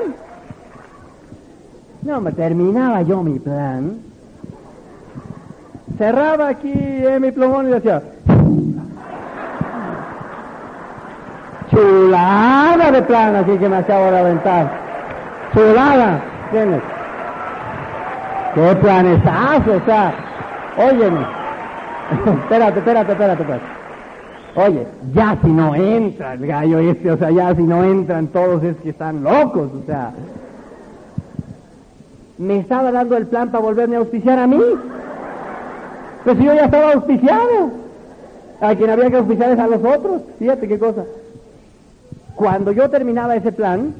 No, 2.06 2.20
me 2.20 2.30
terminaba 2.30 3.02
yo 3.02 3.20
mi 3.24 3.40
plan. 3.40 3.98
Cerraba 5.98 6.50
aquí 6.50 6.72
en 6.72 7.20
mi 7.20 7.32
plumón 7.32 7.66
y 7.66 7.70
decía, 7.72 8.00
chulada 11.68 12.92
de 12.92 13.02
plan 13.02 13.34
aquí 13.34 13.58
que 13.58 13.68
me 13.68 13.78
acabo 13.78 14.12
de 14.12 14.18
aventar. 14.20 14.70
Chulada, 15.52 16.20
¿tienes? 16.52 16.80
¿Qué 18.54 18.76
planesazo? 18.76 19.72
O 19.72 19.84
sea, 19.84 20.14
óyeme. 20.76 21.26
espérate, 22.44 22.78
espérate, 22.78 23.12
espérate, 23.12 23.42
espérate. 23.42 23.66
Oye, 24.54 24.86
ya 25.12 25.36
si 25.42 25.50
no 25.50 25.74
entra 25.74 26.34
el 26.34 26.46
gallo 26.46 26.78
este, 26.78 27.10
o 27.10 27.18
sea, 27.18 27.32
ya 27.32 27.52
si 27.56 27.64
no 27.64 27.82
entran 27.82 28.28
todos 28.28 28.62
es 28.62 28.76
que 28.76 28.90
están 28.90 29.24
locos, 29.24 29.70
o 29.72 29.84
sea 29.86 30.12
me 32.38 32.58
estaba 32.58 32.92
dando 32.92 33.16
el 33.16 33.26
plan 33.26 33.50
para 33.50 33.64
volverme 33.64 33.96
a 33.96 34.00
auspiciar 34.00 34.38
a 34.38 34.46
mí. 34.46 34.60
Pues 36.24 36.38
yo 36.38 36.54
ya 36.54 36.64
estaba 36.64 36.92
auspiciado. 36.92 37.70
A 38.60 38.74
quien 38.74 38.90
había 38.90 39.10
que 39.10 39.16
auspiciar 39.16 39.52
es 39.52 39.58
a 39.58 39.66
los 39.66 39.84
otros. 39.84 40.22
Fíjate 40.38 40.68
qué 40.68 40.78
cosa. 40.78 41.04
Cuando 42.34 42.72
yo 42.72 42.90
terminaba 42.90 43.36
ese 43.36 43.52
plan, 43.52 43.94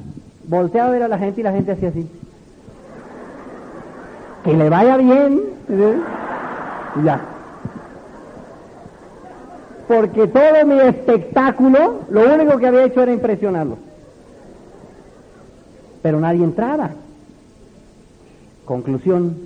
volteaba 0.47 0.89
a 0.89 0.91
ver 0.91 1.03
a 1.03 1.07
la 1.07 1.17
gente 1.17 1.41
y 1.41 1.43
la 1.43 1.51
gente 1.51 1.71
hacía 1.71 1.89
así. 1.89 2.09
Que 4.43 4.53
le 4.53 4.69
vaya 4.69 4.97
bien. 4.97 5.41
Y 5.69 7.03
ya. 7.03 7.21
Porque 9.87 10.27
todo 10.27 10.65
mi 10.65 10.79
espectáculo, 10.79 12.01
lo 12.09 12.33
único 12.33 12.57
que 12.57 12.67
había 12.67 12.83
hecho 12.83 13.01
era 13.01 13.13
impresionarlo. 13.13 13.77
Pero 16.01 16.19
nadie 16.19 16.43
entraba. 16.43 16.89
Conclusión, 18.67 19.37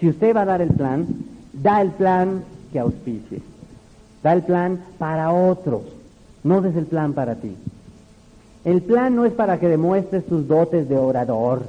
si 0.00 0.08
usted 0.08 0.34
va 0.34 0.42
a 0.42 0.44
dar 0.44 0.60
el 0.60 0.70
plan, 0.70 1.06
da 1.52 1.80
el 1.80 1.92
plan 1.92 2.42
que 2.72 2.80
auspicie. 2.80 3.40
Da 4.24 4.32
el 4.32 4.42
plan 4.42 4.80
para 4.98 5.30
otros, 5.30 5.82
no 6.42 6.60
des 6.60 6.74
el 6.74 6.86
plan 6.86 7.12
para 7.12 7.36
ti. 7.36 7.54
El 8.64 8.82
plan 8.82 9.14
no 9.14 9.24
es 9.24 9.32
para 9.32 9.60
que 9.60 9.68
demuestres 9.68 10.26
tus 10.26 10.48
dotes 10.48 10.88
de 10.88 10.98
orador, 10.98 11.62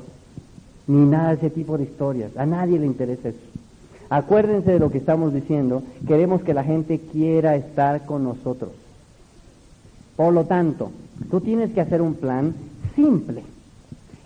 ni 0.88 1.06
nada 1.06 1.30
de 1.30 1.36
ese 1.36 1.50
tipo 1.52 1.78
de 1.78 1.84
historias. 1.84 2.36
A 2.36 2.48
nadie 2.48 2.80
le 2.80 2.88
interesa 2.88 3.30
eso. 3.30 3.38
Acuérdense 4.10 4.72
de 4.72 4.80
lo 4.80 4.90
que 4.90 4.98
estamos 4.98 5.36
diciendo. 5.36 5.84
Queremos 6.08 6.42
que 6.42 6.56
la 6.56 6.64
gente 6.64 6.98
quiera 6.98 7.56
estar 7.56 8.08
con 8.08 8.24
nosotros. 8.24 8.72
Por 10.16 10.34
lo 10.34 10.46
tanto, 10.46 10.90
tú 11.30 11.42
tienes 11.42 11.72
que 11.74 11.82
hacer 11.82 12.02
un 12.02 12.16
plan 12.16 12.56
simple 12.96 13.44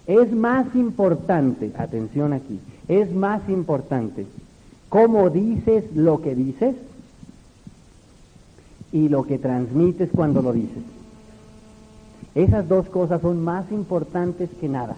es 0.07 0.31
más 0.31 0.73
importante, 0.75 1.71
atención 1.77 2.33
aquí, 2.33 2.59
es 2.87 3.13
más 3.13 3.47
importante 3.49 4.25
cómo 4.89 5.29
dices 5.29 5.85
lo 5.95 6.21
que 6.21 6.35
dices 6.35 6.75
y 8.91 9.09
lo 9.09 9.23
que 9.23 9.37
transmites 9.37 10.09
cuando 10.13 10.41
lo 10.41 10.53
dices. 10.53 10.83
Esas 12.35 12.67
dos 12.67 12.87
cosas 12.87 13.21
son 13.21 13.43
más 13.43 13.71
importantes 13.71 14.49
que 14.59 14.67
nada. 14.67 14.95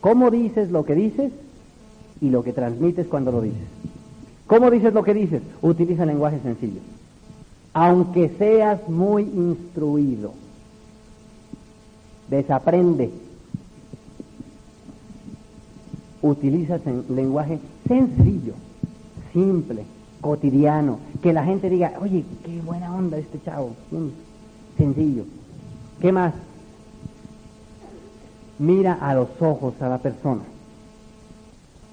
¿Cómo 0.00 0.30
dices 0.30 0.70
lo 0.70 0.84
que 0.84 0.94
dices 0.94 1.32
y 2.20 2.30
lo 2.30 2.42
que 2.42 2.52
transmites 2.52 3.06
cuando 3.06 3.32
lo 3.32 3.40
dices? 3.40 3.68
¿Cómo 4.46 4.70
dices 4.70 4.92
lo 4.92 5.02
que 5.02 5.14
dices? 5.14 5.42
Utiliza 5.62 6.04
lenguaje 6.04 6.40
sencillo. 6.42 6.80
Aunque 7.74 8.30
seas 8.38 8.86
muy 8.88 9.22
instruido, 9.22 10.32
desaprende 12.28 13.10
utilizas 16.22 16.80
en 16.86 17.04
lenguaje 17.14 17.58
sencillo, 17.86 18.54
simple, 19.32 19.84
cotidiano, 20.20 20.98
que 21.20 21.32
la 21.32 21.44
gente 21.44 21.68
diga, 21.68 21.94
oye, 22.00 22.24
qué 22.44 22.60
buena 22.60 22.94
onda 22.94 23.18
este 23.18 23.42
chavo, 23.42 23.72
sencillo. 24.78 25.24
¿Qué 26.00 26.12
más? 26.12 26.32
Mira 28.58 28.94
a 28.94 29.14
los 29.14 29.28
ojos 29.40 29.74
a 29.80 29.88
la 29.88 29.98
persona. 29.98 30.42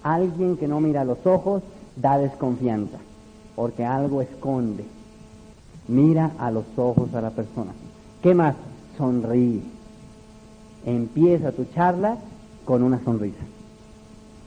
Alguien 0.03 0.57
que 0.57 0.67
no 0.67 0.79
mira 0.79 1.01
a 1.01 1.05
los 1.05 1.25
ojos 1.25 1.63
da 1.95 2.17
desconfianza, 2.17 2.97
porque 3.55 3.83
algo 3.83 4.21
esconde. 4.21 4.85
Mira 5.87 6.31
a 6.37 6.51
los 6.51 6.65
ojos 6.77 7.13
a 7.15 7.21
la 7.21 7.31
persona. 7.31 7.71
¿Qué 8.21 8.35
más? 8.35 8.55
Sonríe. 8.97 9.61
Empieza 10.85 11.51
tu 11.51 11.65
charla 11.73 12.17
con 12.65 12.83
una 12.83 13.03
sonrisa 13.03 13.43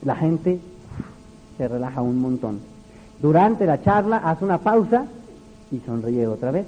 la 0.05 0.15
gente 0.15 0.59
se 1.57 1.67
relaja 1.67 2.01
un 2.01 2.19
montón. 2.19 2.59
Durante 3.21 3.65
la 3.65 3.81
charla 3.81 4.17
hace 4.17 4.43
una 4.43 4.57
pausa 4.57 5.05
y 5.71 5.79
sonríe 5.79 6.27
otra 6.27 6.51
vez. 6.51 6.65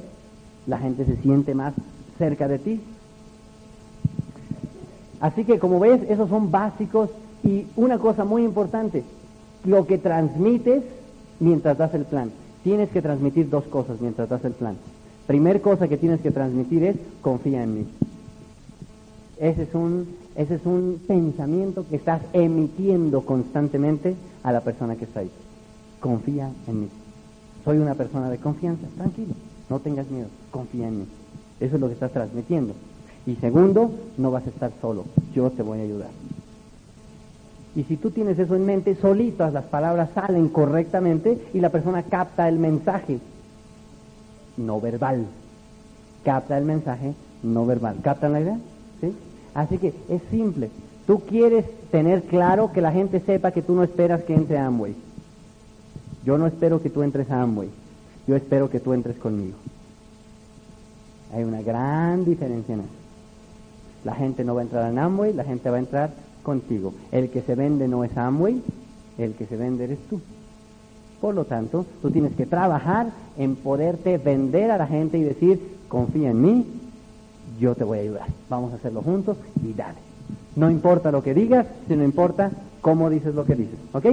La 0.68 0.78
gente 0.80 1.06
se 1.06 1.18
siente 1.18 1.54
más 1.54 1.74
cerca 2.18 2.48
de 2.48 2.60
ti. 2.60 2.82
Así 5.20 5.44
que 5.44 5.60
como 5.60 5.80
ves, 5.80 6.02
esos 6.10 6.30
son 6.30 6.52
básicos 6.52 7.10
y 7.44 7.68
una 7.76 7.98
cosa 8.00 8.26
muy 8.26 8.44
importante, 8.44 9.04
lo 9.64 9.86
que 9.86 9.98
transmites 9.98 10.84
mientras 11.40 11.78
das 11.78 11.94
el 11.94 12.06
plan. 12.06 12.32
Tienes 12.64 12.90
que 12.90 13.02
transmitir 13.02 13.50
dos 13.50 13.64
cosas 13.66 14.02
mientras 14.02 14.30
das 14.30 14.44
el 14.46 14.54
plan. 14.54 14.76
Primer 15.28 15.62
cosa 15.62 15.88
que 15.88 15.98
tienes 15.98 16.22
que 16.22 16.32
transmitir 16.32 16.84
es 16.84 16.96
confía 17.22 17.64
en 17.64 17.76
mí. 17.76 17.86
Ese 19.40 19.64
es 19.64 19.76
un 19.76 20.08
ese 20.36 20.56
es 20.56 20.66
un 20.66 21.02
pensamiento 21.08 21.86
que 21.90 21.96
estás 21.96 22.22
emitiendo 22.34 23.22
constantemente 23.22 24.16
a 24.44 24.52
la 24.52 24.62
persona 24.62 24.96
que 24.96 25.06
está 25.06 25.22
ahí. 25.22 25.32
Confía 26.00 26.52
en 26.68 26.82
mí. 26.82 26.90
Soy 27.64 27.78
una 27.78 27.96
persona 27.96 28.30
de 28.30 28.38
confianza. 28.38 28.86
Tranquilo. 28.98 29.34
No 29.70 29.80
tengas 29.80 30.10
miedo. 30.12 30.28
Confía 30.52 30.90
en 30.90 31.00
mí. 31.00 31.06
Eso 31.60 31.76
es 31.76 31.82
lo 31.82 31.88
que 31.88 31.94
estás 31.94 32.12
transmitiendo. 32.12 32.74
Y 33.26 33.36
segundo, 33.36 33.92
no 34.18 34.30
vas 34.30 34.46
a 34.46 34.50
estar 34.50 34.72
solo. 34.82 35.06
Yo 35.34 35.50
te 35.52 35.64
voy 35.64 35.80
a 35.80 35.84
ayudar. 35.84 36.10
Y 37.76 37.84
si 37.84 37.98
tú 37.98 38.12
tienes 38.12 38.38
eso 38.38 38.56
en 38.56 38.66
mente, 38.66 38.96
solitas 38.96 39.54
las 39.54 39.66
palabras 39.66 40.10
salen 40.14 40.50
correctamente 40.50 41.50
y 41.54 41.60
la 41.60 41.70
persona 41.70 42.04
capta 42.04 42.48
el 42.48 42.60
mensaje 42.60 43.20
no 44.58 44.80
verbal. 44.80 45.26
Capta 46.24 46.58
el 46.58 46.66
mensaje 46.66 47.14
no 47.44 47.66
verbal. 47.66 47.98
¿Captan 48.02 48.34
la 48.34 48.42
idea? 48.42 48.58
¿Sí? 49.02 49.14
Así 49.56 49.80
que 49.80 49.94
es 50.10 50.22
simple. 50.30 50.70
Tú 51.08 51.22
quieres 51.22 51.66
tener 51.90 52.24
claro 52.24 52.72
que 52.72 52.82
la 52.82 52.92
gente 52.92 53.20
sepa 53.22 53.52
que 53.52 53.62
tú 53.62 53.74
no 53.74 53.84
esperas 53.84 54.24
que 54.24 54.36
entre 54.36 54.60
Amway. 54.60 54.94
Yo 56.24 56.38
no 56.38 56.46
espero 56.46 56.82
que 56.82 56.90
tú 56.90 57.02
entres 57.02 57.32
a 57.32 57.42
Amway. 57.42 57.70
Yo 58.28 58.36
espero 58.36 58.70
que 58.70 58.80
tú 58.80 58.94
entres 58.94 59.18
conmigo. 59.18 59.56
Hay 61.34 61.44
una 61.44 61.62
gran 61.62 62.26
diferencia 62.26 62.74
en 62.74 62.82
eso. 62.82 62.90
La 64.04 64.14
gente 64.14 64.44
no 64.44 64.56
va 64.56 64.62
a 64.62 64.64
entrar 64.64 64.92
en 64.92 65.00
Amway, 65.00 65.34
la 65.34 65.44
gente 65.44 65.70
va 65.70 65.78
a 65.78 65.80
entrar 65.80 66.14
contigo. 66.44 66.94
El 67.12 67.30
que 67.30 67.42
se 67.42 67.56
vende 67.56 67.88
no 67.88 68.04
es 68.04 68.16
Amway, 68.18 68.62
el 69.18 69.34
que 69.34 69.46
se 69.46 69.56
vende 69.56 69.86
eres 69.86 70.00
tú. 70.10 70.22
Por 71.22 71.34
lo 71.34 71.46
tanto, 71.46 71.86
tú 72.02 72.12
tienes 72.12 72.36
que 72.36 72.46
trabajar 72.46 73.08
en 73.38 73.56
poderte 73.56 74.18
vender 74.18 74.70
a 74.72 74.78
la 74.78 74.86
gente 74.86 75.18
y 75.18 75.24
decir, 75.24 75.60
confía 75.88 76.32
en 76.32 76.42
mí, 76.42 76.66
yo 77.60 77.76
te 77.76 77.84
voy 77.84 78.00
a 78.00 78.02
ayudar. 78.02 78.28
Vamos 78.50 78.74
a 78.74 78.76
hacerlo 78.76 79.02
juntos 79.02 79.38
y 79.64 79.74
dale. 79.74 79.98
No 80.56 80.70
importa 80.70 81.12
lo 81.12 81.22
que 81.22 81.34
digas, 81.34 81.66
sino 81.88 82.04
importa 82.04 82.52
cómo 82.82 83.10
dices 83.10 83.36
lo 83.36 83.46
que 83.46 83.56
dices. 83.56 83.78
¿Ok? 83.94 84.06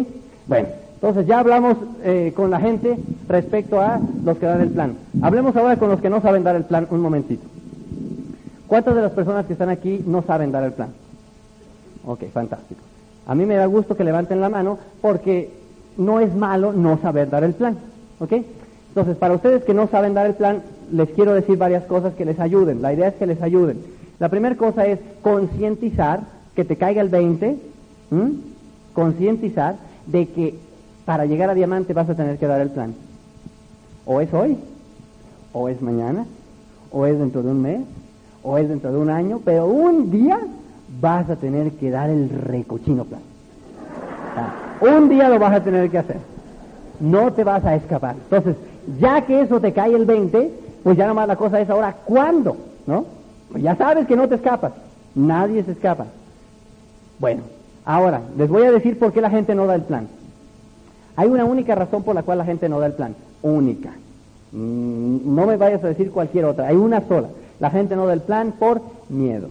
Bueno, 0.47 0.69
entonces 0.95 1.27
ya 1.27 1.41
hablamos 1.41 1.77
eh, 2.03 2.33
con 2.35 2.51
la 2.51 2.61
gente 2.61 2.97
respecto 3.29 3.81
a 3.81 4.01
los 4.25 4.39
que 4.39 4.47
dan 4.47 4.61
el 4.61 4.71
plan. 4.71 4.95
Hablemos 5.21 5.57
ahora 5.57 5.77
con 5.77 5.89
los 5.89 6.01
que 6.01 6.11
no 6.11 6.21
saben 6.21 6.45
dar 6.45 6.57
el 6.57 6.65
plan 6.65 6.87
un 6.91 7.01
momentito. 7.01 7.45
¿Cuántas 8.67 8.95
de 8.95 9.03
las 9.03 9.13
personas 9.13 9.47
que 9.47 9.53
están 9.53 9.69
aquí 9.69 10.03
no 10.07 10.23
saben 10.23 10.53
dar 10.53 10.65
el 10.65 10.73
plan? 10.73 10.91
Ok, 12.07 12.25
fantástico. 12.33 12.81
A 13.27 13.35
mí 13.35 13.47
me 13.47 13.55
da 13.55 13.67
gusto 13.67 13.97
que 13.97 14.05
levanten 14.05 14.41
la 14.41 14.49
mano 14.49 14.79
porque 15.01 15.51
no 15.97 16.21
es 16.21 16.35
malo 16.35 16.73
no 16.73 16.99
saber 16.99 17.31
dar 17.31 17.45
el 17.45 17.55
plan. 17.55 17.77
¿Ok? 18.19 18.33
Entonces, 18.89 19.17
para 19.17 19.35
ustedes 19.35 19.65
que 19.65 19.75
no 19.75 19.89
saben 19.89 20.15
dar 20.15 20.27
el 20.27 20.35
plan, 20.35 20.63
les 20.93 21.09
quiero 21.11 21.35
decir 21.35 21.57
varias 21.57 21.85
cosas 21.85 22.15
que 22.15 22.25
les 22.25 22.39
ayuden. 22.39 22.83
La 22.83 22.93
idea 22.93 23.09
es 23.09 23.15
que 23.15 23.27
les 23.27 23.43
ayuden. 23.43 23.79
La 24.19 24.29
primera 24.29 24.57
cosa 24.57 24.87
es 24.87 25.01
concientizar, 25.23 26.21
que 26.55 26.65
te 26.65 26.77
caiga 26.77 27.01
el 27.01 27.09
20, 27.09 27.57
concientizar 28.93 29.77
de 30.07 30.29
que 30.29 30.55
para 31.05 31.27
llegar 31.27 31.51
a 31.51 31.55
diamante 31.55 31.93
vas 31.95 32.09
a 32.09 32.15
tener 32.15 32.39
que 32.39 32.47
dar 32.47 32.61
el 32.61 32.71
plan. 32.71 32.95
O 34.05 34.21
es 34.21 34.33
hoy, 34.33 34.57
o 35.53 35.69
es 35.69 35.81
mañana, 35.81 36.27
o 36.91 37.07
es 37.07 37.19
dentro 37.19 37.43
de 37.43 37.51
un 37.51 37.63
mes, 37.63 37.81
o 38.43 38.59
es 38.59 38.69
dentro 38.69 38.93
de 38.93 38.99
un 38.99 39.11
año, 39.11 39.41
pero 39.45 39.67
un 39.67 40.11
día 40.11 40.39
vas 41.01 41.31
a 41.31 41.37
tener 41.37 41.73
que 41.73 41.91
dar 41.91 42.11
el 42.11 42.29
recochino 42.29 43.05
plan. 43.05 43.23
Un 44.81 45.09
día 45.09 45.29
lo 45.29 45.39
vas 45.39 45.55
a 45.55 45.65
tener 45.65 45.91
que 45.91 45.99
hacer. 45.99 46.19
No 47.01 47.33
te 47.33 47.45
vas 47.45 47.65
a 47.65 47.75
escapar. 47.77 48.17
Entonces, 48.17 48.57
ya 49.01 49.23
que 49.23 49.41
eso 49.41 49.61
te 49.61 49.73
cae 49.73 49.95
el 49.95 50.05
20, 50.05 50.53
pues 50.83 50.97
ya 50.97 51.07
nomás 51.07 51.29
la 51.29 51.37
cosa 51.37 51.61
es 51.61 51.71
ahora, 51.71 51.97
¿cuándo? 52.05 52.57
¿No? 52.87 53.05
Pues 53.51 53.63
ya 53.63 53.77
sabes 53.77 54.07
que 54.07 54.17
no 54.17 54.29
te 54.29 54.37
escapas. 54.37 54.73
Nadie 55.15 55.63
se 55.63 55.73
escapa. 55.73 56.07
Bueno, 57.19 57.43
ahora, 57.85 58.23
les 58.37 58.49
voy 58.49 58.63
a 58.65 58.73
decir 58.73 58.99
por 58.99 59.13
qué 59.13 59.21
la 59.21 59.31
gente 59.31 59.55
no 59.55 59.67
da 59.67 59.75
el 59.75 59.83
plan. 59.83 60.09
Hay 61.17 61.29
una 61.29 61.45
única 61.45 61.75
razón 61.75 62.03
por 62.03 62.15
la 62.15 62.23
cual 62.23 62.39
la 62.39 62.45
gente 62.45 62.69
no 62.69 62.81
da 62.81 62.87
el 62.87 62.95
plan. 62.95 63.15
Única. 63.43 63.91
Mm, 64.53 65.35
no 65.35 65.47
me 65.47 65.57
vayas 65.57 65.85
a 65.85 65.89
decir 65.89 66.11
cualquier 66.11 66.47
otra. 66.47 66.69
Hay 66.69 66.77
una 66.77 67.07
sola. 67.07 67.29
La 67.61 67.71
gente 67.71 67.95
no 67.95 68.07
da 68.07 68.15
el 68.15 68.23
plan 68.23 68.53
por 68.53 68.81
miedo. 69.09 69.49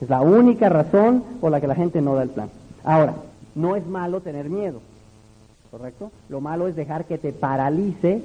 Es 0.00 0.08
la 0.08 0.20
única 0.20 0.68
razón 0.68 1.22
por 1.40 1.50
la 1.50 1.60
que 1.60 1.66
la 1.66 1.74
gente 1.74 2.00
no 2.00 2.14
da 2.14 2.22
el 2.22 2.30
plan. 2.30 2.48
Ahora, 2.84 3.14
no 3.54 3.76
es 3.76 3.86
malo 3.86 4.20
tener 4.20 4.48
miedo. 4.48 4.80
¿Correcto? 5.70 6.10
Lo 6.28 6.40
malo 6.40 6.68
es 6.68 6.76
dejar 6.76 7.04
que 7.04 7.18
te 7.18 7.32
paralice 7.32 8.22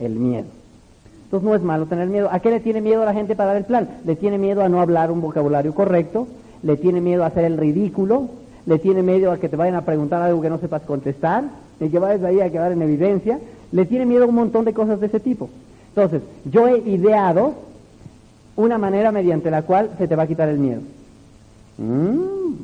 el 0.00 0.16
miedo. 0.16 0.46
Entonces 1.28 1.46
no 1.46 1.54
es 1.54 1.60
malo 1.60 1.84
tener 1.84 2.08
miedo. 2.08 2.30
¿A 2.32 2.40
qué 2.40 2.50
le 2.50 2.58
tiene 2.58 2.80
miedo 2.80 3.02
a 3.02 3.04
la 3.04 3.12
gente 3.12 3.36
para 3.36 3.48
dar 3.48 3.58
el 3.58 3.66
plan? 3.66 3.86
Le 4.06 4.16
tiene 4.16 4.38
miedo 4.38 4.62
a 4.62 4.70
no 4.70 4.80
hablar 4.80 5.10
un 5.10 5.20
vocabulario 5.20 5.74
correcto, 5.74 6.26
le 6.62 6.78
tiene 6.78 7.02
miedo 7.02 7.22
a 7.22 7.26
hacer 7.26 7.44
el 7.44 7.58
ridículo, 7.58 8.30
le 8.64 8.78
tiene 8.78 9.02
miedo 9.02 9.30
a 9.30 9.36
que 9.36 9.50
te 9.50 9.56
vayan 9.56 9.74
a 9.74 9.84
preguntar 9.84 10.22
algo 10.22 10.40
que 10.40 10.48
no 10.48 10.58
sepas 10.58 10.80
contestar, 10.82 11.44
de 11.78 11.90
que 11.90 11.98
vayas 11.98 12.24
ahí 12.24 12.40
a 12.40 12.50
quedar 12.50 12.72
en 12.72 12.80
evidencia, 12.80 13.40
le 13.72 13.84
tiene 13.84 14.06
miedo 14.06 14.24
a 14.24 14.26
un 14.26 14.36
montón 14.36 14.64
de 14.64 14.72
cosas 14.72 15.00
de 15.00 15.06
ese 15.08 15.20
tipo. 15.20 15.50
Entonces, 15.90 16.22
yo 16.46 16.66
he 16.66 16.78
ideado 16.78 17.52
una 18.56 18.78
manera 18.78 19.12
mediante 19.12 19.50
la 19.50 19.60
cual 19.60 19.90
se 19.98 20.08
te 20.08 20.16
va 20.16 20.22
a 20.22 20.26
quitar 20.26 20.48
el 20.48 20.58
miedo. 20.58 20.80
Mm, 21.76 22.54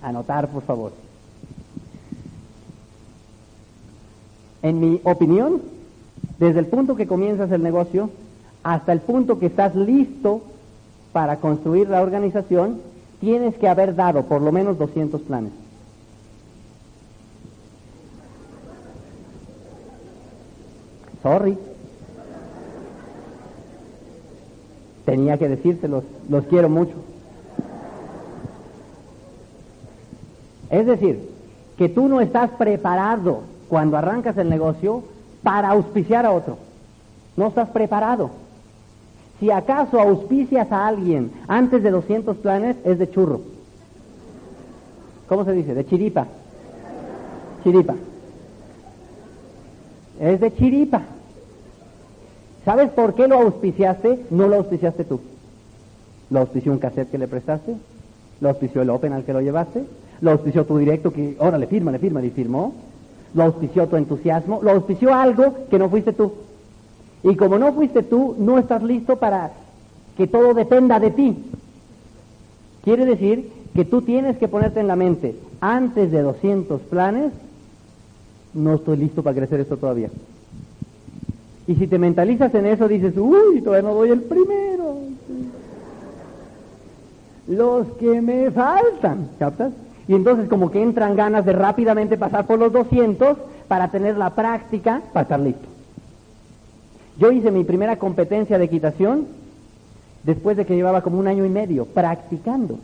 anotar, 0.00 0.48
por 0.48 0.62
favor. 0.62 0.92
En 4.62 4.80
mi 4.80 5.00
opinión, 5.04 5.60
desde 6.38 6.60
el 6.60 6.66
punto 6.66 6.96
que 6.96 7.06
comienzas 7.06 7.50
el 7.50 7.62
negocio 7.62 8.10
hasta 8.62 8.92
el 8.92 9.00
punto 9.00 9.38
que 9.38 9.46
estás 9.46 9.74
listo 9.74 10.42
para 11.12 11.36
construir 11.36 11.88
la 11.88 12.02
organización, 12.02 12.80
tienes 13.20 13.54
que 13.56 13.68
haber 13.68 13.94
dado 13.94 14.24
por 14.24 14.42
lo 14.42 14.52
menos 14.52 14.78
200 14.78 15.20
planes. 15.22 15.52
Sorry. 21.22 21.56
Tenía 25.04 25.38
que 25.38 25.48
decírselos, 25.48 26.04
los 26.28 26.44
quiero 26.46 26.68
mucho. 26.68 26.94
Es 30.70 30.86
decir, 30.86 31.30
que 31.78 31.88
tú 31.88 32.08
no 32.08 32.20
estás 32.20 32.50
preparado 32.50 33.42
cuando 33.68 33.96
arrancas 33.96 34.36
el 34.36 34.48
negocio 34.48 35.04
para 35.46 35.68
auspiciar 35.68 36.26
a 36.26 36.32
otro. 36.32 36.58
No 37.36 37.46
estás 37.46 37.68
preparado. 37.68 38.30
Si 39.38 39.48
acaso 39.52 40.00
auspicias 40.00 40.72
a 40.72 40.88
alguien 40.88 41.30
antes 41.46 41.84
de 41.84 41.92
200 41.92 42.36
planes, 42.38 42.76
es 42.84 42.98
de 42.98 43.08
churro. 43.08 43.42
¿Cómo 45.28 45.44
se 45.44 45.52
dice? 45.52 45.72
De 45.72 45.86
chiripa. 45.86 46.26
Chiripa. 47.62 47.94
Es 50.18 50.40
de 50.40 50.52
chiripa. 50.52 51.02
¿Sabes 52.64 52.90
por 52.90 53.14
qué 53.14 53.28
lo 53.28 53.36
auspiciaste? 53.36 54.26
No 54.30 54.48
lo 54.48 54.56
auspiciaste 54.56 55.04
tú. 55.04 55.20
Lo 56.30 56.40
auspició 56.40 56.72
un 56.72 56.80
cassette 56.80 57.12
que 57.12 57.18
le 57.18 57.28
prestaste. 57.28 57.76
Lo 58.40 58.48
auspició 58.48 58.82
el 58.82 58.90
Open 58.90 59.12
al 59.12 59.22
que 59.22 59.32
lo 59.32 59.40
llevaste. 59.40 59.84
Lo 60.22 60.32
auspició 60.32 60.66
tu 60.66 60.76
directo 60.76 61.12
que, 61.12 61.36
órale, 61.38 61.68
firma, 61.68 61.92
le 61.92 62.00
firma, 62.00 62.20
y 62.20 62.30
firmó 62.30 62.74
lo 63.36 63.42
auspició 63.44 63.86
tu 63.86 63.96
entusiasmo, 63.96 64.60
lo 64.62 64.70
auspició 64.70 65.14
algo 65.14 65.66
que 65.70 65.78
no 65.78 65.90
fuiste 65.90 66.14
tú. 66.14 66.32
Y 67.22 67.36
como 67.36 67.58
no 67.58 67.72
fuiste 67.74 68.02
tú, 68.02 68.34
no 68.38 68.58
estás 68.58 68.82
listo 68.82 69.16
para 69.16 69.52
que 70.16 70.26
todo 70.26 70.54
dependa 70.54 70.98
de 70.98 71.10
ti. 71.10 71.36
Quiere 72.82 73.04
decir 73.04 73.52
que 73.74 73.84
tú 73.84 74.00
tienes 74.00 74.38
que 74.38 74.48
ponerte 74.48 74.80
en 74.80 74.88
la 74.88 74.96
mente, 74.96 75.36
antes 75.60 76.10
de 76.10 76.22
200 76.22 76.80
planes, 76.82 77.32
no 78.54 78.74
estoy 78.74 78.96
listo 78.96 79.22
para 79.22 79.36
crecer 79.36 79.60
esto 79.60 79.76
todavía. 79.76 80.08
Y 81.66 81.74
si 81.74 81.86
te 81.86 81.98
mentalizas 81.98 82.54
en 82.54 82.64
eso, 82.64 82.88
dices, 82.88 83.12
uy, 83.18 83.60
todavía 83.60 83.86
no 83.86 83.94
doy 83.94 84.10
el 84.10 84.22
primero. 84.22 84.96
Los 87.48 87.86
que 87.98 88.22
me 88.22 88.50
faltan, 88.50 89.28
¿captas? 89.38 89.72
Y 90.08 90.14
entonces 90.14 90.48
como 90.48 90.70
que 90.70 90.82
entran 90.82 91.16
ganas 91.16 91.44
de 91.44 91.52
rápidamente 91.52 92.16
pasar 92.16 92.46
por 92.46 92.58
los 92.58 92.72
200 92.72 93.36
para 93.68 93.88
tener 93.88 94.16
la 94.16 94.30
práctica 94.30 95.02
para 95.12 95.22
estar 95.22 95.40
listo. 95.40 95.66
Yo 97.18 97.32
hice 97.32 97.50
mi 97.50 97.64
primera 97.64 97.96
competencia 97.96 98.58
de 98.58 98.64
equitación 98.64 99.26
después 100.22 100.56
de 100.56 100.66
que 100.66 100.76
llevaba 100.76 101.02
como 101.02 101.18
un 101.18 101.28
año 101.28 101.44
y 101.44 101.48
medio 101.48 101.86
practicando. 101.86 102.78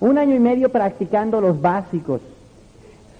Un 0.00 0.18
año 0.18 0.34
y 0.34 0.38
medio 0.38 0.70
practicando 0.70 1.40
los 1.40 1.60
básicos. 1.60 2.20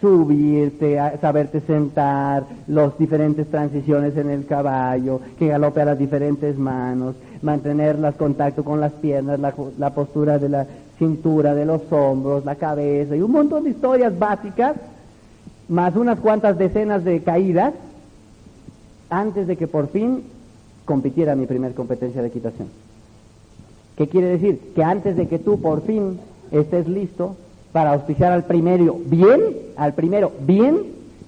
Subirte, 0.00 0.98
saberte 1.20 1.60
sentar, 1.62 2.44
las 2.66 2.98
diferentes 2.98 3.46
transiciones 3.50 4.16
en 4.18 4.28
el 4.28 4.44
caballo, 4.44 5.20
que 5.38 5.48
galope 5.48 5.80
a 5.80 5.86
las 5.86 5.98
diferentes 5.98 6.58
manos, 6.58 7.14
mantener 7.40 7.98
los 7.98 8.14
contacto 8.16 8.64
con 8.64 8.80
las 8.80 8.92
piernas, 8.92 9.40
la 9.78 9.94
postura 9.94 10.38
de 10.38 10.48
la 10.50 10.66
cintura, 10.98 11.54
de 11.54 11.64
los 11.64 11.80
hombros, 11.90 12.44
la 12.44 12.56
cabeza 12.56 13.16
y 13.16 13.22
un 13.22 13.32
montón 13.32 13.64
de 13.64 13.70
historias 13.70 14.18
básicas, 14.18 14.76
más 15.68 15.96
unas 15.96 16.20
cuantas 16.20 16.58
decenas 16.58 17.04
de 17.04 17.22
caídas, 17.22 17.74
antes 19.10 19.46
de 19.46 19.56
que 19.56 19.66
por 19.66 19.88
fin 19.88 20.22
compitiera 20.84 21.34
mi 21.34 21.46
primer 21.46 21.74
competencia 21.74 22.20
de 22.20 22.28
equitación. 22.28 22.68
¿Qué 23.96 24.08
quiere 24.08 24.28
decir? 24.28 24.72
Que 24.74 24.82
antes 24.82 25.16
de 25.16 25.28
que 25.28 25.38
tú 25.38 25.60
por 25.60 25.82
fin 25.82 26.18
estés 26.50 26.88
listo 26.88 27.36
para 27.72 27.92
auspiciar 27.92 28.32
al 28.32 28.44
primero 28.44 28.98
bien, 29.06 29.40
al 29.76 29.94
primero 29.94 30.32
bien, 30.40 30.78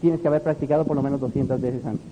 tienes 0.01 0.21
que 0.21 0.29
haber 0.29 0.43
practicado 0.43 0.85
por 0.85 0.97
lo 0.97 1.03
menos 1.03 1.21
200 1.21 1.61
veces 1.61 1.85
antes. 1.85 2.07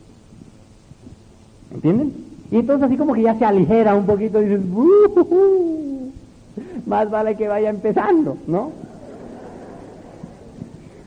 ¿Entienden? 1.73 2.13
Y 2.51 2.57
entonces 2.57 2.87
así 2.87 2.97
como 2.97 3.15
que 3.15 3.23
ya 3.23 3.39
se 3.39 3.45
aligera 3.45 3.95
un 3.95 4.07
poquito 4.07 4.41
y 4.41 4.45
dices, 4.47 4.63
más 6.87 7.11
vale 7.11 7.37
que 7.37 7.49
vaya 7.49 7.71
empezando, 7.71 8.37
¿no? 8.47 8.73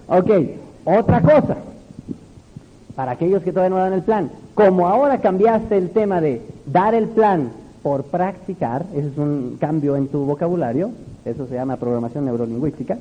Ok, 0.07 0.29
otra 0.85 1.21
cosa, 1.21 1.57
para 2.95 3.11
aquellos 3.11 3.43
que 3.43 3.51
todavía 3.51 3.75
no 3.75 3.83
dan 3.83 3.93
el 3.93 4.03
plan, 4.03 4.31
como 4.53 4.87
ahora 4.87 5.19
cambiaste 5.19 5.77
el 5.77 5.89
tema 5.89 6.21
de 6.21 6.41
dar 6.65 6.95
el 6.95 7.09
plan 7.09 7.51
por 7.83 8.03
practicar, 8.05 8.85
ese 8.93 9.07
es 9.07 9.17
un 9.17 9.57
cambio 9.59 9.95
en 9.95 10.07
tu 10.07 10.25
vocabulario, 10.25 10.91
eso 11.25 11.45
se 11.47 11.55
llama 11.55 11.75
programación 11.75 12.25
neurolingüística, 12.25 12.97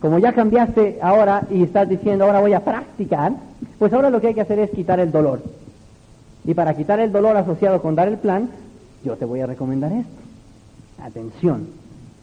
como 0.00 0.18
ya 0.18 0.32
cambiaste 0.32 0.98
ahora 1.02 1.44
y 1.50 1.62
estás 1.62 1.88
diciendo 1.88 2.24
ahora 2.24 2.40
voy 2.40 2.52
a 2.52 2.64
practicar, 2.64 3.32
pues 3.78 3.92
ahora 3.92 4.10
lo 4.10 4.20
que 4.20 4.28
hay 4.28 4.34
que 4.34 4.40
hacer 4.40 4.58
es 4.58 4.70
quitar 4.70 4.98
el 4.98 5.12
dolor. 5.12 5.40
Y 6.44 6.54
para 6.54 6.74
quitar 6.74 7.00
el 7.00 7.12
dolor 7.12 7.36
asociado 7.36 7.82
con 7.82 7.94
dar 7.94 8.08
el 8.08 8.18
plan, 8.18 8.48
yo 9.04 9.16
te 9.16 9.24
voy 9.24 9.40
a 9.40 9.46
recomendar 9.46 9.92
esto. 9.92 10.10
Atención, 11.02 11.68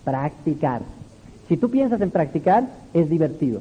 practicar. 0.08 0.84
Si 1.49 1.58
tú 1.58 1.70
piensas 1.70 1.99
en 1.99 2.12
practicar, 2.12 2.64
es 2.93 3.10
divertido. 3.10 3.60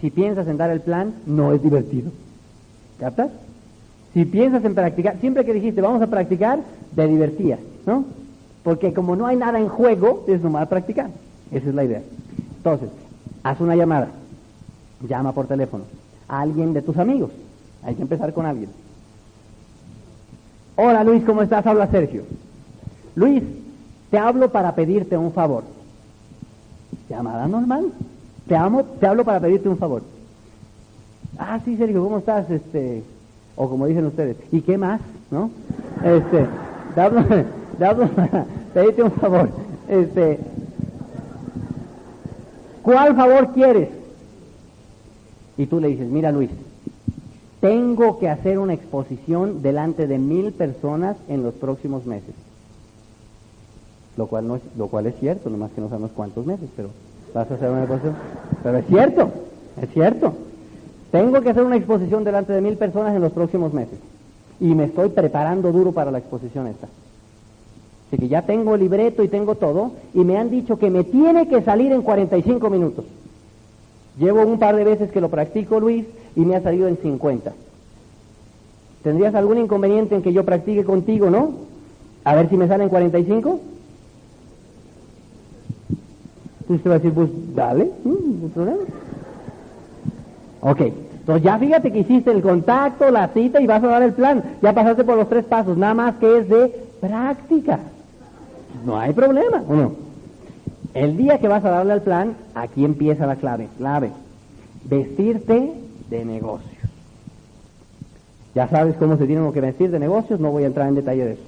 Si 0.00 0.08
piensas 0.12 0.46
en 0.46 0.56
dar 0.56 0.70
el 0.70 0.80
plan, 0.80 1.14
no 1.26 1.52
es 1.52 1.60
divertido. 1.60 2.12
¿Captas? 3.00 3.30
Si 4.14 4.24
piensas 4.24 4.64
en 4.64 4.76
practicar, 4.76 5.18
siempre 5.20 5.44
que 5.44 5.52
dijiste 5.52 5.80
vamos 5.80 6.00
a 6.00 6.06
practicar, 6.06 6.60
te 6.94 7.08
divertías, 7.08 7.58
¿no? 7.86 8.04
Porque 8.62 8.92
como 8.92 9.16
no 9.16 9.26
hay 9.26 9.36
nada 9.36 9.58
en 9.58 9.68
juego, 9.68 10.24
es 10.28 10.40
normal 10.42 10.68
practicar. 10.68 11.10
Esa 11.50 11.70
es 11.70 11.74
la 11.74 11.82
idea. 11.82 12.02
Entonces, 12.58 12.88
haz 13.42 13.60
una 13.60 13.74
llamada. 13.74 14.10
Llama 15.08 15.32
por 15.32 15.48
teléfono 15.48 15.84
a 16.28 16.40
alguien 16.40 16.72
de 16.72 16.82
tus 16.82 16.98
amigos. 16.98 17.32
Hay 17.82 17.96
que 17.96 18.02
empezar 18.02 18.32
con 18.32 18.46
alguien. 18.46 18.70
Hola 20.76 21.02
Luis, 21.02 21.24
¿cómo 21.24 21.42
estás? 21.42 21.66
Habla 21.66 21.88
Sergio. 21.88 22.22
Luis, 23.16 23.42
te 24.16 24.20
hablo 24.20 24.50
para 24.50 24.74
pedirte 24.74 25.18
un 25.18 25.30
favor. 25.30 25.62
Llamada 27.10 27.46
normal. 27.46 27.92
Te, 28.48 28.56
amo, 28.56 28.82
te 28.82 29.06
hablo 29.06 29.26
para 29.26 29.40
pedirte 29.40 29.68
un 29.68 29.76
favor. 29.76 30.04
Ah, 31.36 31.60
sí, 31.62 31.76
Sergio, 31.76 32.02
¿cómo 32.02 32.16
estás? 32.16 32.50
Este, 32.50 33.02
o 33.56 33.68
como 33.68 33.84
dicen 33.84 34.06
ustedes, 34.06 34.38
¿y 34.50 34.62
qué 34.62 34.78
más? 34.78 35.02
¿No? 35.30 35.50
Este, 36.02 36.46
te 36.94 37.10
pedite 38.72 39.02
un 39.02 39.10
favor. 39.10 39.50
Este, 39.86 40.40
¿cuál 42.82 43.14
favor 43.16 43.52
quieres? 43.52 43.90
Y 45.58 45.66
tú 45.66 45.78
le 45.78 45.88
dices, 45.88 46.08
mira 46.08 46.32
Luis, 46.32 46.48
tengo 47.60 48.18
que 48.18 48.30
hacer 48.30 48.58
una 48.58 48.72
exposición 48.72 49.60
delante 49.60 50.06
de 50.06 50.16
mil 50.16 50.54
personas 50.54 51.18
en 51.28 51.42
los 51.42 51.52
próximos 51.52 52.06
meses 52.06 52.45
lo 54.16 54.26
cual, 54.26 54.46
no 54.46 54.56
es, 54.56 54.62
lo 54.76 54.88
cual 54.88 55.06
es 55.06 55.14
cierto, 55.18 55.50
nomás 55.50 55.70
que 55.72 55.80
no 55.80 55.88
sabemos 55.88 56.10
cuántos 56.14 56.46
meses, 56.46 56.68
pero 56.74 56.90
vas 57.34 57.50
a 57.50 57.54
hacer 57.54 57.70
una 57.70 57.80
exposición. 57.80 58.14
Pero 58.62 58.78
es 58.78 58.86
cierto, 58.86 59.30
es 59.80 59.90
cierto. 59.90 60.32
Tengo 61.10 61.40
que 61.40 61.50
hacer 61.50 61.62
una 61.62 61.76
exposición 61.76 62.24
delante 62.24 62.52
de 62.52 62.60
mil 62.60 62.76
personas 62.76 63.14
en 63.14 63.22
los 63.22 63.32
próximos 63.32 63.72
meses. 63.72 63.98
Y 64.58 64.74
me 64.74 64.84
estoy 64.84 65.10
preparando 65.10 65.70
duro 65.70 65.92
para 65.92 66.10
la 66.10 66.18
exposición 66.18 66.66
esta. 66.66 66.88
Así 68.08 68.18
que 68.18 68.28
ya 68.28 68.42
tengo 68.42 68.74
el 68.74 68.80
libreto 68.80 69.22
y 69.22 69.28
tengo 69.28 69.56
todo, 69.56 69.92
y 70.14 70.20
me 70.20 70.38
han 70.38 70.48
dicho 70.48 70.78
que 70.78 70.90
me 70.90 71.04
tiene 71.04 71.48
que 71.48 71.62
salir 71.62 71.92
en 71.92 72.02
45 72.02 72.70
minutos. 72.70 73.04
Llevo 74.18 74.42
un 74.42 74.58
par 74.58 74.76
de 74.76 74.84
veces 74.84 75.10
que 75.10 75.20
lo 75.20 75.28
practico, 75.28 75.78
Luis, 75.80 76.06
y 76.34 76.40
me 76.40 76.56
ha 76.56 76.62
salido 76.62 76.88
en 76.88 76.96
50. 76.96 77.52
¿Tendrías 79.02 79.34
algún 79.34 79.58
inconveniente 79.58 80.14
en 80.14 80.22
que 80.22 80.32
yo 80.32 80.44
practique 80.44 80.84
contigo, 80.84 81.30
no? 81.30 81.50
A 82.24 82.34
ver 82.34 82.48
si 82.48 82.56
me 82.56 82.66
sale 82.66 82.88
salen 82.88 82.88
45. 82.88 83.60
Entonces 86.68 86.78
usted 86.78 86.90
va 86.90 86.94
a 86.94 86.98
decir, 86.98 87.12
pues 87.12 87.30
dale, 87.54 87.90
no 88.04 88.48
problema. 88.48 88.82
Ok, 90.62 90.80
entonces 90.80 91.44
ya 91.44 91.58
fíjate 91.58 91.92
que 91.92 92.00
hiciste 92.00 92.32
el 92.32 92.42
contacto, 92.42 93.08
la 93.12 93.28
cita 93.28 93.60
y 93.60 93.66
vas 93.68 93.84
a 93.84 93.86
dar 93.86 94.02
el 94.02 94.14
plan. 94.14 94.42
Ya 94.62 94.72
pasaste 94.72 95.04
por 95.04 95.16
los 95.16 95.28
tres 95.28 95.44
pasos, 95.44 95.76
nada 95.76 95.94
más 95.94 96.16
que 96.16 96.38
es 96.38 96.48
de 96.48 96.74
práctica. 97.00 97.78
No 98.84 98.98
hay 98.98 99.12
problema, 99.12 99.62
¿o 99.68 99.74
no? 99.76 99.92
El 100.92 101.16
día 101.16 101.38
que 101.38 101.46
vas 101.46 101.64
a 101.64 101.70
darle 101.70 101.92
al 101.92 102.02
plan, 102.02 102.34
aquí 102.54 102.84
empieza 102.84 103.26
la 103.26 103.36
clave. 103.36 103.68
Clave, 103.78 104.10
vestirte 104.84 105.72
de 106.10 106.24
negocios. 106.24 106.72
Ya 108.56 108.66
sabes 108.68 108.96
cómo 108.96 109.16
se 109.18 109.26
tienen 109.26 109.52
que 109.52 109.60
vestir 109.60 109.92
de 109.92 110.00
negocios, 110.00 110.40
no 110.40 110.50
voy 110.50 110.64
a 110.64 110.68
entrar 110.68 110.88
en 110.88 110.96
detalle 110.96 111.24
de 111.26 111.32
eso. 111.34 111.42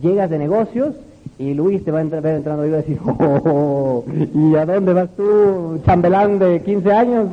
Llegas 0.00 0.28
de 0.28 0.38
negocios 0.38 0.96
y 1.38 1.54
Luis 1.54 1.84
te 1.84 1.90
va 1.90 2.00
a 2.00 2.04
ver 2.04 2.26
entrando 2.36 2.66
y 2.66 2.70
va 2.70 2.76
a 2.78 2.82
decir, 2.82 2.98
oh, 3.04 4.04
¿y 4.34 4.54
a 4.54 4.66
dónde 4.66 4.92
vas 4.92 5.08
tú, 5.16 5.80
chambelán 5.84 6.38
de 6.38 6.62
15 6.62 6.92
años? 6.92 7.26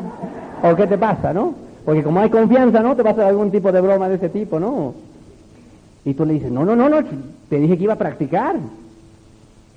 ¿O 0.64 0.76
qué 0.76 0.88
te 0.88 0.98
pasa, 0.98 1.34
no? 1.34 1.54
Porque 1.86 2.04
como 2.04 2.20
hay 2.20 2.30
confianza, 2.30 2.82
¿no? 2.82 2.96
Te 2.96 3.04
pasa 3.04 3.28
algún 3.28 3.52
tipo 3.52 3.72
de 3.72 3.82
broma 3.82 4.10
de 4.10 4.16
ese 4.16 4.30
tipo, 4.30 4.60
¿no? 4.60 4.94
Y 6.06 6.14
tú 6.14 6.26
le 6.26 6.34
dices, 6.34 6.52
no, 6.52 6.66
no, 6.66 6.76
no, 6.76 6.90
no, 6.90 6.98
te 7.50 7.60
dije 7.60 7.78
que 7.78 7.84
iba 7.84 7.94
a 7.94 7.98
practicar. 7.98 8.56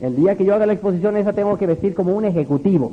El 0.01 0.17
día 0.17 0.37
que 0.37 0.45
yo 0.45 0.55
haga 0.55 0.67
la 0.67 0.73
exposición 0.73 1.17
esa 1.17 1.33
tengo 1.33 1.57
que 1.57 1.67
vestir 1.67 1.95
como 1.95 2.15
un 2.15 2.25
ejecutivo. 2.25 2.93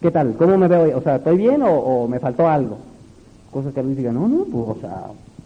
¿Qué 0.00 0.10
tal? 0.10 0.34
¿Cómo 0.36 0.56
me 0.56 0.68
veo? 0.68 0.98
O 0.98 1.02
sea, 1.02 1.16
¿estoy 1.16 1.36
bien 1.36 1.62
o, 1.62 2.08
me 2.08 2.18
faltó 2.18 2.48
algo? 2.48 2.78
Cosa 3.50 3.72
que 3.72 3.82
Luis 3.82 3.96
diga, 3.96 4.12
no, 4.12 4.28
no, 4.28 4.44
pues, 4.44 4.78
o 4.78 4.80
sea, 4.80 5.02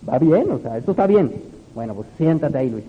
va 0.08 0.18
bien, 0.18 0.50
o 0.50 0.58
sea, 0.58 0.78
esto 0.78 0.92
está 0.92 1.06
bien. 1.06 1.32
Bueno, 1.74 1.94
pues 1.94 2.06
siéntate 2.16 2.58
ahí, 2.58 2.70
Luis. 2.70 2.84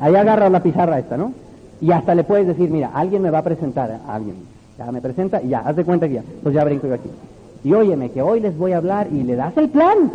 Ahí 0.00 0.14
agarra 0.14 0.48
la 0.48 0.62
pizarra 0.62 0.98
esta, 0.98 1.16
¿no? 1.16 1.32
Y 1.80 1.90
hasta 1.90 2.14
le 2.14 2.24
puedes 2.24 2.46
decir, 2.46 2.70
mira, 2.70 2.90
alguien 2.94 3.22
me 3.22 3.30
va 3.30 3.38
a 3.38 3.44
presentar 3.44 3.90
a 3.90 4.14
alguien. 4.14 4.36
Ya 4.78 4.90
me 4.92 5.00
presenta 5.00 5.42
y 5.42 5.48
ya, 5.48 5.60
haz 5.60 5.76
de 5.76 5.84
cuenta 5.84 6.08
que 6.08 6.14
ya. 6.14 6.22
Pues 6.42 6.54
ya 6.54 6.64
brinco 6.64 6.86
yo 6.86 6.94
aquí. 6.94 7.10
Y 7.64 7.72
óyeme, 7.72 8.10
que 8.10 8.22
hoy 8.22 8.40
les 8.40 8.56
voy 8.56 8.72
a 8.72 8.78
hablar 8.78 9.08
y 9.10 9.22
le 9.22 9.36
das 9.36 9.56
el 9.56 9.68
plan. 9.68 10.10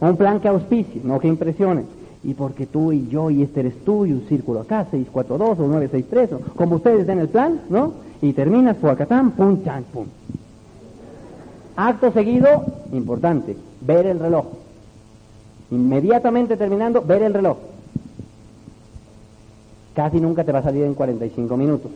Un 0.00 0.16
plan 0.16 0.40
que 0.40 0.48
auspicie, 0.48 1.00
no 1.04 1.20
que 1.20 1.28
impresione 1.28 1.84
y 2.24 2.34
porque 2.34 2.66
tú 2.66 2.92
y 2.92 3.08
yo 3.08 3.30
y 3.30 3.42
este 3.42 3.60
eres 3.60 3.84
tú 3.84 4.06
y 4.06 4.12
un 4.12 4.22
círculo 4.28 4.60
acá, 4.60 4.86
642 4.90 5.58
o 5.58 5.68
963, 5.68 6.32
o 6.32 6.54
como 6.54 6.76
ustedes 6.76 7.06
den 7.06 7.18
el 7.18 7.28
plan, 7.28 7.60
¿no? 7.68 7.94
Y 8.20 8.32
terminas, 8.32 8.76
fuacatán, 8.76 9.32
pum, 9.32 9.64
chan, 9.64 9.84
pum. 9.92 10.06
Acto 11.74 12.12
seguido, 12.12 12.64
importante, 12.92 13.56
ver 13.80 14.06
el 14.06 14.20
reloj. 14.20 14.46
Inmediatamente 15.70 16.56
terminando, 16.56 17.02
ver 17.02 17.22
el 17.22 17.34
reloj. 17.34 17.56
Casi 19.94 20.20
nunca 20.20 20.44
te 20.44 20.52
va 20.52 20.60
a 20.60 20.62
salir 20.62 20.84
en 20.84 20.94
45 20.94 21.56
minutos. 21.56 21.90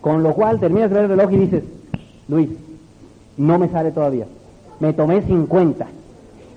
Con 0.00 0.22
lo 0.22 0.34
cual 0.34 0.58
terminas 0.58 0.90
de 0.90 0.94
ver 0.94 1.04
el 1.04 1.10
reloj 1.10 1.32
y 1.32 1.36
dices, 1.36 1.64
Luis, 2.28 2.50
no 3.36 3.58
me 3.58 3.68
sale 3.68 3.92
todavía. 3.92 4.26
Me 4.80 4.92
tomé 4.92 5.22
50 5.22 5.86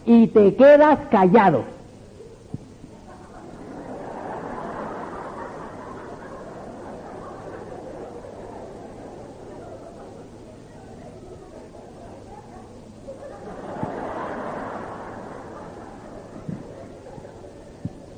y 0.06 0.28
te 0.28 0.56
quedas 0.56 1.00
callado. 1.10 1.75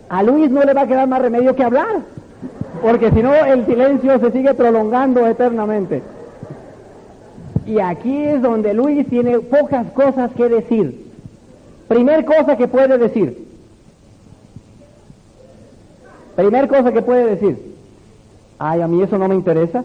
A 0.10 0.24
Luis 0.24 0.50
no 0.50 0.64
le 0.64 0.74
va 0.74 0.82
a 0.82 0.88
quedar 0.88 1.08
más 1.08 1.22
remedio 1.22 1.56
que 1.56 1.64
hablar, 1.64 2.02
porque 2.82 3.12
si 3.12 3.22
no 3.22 3.34
el 3.34 3.66
silencio 3.66 4.20
se 4.20 4.32
sigue 4.32 4.54
prolongando 4.54 5.28
eternamente. 5.28 6.02
Y 7.66 7.80
aquí 7.80 8.24
es 8.24 8.42
donde 8.42 8.74
Luis 8.74 9.08
tiene 9.10 9.40
pocas 9.40 9.92
cosas 9.92 10.32
que 10.32 10.48
decir. 10.48 11.12
Primer 11.90 12.24
cosa 12.24 12.56
que 12.56 12.68
puede 12.68 12.98
decir. 12.98 13.46
Primer 16.38 16.68
cosa 16.70 16.94
que 16.94 17.02
puede 17.02 17.36
decir. 17.36 17.76
Ay, 18.60 18.82
a 18.82 18.88
mí 18.88 19.02
eso 19.02 19.18
no 19.18 19.28
me 19.28 19.36
interesa. 19.36 19.84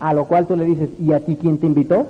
A 0.00 0.12
lo 0.12 0.26
cual 0.26 0.46
tú 0.46 0.56
le 0.56 0.64
dices, 0.64 0.90
¿y 0.98 1.12
a 1.12 1.20
ti 1.20 1.38
quién 1.40 1.58
te 1.58 1.66
invitó? 1.66 2.06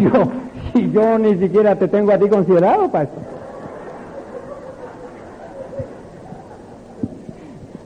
yo, 0.00 0.28
si 0.72 0.90
ni 1.18 1.36
siquiera 1.38 1.76
te 1.76 1.88
tengo 1.88 2.12
a 2.12 2.18
ti 2.18 2.28
considerado 2.28 2.90
para 2.90 3.04
eso. 3.04 3.12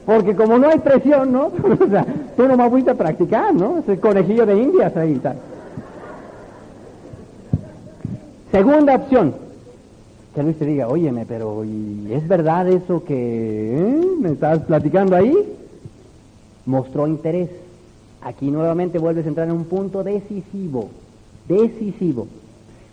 Porque 0.07 0.35
como 0.35 0.59
no 0.59 0.71
hay 0.71 0.79
presión, 0.79 1.33
¿no? 1.33 1.47
o 1.81 1.89
sea, 1.91 2.07
tú 2.35 2.49
nomás 2.49 2.71
fuiste 2.71 2.91
a 2.91 2.95
practicar, 2.95 3.55
¿no? 3.55 3.79
Es 3.79 3.89
el 3.89 4.01
conejillo 4.01 4.47
de 4.47 4.57
indias 4.57 4.97
ahí 4.97 5.17
tal. 5.17 5.37
Segunda 8.51 8.95
opción. 8.95 9.35
Que 10.35 10.43
Luis 10.43 10.59
te 10.59 10.65
diga, 10.65 10.89
óyeme, 10.89 11.27
pero 11.27 11.63
¿y 11.65 12.11
es 12.11 12.27
verdad 12.27 12.69
eso 12.69 13.05
que 13.05 13.77
eh, 13.77 14.03
me 14.19 14.31
estás 14.31 14.61
platicando 14.61 15.15
ahí? 15.15 15.37
Mostró 16.65 17.07
interés. 17.07 17.51
Aquí 18.23 18.51
nuevamente 18.51 18.99
vuelves 18.99 19.27
a 19.27 19.29
entrar 19.29 19.49
en 19.49 19.55
un 19.55 19.65
punto 19.65 20.03
decisivo. 20.03 20.89
Decisivo. 21.47 22.29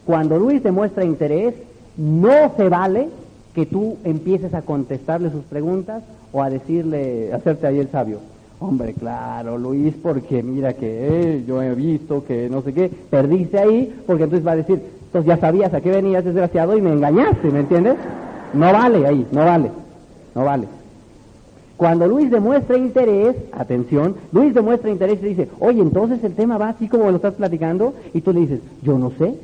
Cuando 0.05 0.37
Luis 0.37 0.61
demuestra 0.61 1.03
interés, 1.03 1.55
no 1.97 2.51
se 2.55 2.69
vale 2.69 3.09
que 3.55 3.65
tú 3.65 3.97
empieces 4.03 4.53
a 4.53 4.61
contestarle 4.61 5.31
sus 5.31 5.43
preguntas 5.45 6.03
o 6.31 6.43
a 6.43 6.49
decirle, 6.49 7.31
hacerte 7.33 7.65
ahí 7.65 7.79
el 7.79 7.89
sabio. 7.89 8.19
Hombre, 8.59 8.93
claro, 8.93 9.57
Luis, 9.57 9.93
porque 10.01 10.43
mira 10.43 10.73
que 10.73 11.43
yo 11.47 11.61
he 11.61 11.73
visto 11.73 12.23
que 12.25 12.49
no 12.49 12.61
sé 12.61 12.73
qué, 12.73 12.89
perdiste 13.09 13.57
ahí, 13.57 13.93
porque 14.05 14.23
entonces 14.23 14.47
va 14.47 14.51
a 14.51 14.57
decir, 14.57 14.81
entonces 15.05 15.27
ya 15.27 15.37
sabías 15.37 15.73
a 15.73 15.81
qué 15.81 15.91
venías, 15.91 16.23
desgraciado, 16.23 16.77
y 16.77 16.81
me 16.81 16.91
engañaste, 16.91 17.49
¿me 17.49 17.61
entiendes? 17.61 17.95
No 18.53 18.71
vale 18.71 19.07
ahí, 19.07 19.25
no 19.31 19.45
vale, 19.45 19.71
no 20.35 20.45
vale. 20.45 20.67
Cuando 21.77 22.07
Luis 22.07 22.31
demuestra 22.31 22.77
interés, 22.77 23.35
atención, 23.51 24.15
Luis 24.31 24.53
demuestra 24.53 24.89
interés 24.89 25.19
y 25.21 25.27
dice, 25.27 25.49
oye, 25.59 25.81
entonces 25.81 26.23
el 26.23 26.33
tema 26.33 26.57
va 26.57 26.69
así 26.69 26.87
como 26.87 27.09
lo 27.09 27.17
estás 27.17 27.33
platicando, 27.33 27.93
y 28.13 28.21
tú 28.21 28.31
le 28.31 28.41
dices, 28.41 28.59
yo 28.81 28.97
no 28.97 29.11
sé. 29.17 29.35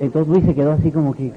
Entonces 0.00 0.32
Luis 0.32 0.44
se 0.44 0.54
quedó 0.54 0.72
así 0.72 0.90
como 0.90 1.12
que, 1.12 1.32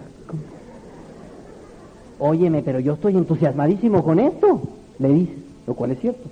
óyeme, 2.18 2.64
pero 2.64 2.80
yo 2.80 2.94
estoy 2.94 3.18
entusiasmadísimo 3.18 4.04
con 4.04 4.20
esto, 4.20 4.62
le 5.00 5.10
dice, 5.10 5.34
lo 5.68 5.74
cual 5.76 5.92
es 5.92 6.00
cierto. 6.00 6.30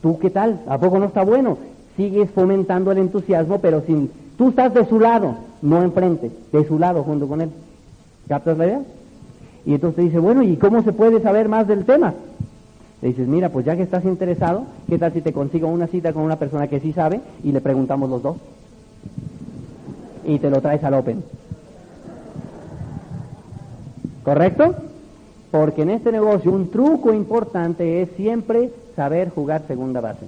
¿Tú 0.00 0.18
qué 0.18 0.30
tal? 0.30 0.60
¿A 0.68 0.78
poco 0.78 1.00
no 1.00 1.06
está 1.06 1.24
bueno? 1.24 1.58
Sigues 1.96 2.30
fomentando 2.30 2.92
el 2.92 2.98
entusiasmo, 2.98 3.58
pero 3.58 3.82
sin... 3.82 4.10
Tú 4.38 4.48
estás 4.48 4.72
de 4.74 4.86
su 4.86 4.98
lado, 4.98 5.34
no 5.60 5.82
enfrente, 5.82 6.30
de 6.52 6.66
su 6.66 6.78
lado 6.78 7.02
junto 7.02 7.26
con 7.26 7.40
él. 7.40 7.50
¿Captas 8.28 8.56
la 8.56 8.66
idea? 8.66 8.80
Y 9.66 9.74
entonces 9.74 10.04
dice, 10.04 10.18
bueno, 10.20 10.42
¿y 10.42 10.56
cómo 10.56 10.82
se 10.82 10.92
puede 10.92 11.20
saber 11.20 11.48
más 11.48 11.66
del 11.66 11.84
tema? 11.84 12.14
Le 13.00 13.08
dices, 13.08 13.26
mira, 13.26 13.48
pues 13.48 13.66
ya 13.66 13.76
que 13.76 13.82
estás 13.82 14.04
interesado, 14.04 14.64
¿qué 14.88 14.98
tal 14.98 15.12
si 15.12 15.20
te 15.20 15.32
consigo 15.32 15.66
una 15.66 15.88
cita 15.88 16.12
con 16.12 16.22
una 16.22 16.36
persona 16.36 16.68
que 16.68 16.80
sí 16.80 16.92
sabe 16.92 17.20
y 17.42 17.50
le 17.50 17.60
preguntamos 17.60 18.08
los 18.08 18.22
dos? 18.22 18.36
Y 20.24 20.38
te 20.38 20.50
lo 20.50 20.60
traes 20.60 20.84
al 20.84 20.94
Open. 20.94 21.24
¿Correcto? 24.22 24.74
Porque 25.50 25.82
en 25.82 25.90
este 25.90 26.12
negocio 26.12 26.52
un 26.52 26.70
truco 26.70 27.12
importante 27.12 28.02
es 28.02 28.10
siempre 28.16 28.72
saber 28.96 29.30
jugar 29.30 29.62
segunda 29.66 30.00
base. 30.00 30.26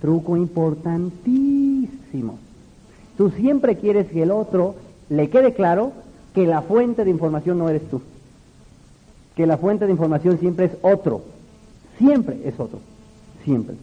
Truco 0.00 0.36
importantísimo. 0.36 2.38
Tú 3.16 3.30
siempre 3.30 3.76
quieres 3.76 4.08
que 4.08 4.22
el 4.22 4.30
otro 4.30 4.74
le 5.08 5.30
quede 5.30 5.54
claro 5.54 5.92
que 6.34 6.46
la 6.46 6.62
fuente 6.62 7.04
de 7.04 7.10
información 7.10 7.58
no 7.58 7.68
eres 7.68 7.88
tú. 7.88 8.02
Que 9.34 9.46
la 9.46 9.56
fuente 9.56 9.86
de 9.86 9.92
información 9.92 10.38
siempre 10.38 10.66
es 10.66 10.72
otro. 10.82 11.22
Siempre 11.98 12.40
es 12.44 12.58
otro. 12.60 12.80
Siempre. 13.44 13.76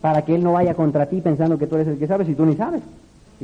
Para 0.00 0.22
que 0.22 0.34
él 0.34 0.42
no 0.42 0.52
vaya 0.52 0.74
contra 0.74 1.06
ti 1.06 1.20
pensando 1.20 1.58
que 1.58 1.66
tú 1.66 1.74
eres 1.74 1.88
el 1.88 1.98
que 1.98 2.06
sabes 2.06 2.28
y 2.28 2.34
tú 2.34 2.46
ni 2.46 2.56
sabes. 2.56 2.82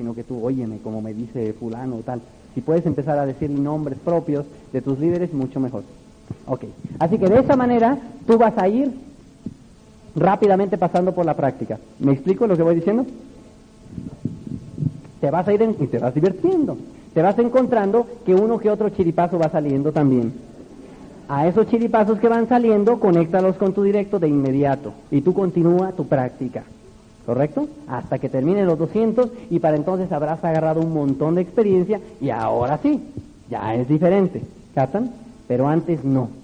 Sino 0.00 0.14
que 0.14 0.24
tú, 0.24 0.42
óyeme, 0.42 0.78
como 0.78 1.02
me 1.02 1.12
dice 1.12 1.52
fulano 1.52 1.96
o 1.96 1.98
tal. 1.98 2.22
Si 2.54 2.62
puedes 2.62 2.86
empezar 2.86 3.18
a 3.18 3.26
decir 3.26 3.50
nombres 3.50 3.98
propios 3.98 4.46
de 4.72 4.80
tus 4.80 4.98
líderes, 4.98 5.34
mucho 5.34 5.60
mejor. 5.60 5.82
Ok. 6.46 6.64
Así 6.98 7.18
que 7.18 7.28
de 7.28 7.40
esa 7.40 7.54
manera 7.54 7.98
tú 8.26 8.38
vas 8.38 8.56
a 8.56 8.66
ir 8.66 8.90
rápidamente 10.16 10.78
pasando 10.78 11.12
por 11.12 11.26
la 11.26 11.36
práctica. 11.36 11.78
¿Me 11.98 12.12
explico 12.12 12.46
lo 12.46 12.56
que 12.56 12.62
voy 12.62 12.76
diciendo? 12.76 13.04
Te 15.20 15.30
vas 15.30 15.46
a 15.46 15.52
ir 15.52 15.76
y 15.78 15.86
te 15.86 15.98
vas 15.98 16.14
divirtiendo. 16.14 16.78
Te 17.12 17.20
vas 17.20 17.38
encontrando 17.38 18.06
que 18.24 18.34
uno 18.34 18.58
que 18.58 18.70
otro 18.70 18.88
chiripazo 18.88 19.38
va 19.38 19.50
saliendo 19.50 19.92
también. 19.92 20.32
A 21.28 21.46
esos 21.46 21.66
chiripazos 21.66 22.18
que 22.18 22.28
van 22.28 22.48
saliendo, 22.48 22.98
conéctalos 22.98 23.56
con 23.56 23.74
tu 23.74 23.82
directo 23.82 24.18
de 24.18 24.28
inmediato 24.28 24.94
y 25.10 25.20
tú 25.20 25.34
continúa 25.34 25.92
tu 25.92 26.06
práctica. 26.06 26.64
¿Correcto? 27.30 27.68
Hasta 27.86 28.18
que 28.18 28.28
terminen 28.28 28.66
los 28.66 28.76
200 28.76 29.30
y 29.50 29.60
para 29.60 29.76
entonces 29.76 30.10
habrás 30.10 30.42
agarrado 30.42 30.80
un 30.80 30.92
montón 30.92 31.36
de 31.36 31.42
experiencia 31.42 32.00
y 32.20 32.30
ahora 32.30 32.80
sí, 32.82 33.00
ya 33.48 33.72
es 33.76 33.86
diferente. 33.86 34.42
¿Captan? 34.74 35.12
Pero 35.46 35.68
antes 35.68 36.02
no. 36.02 36.39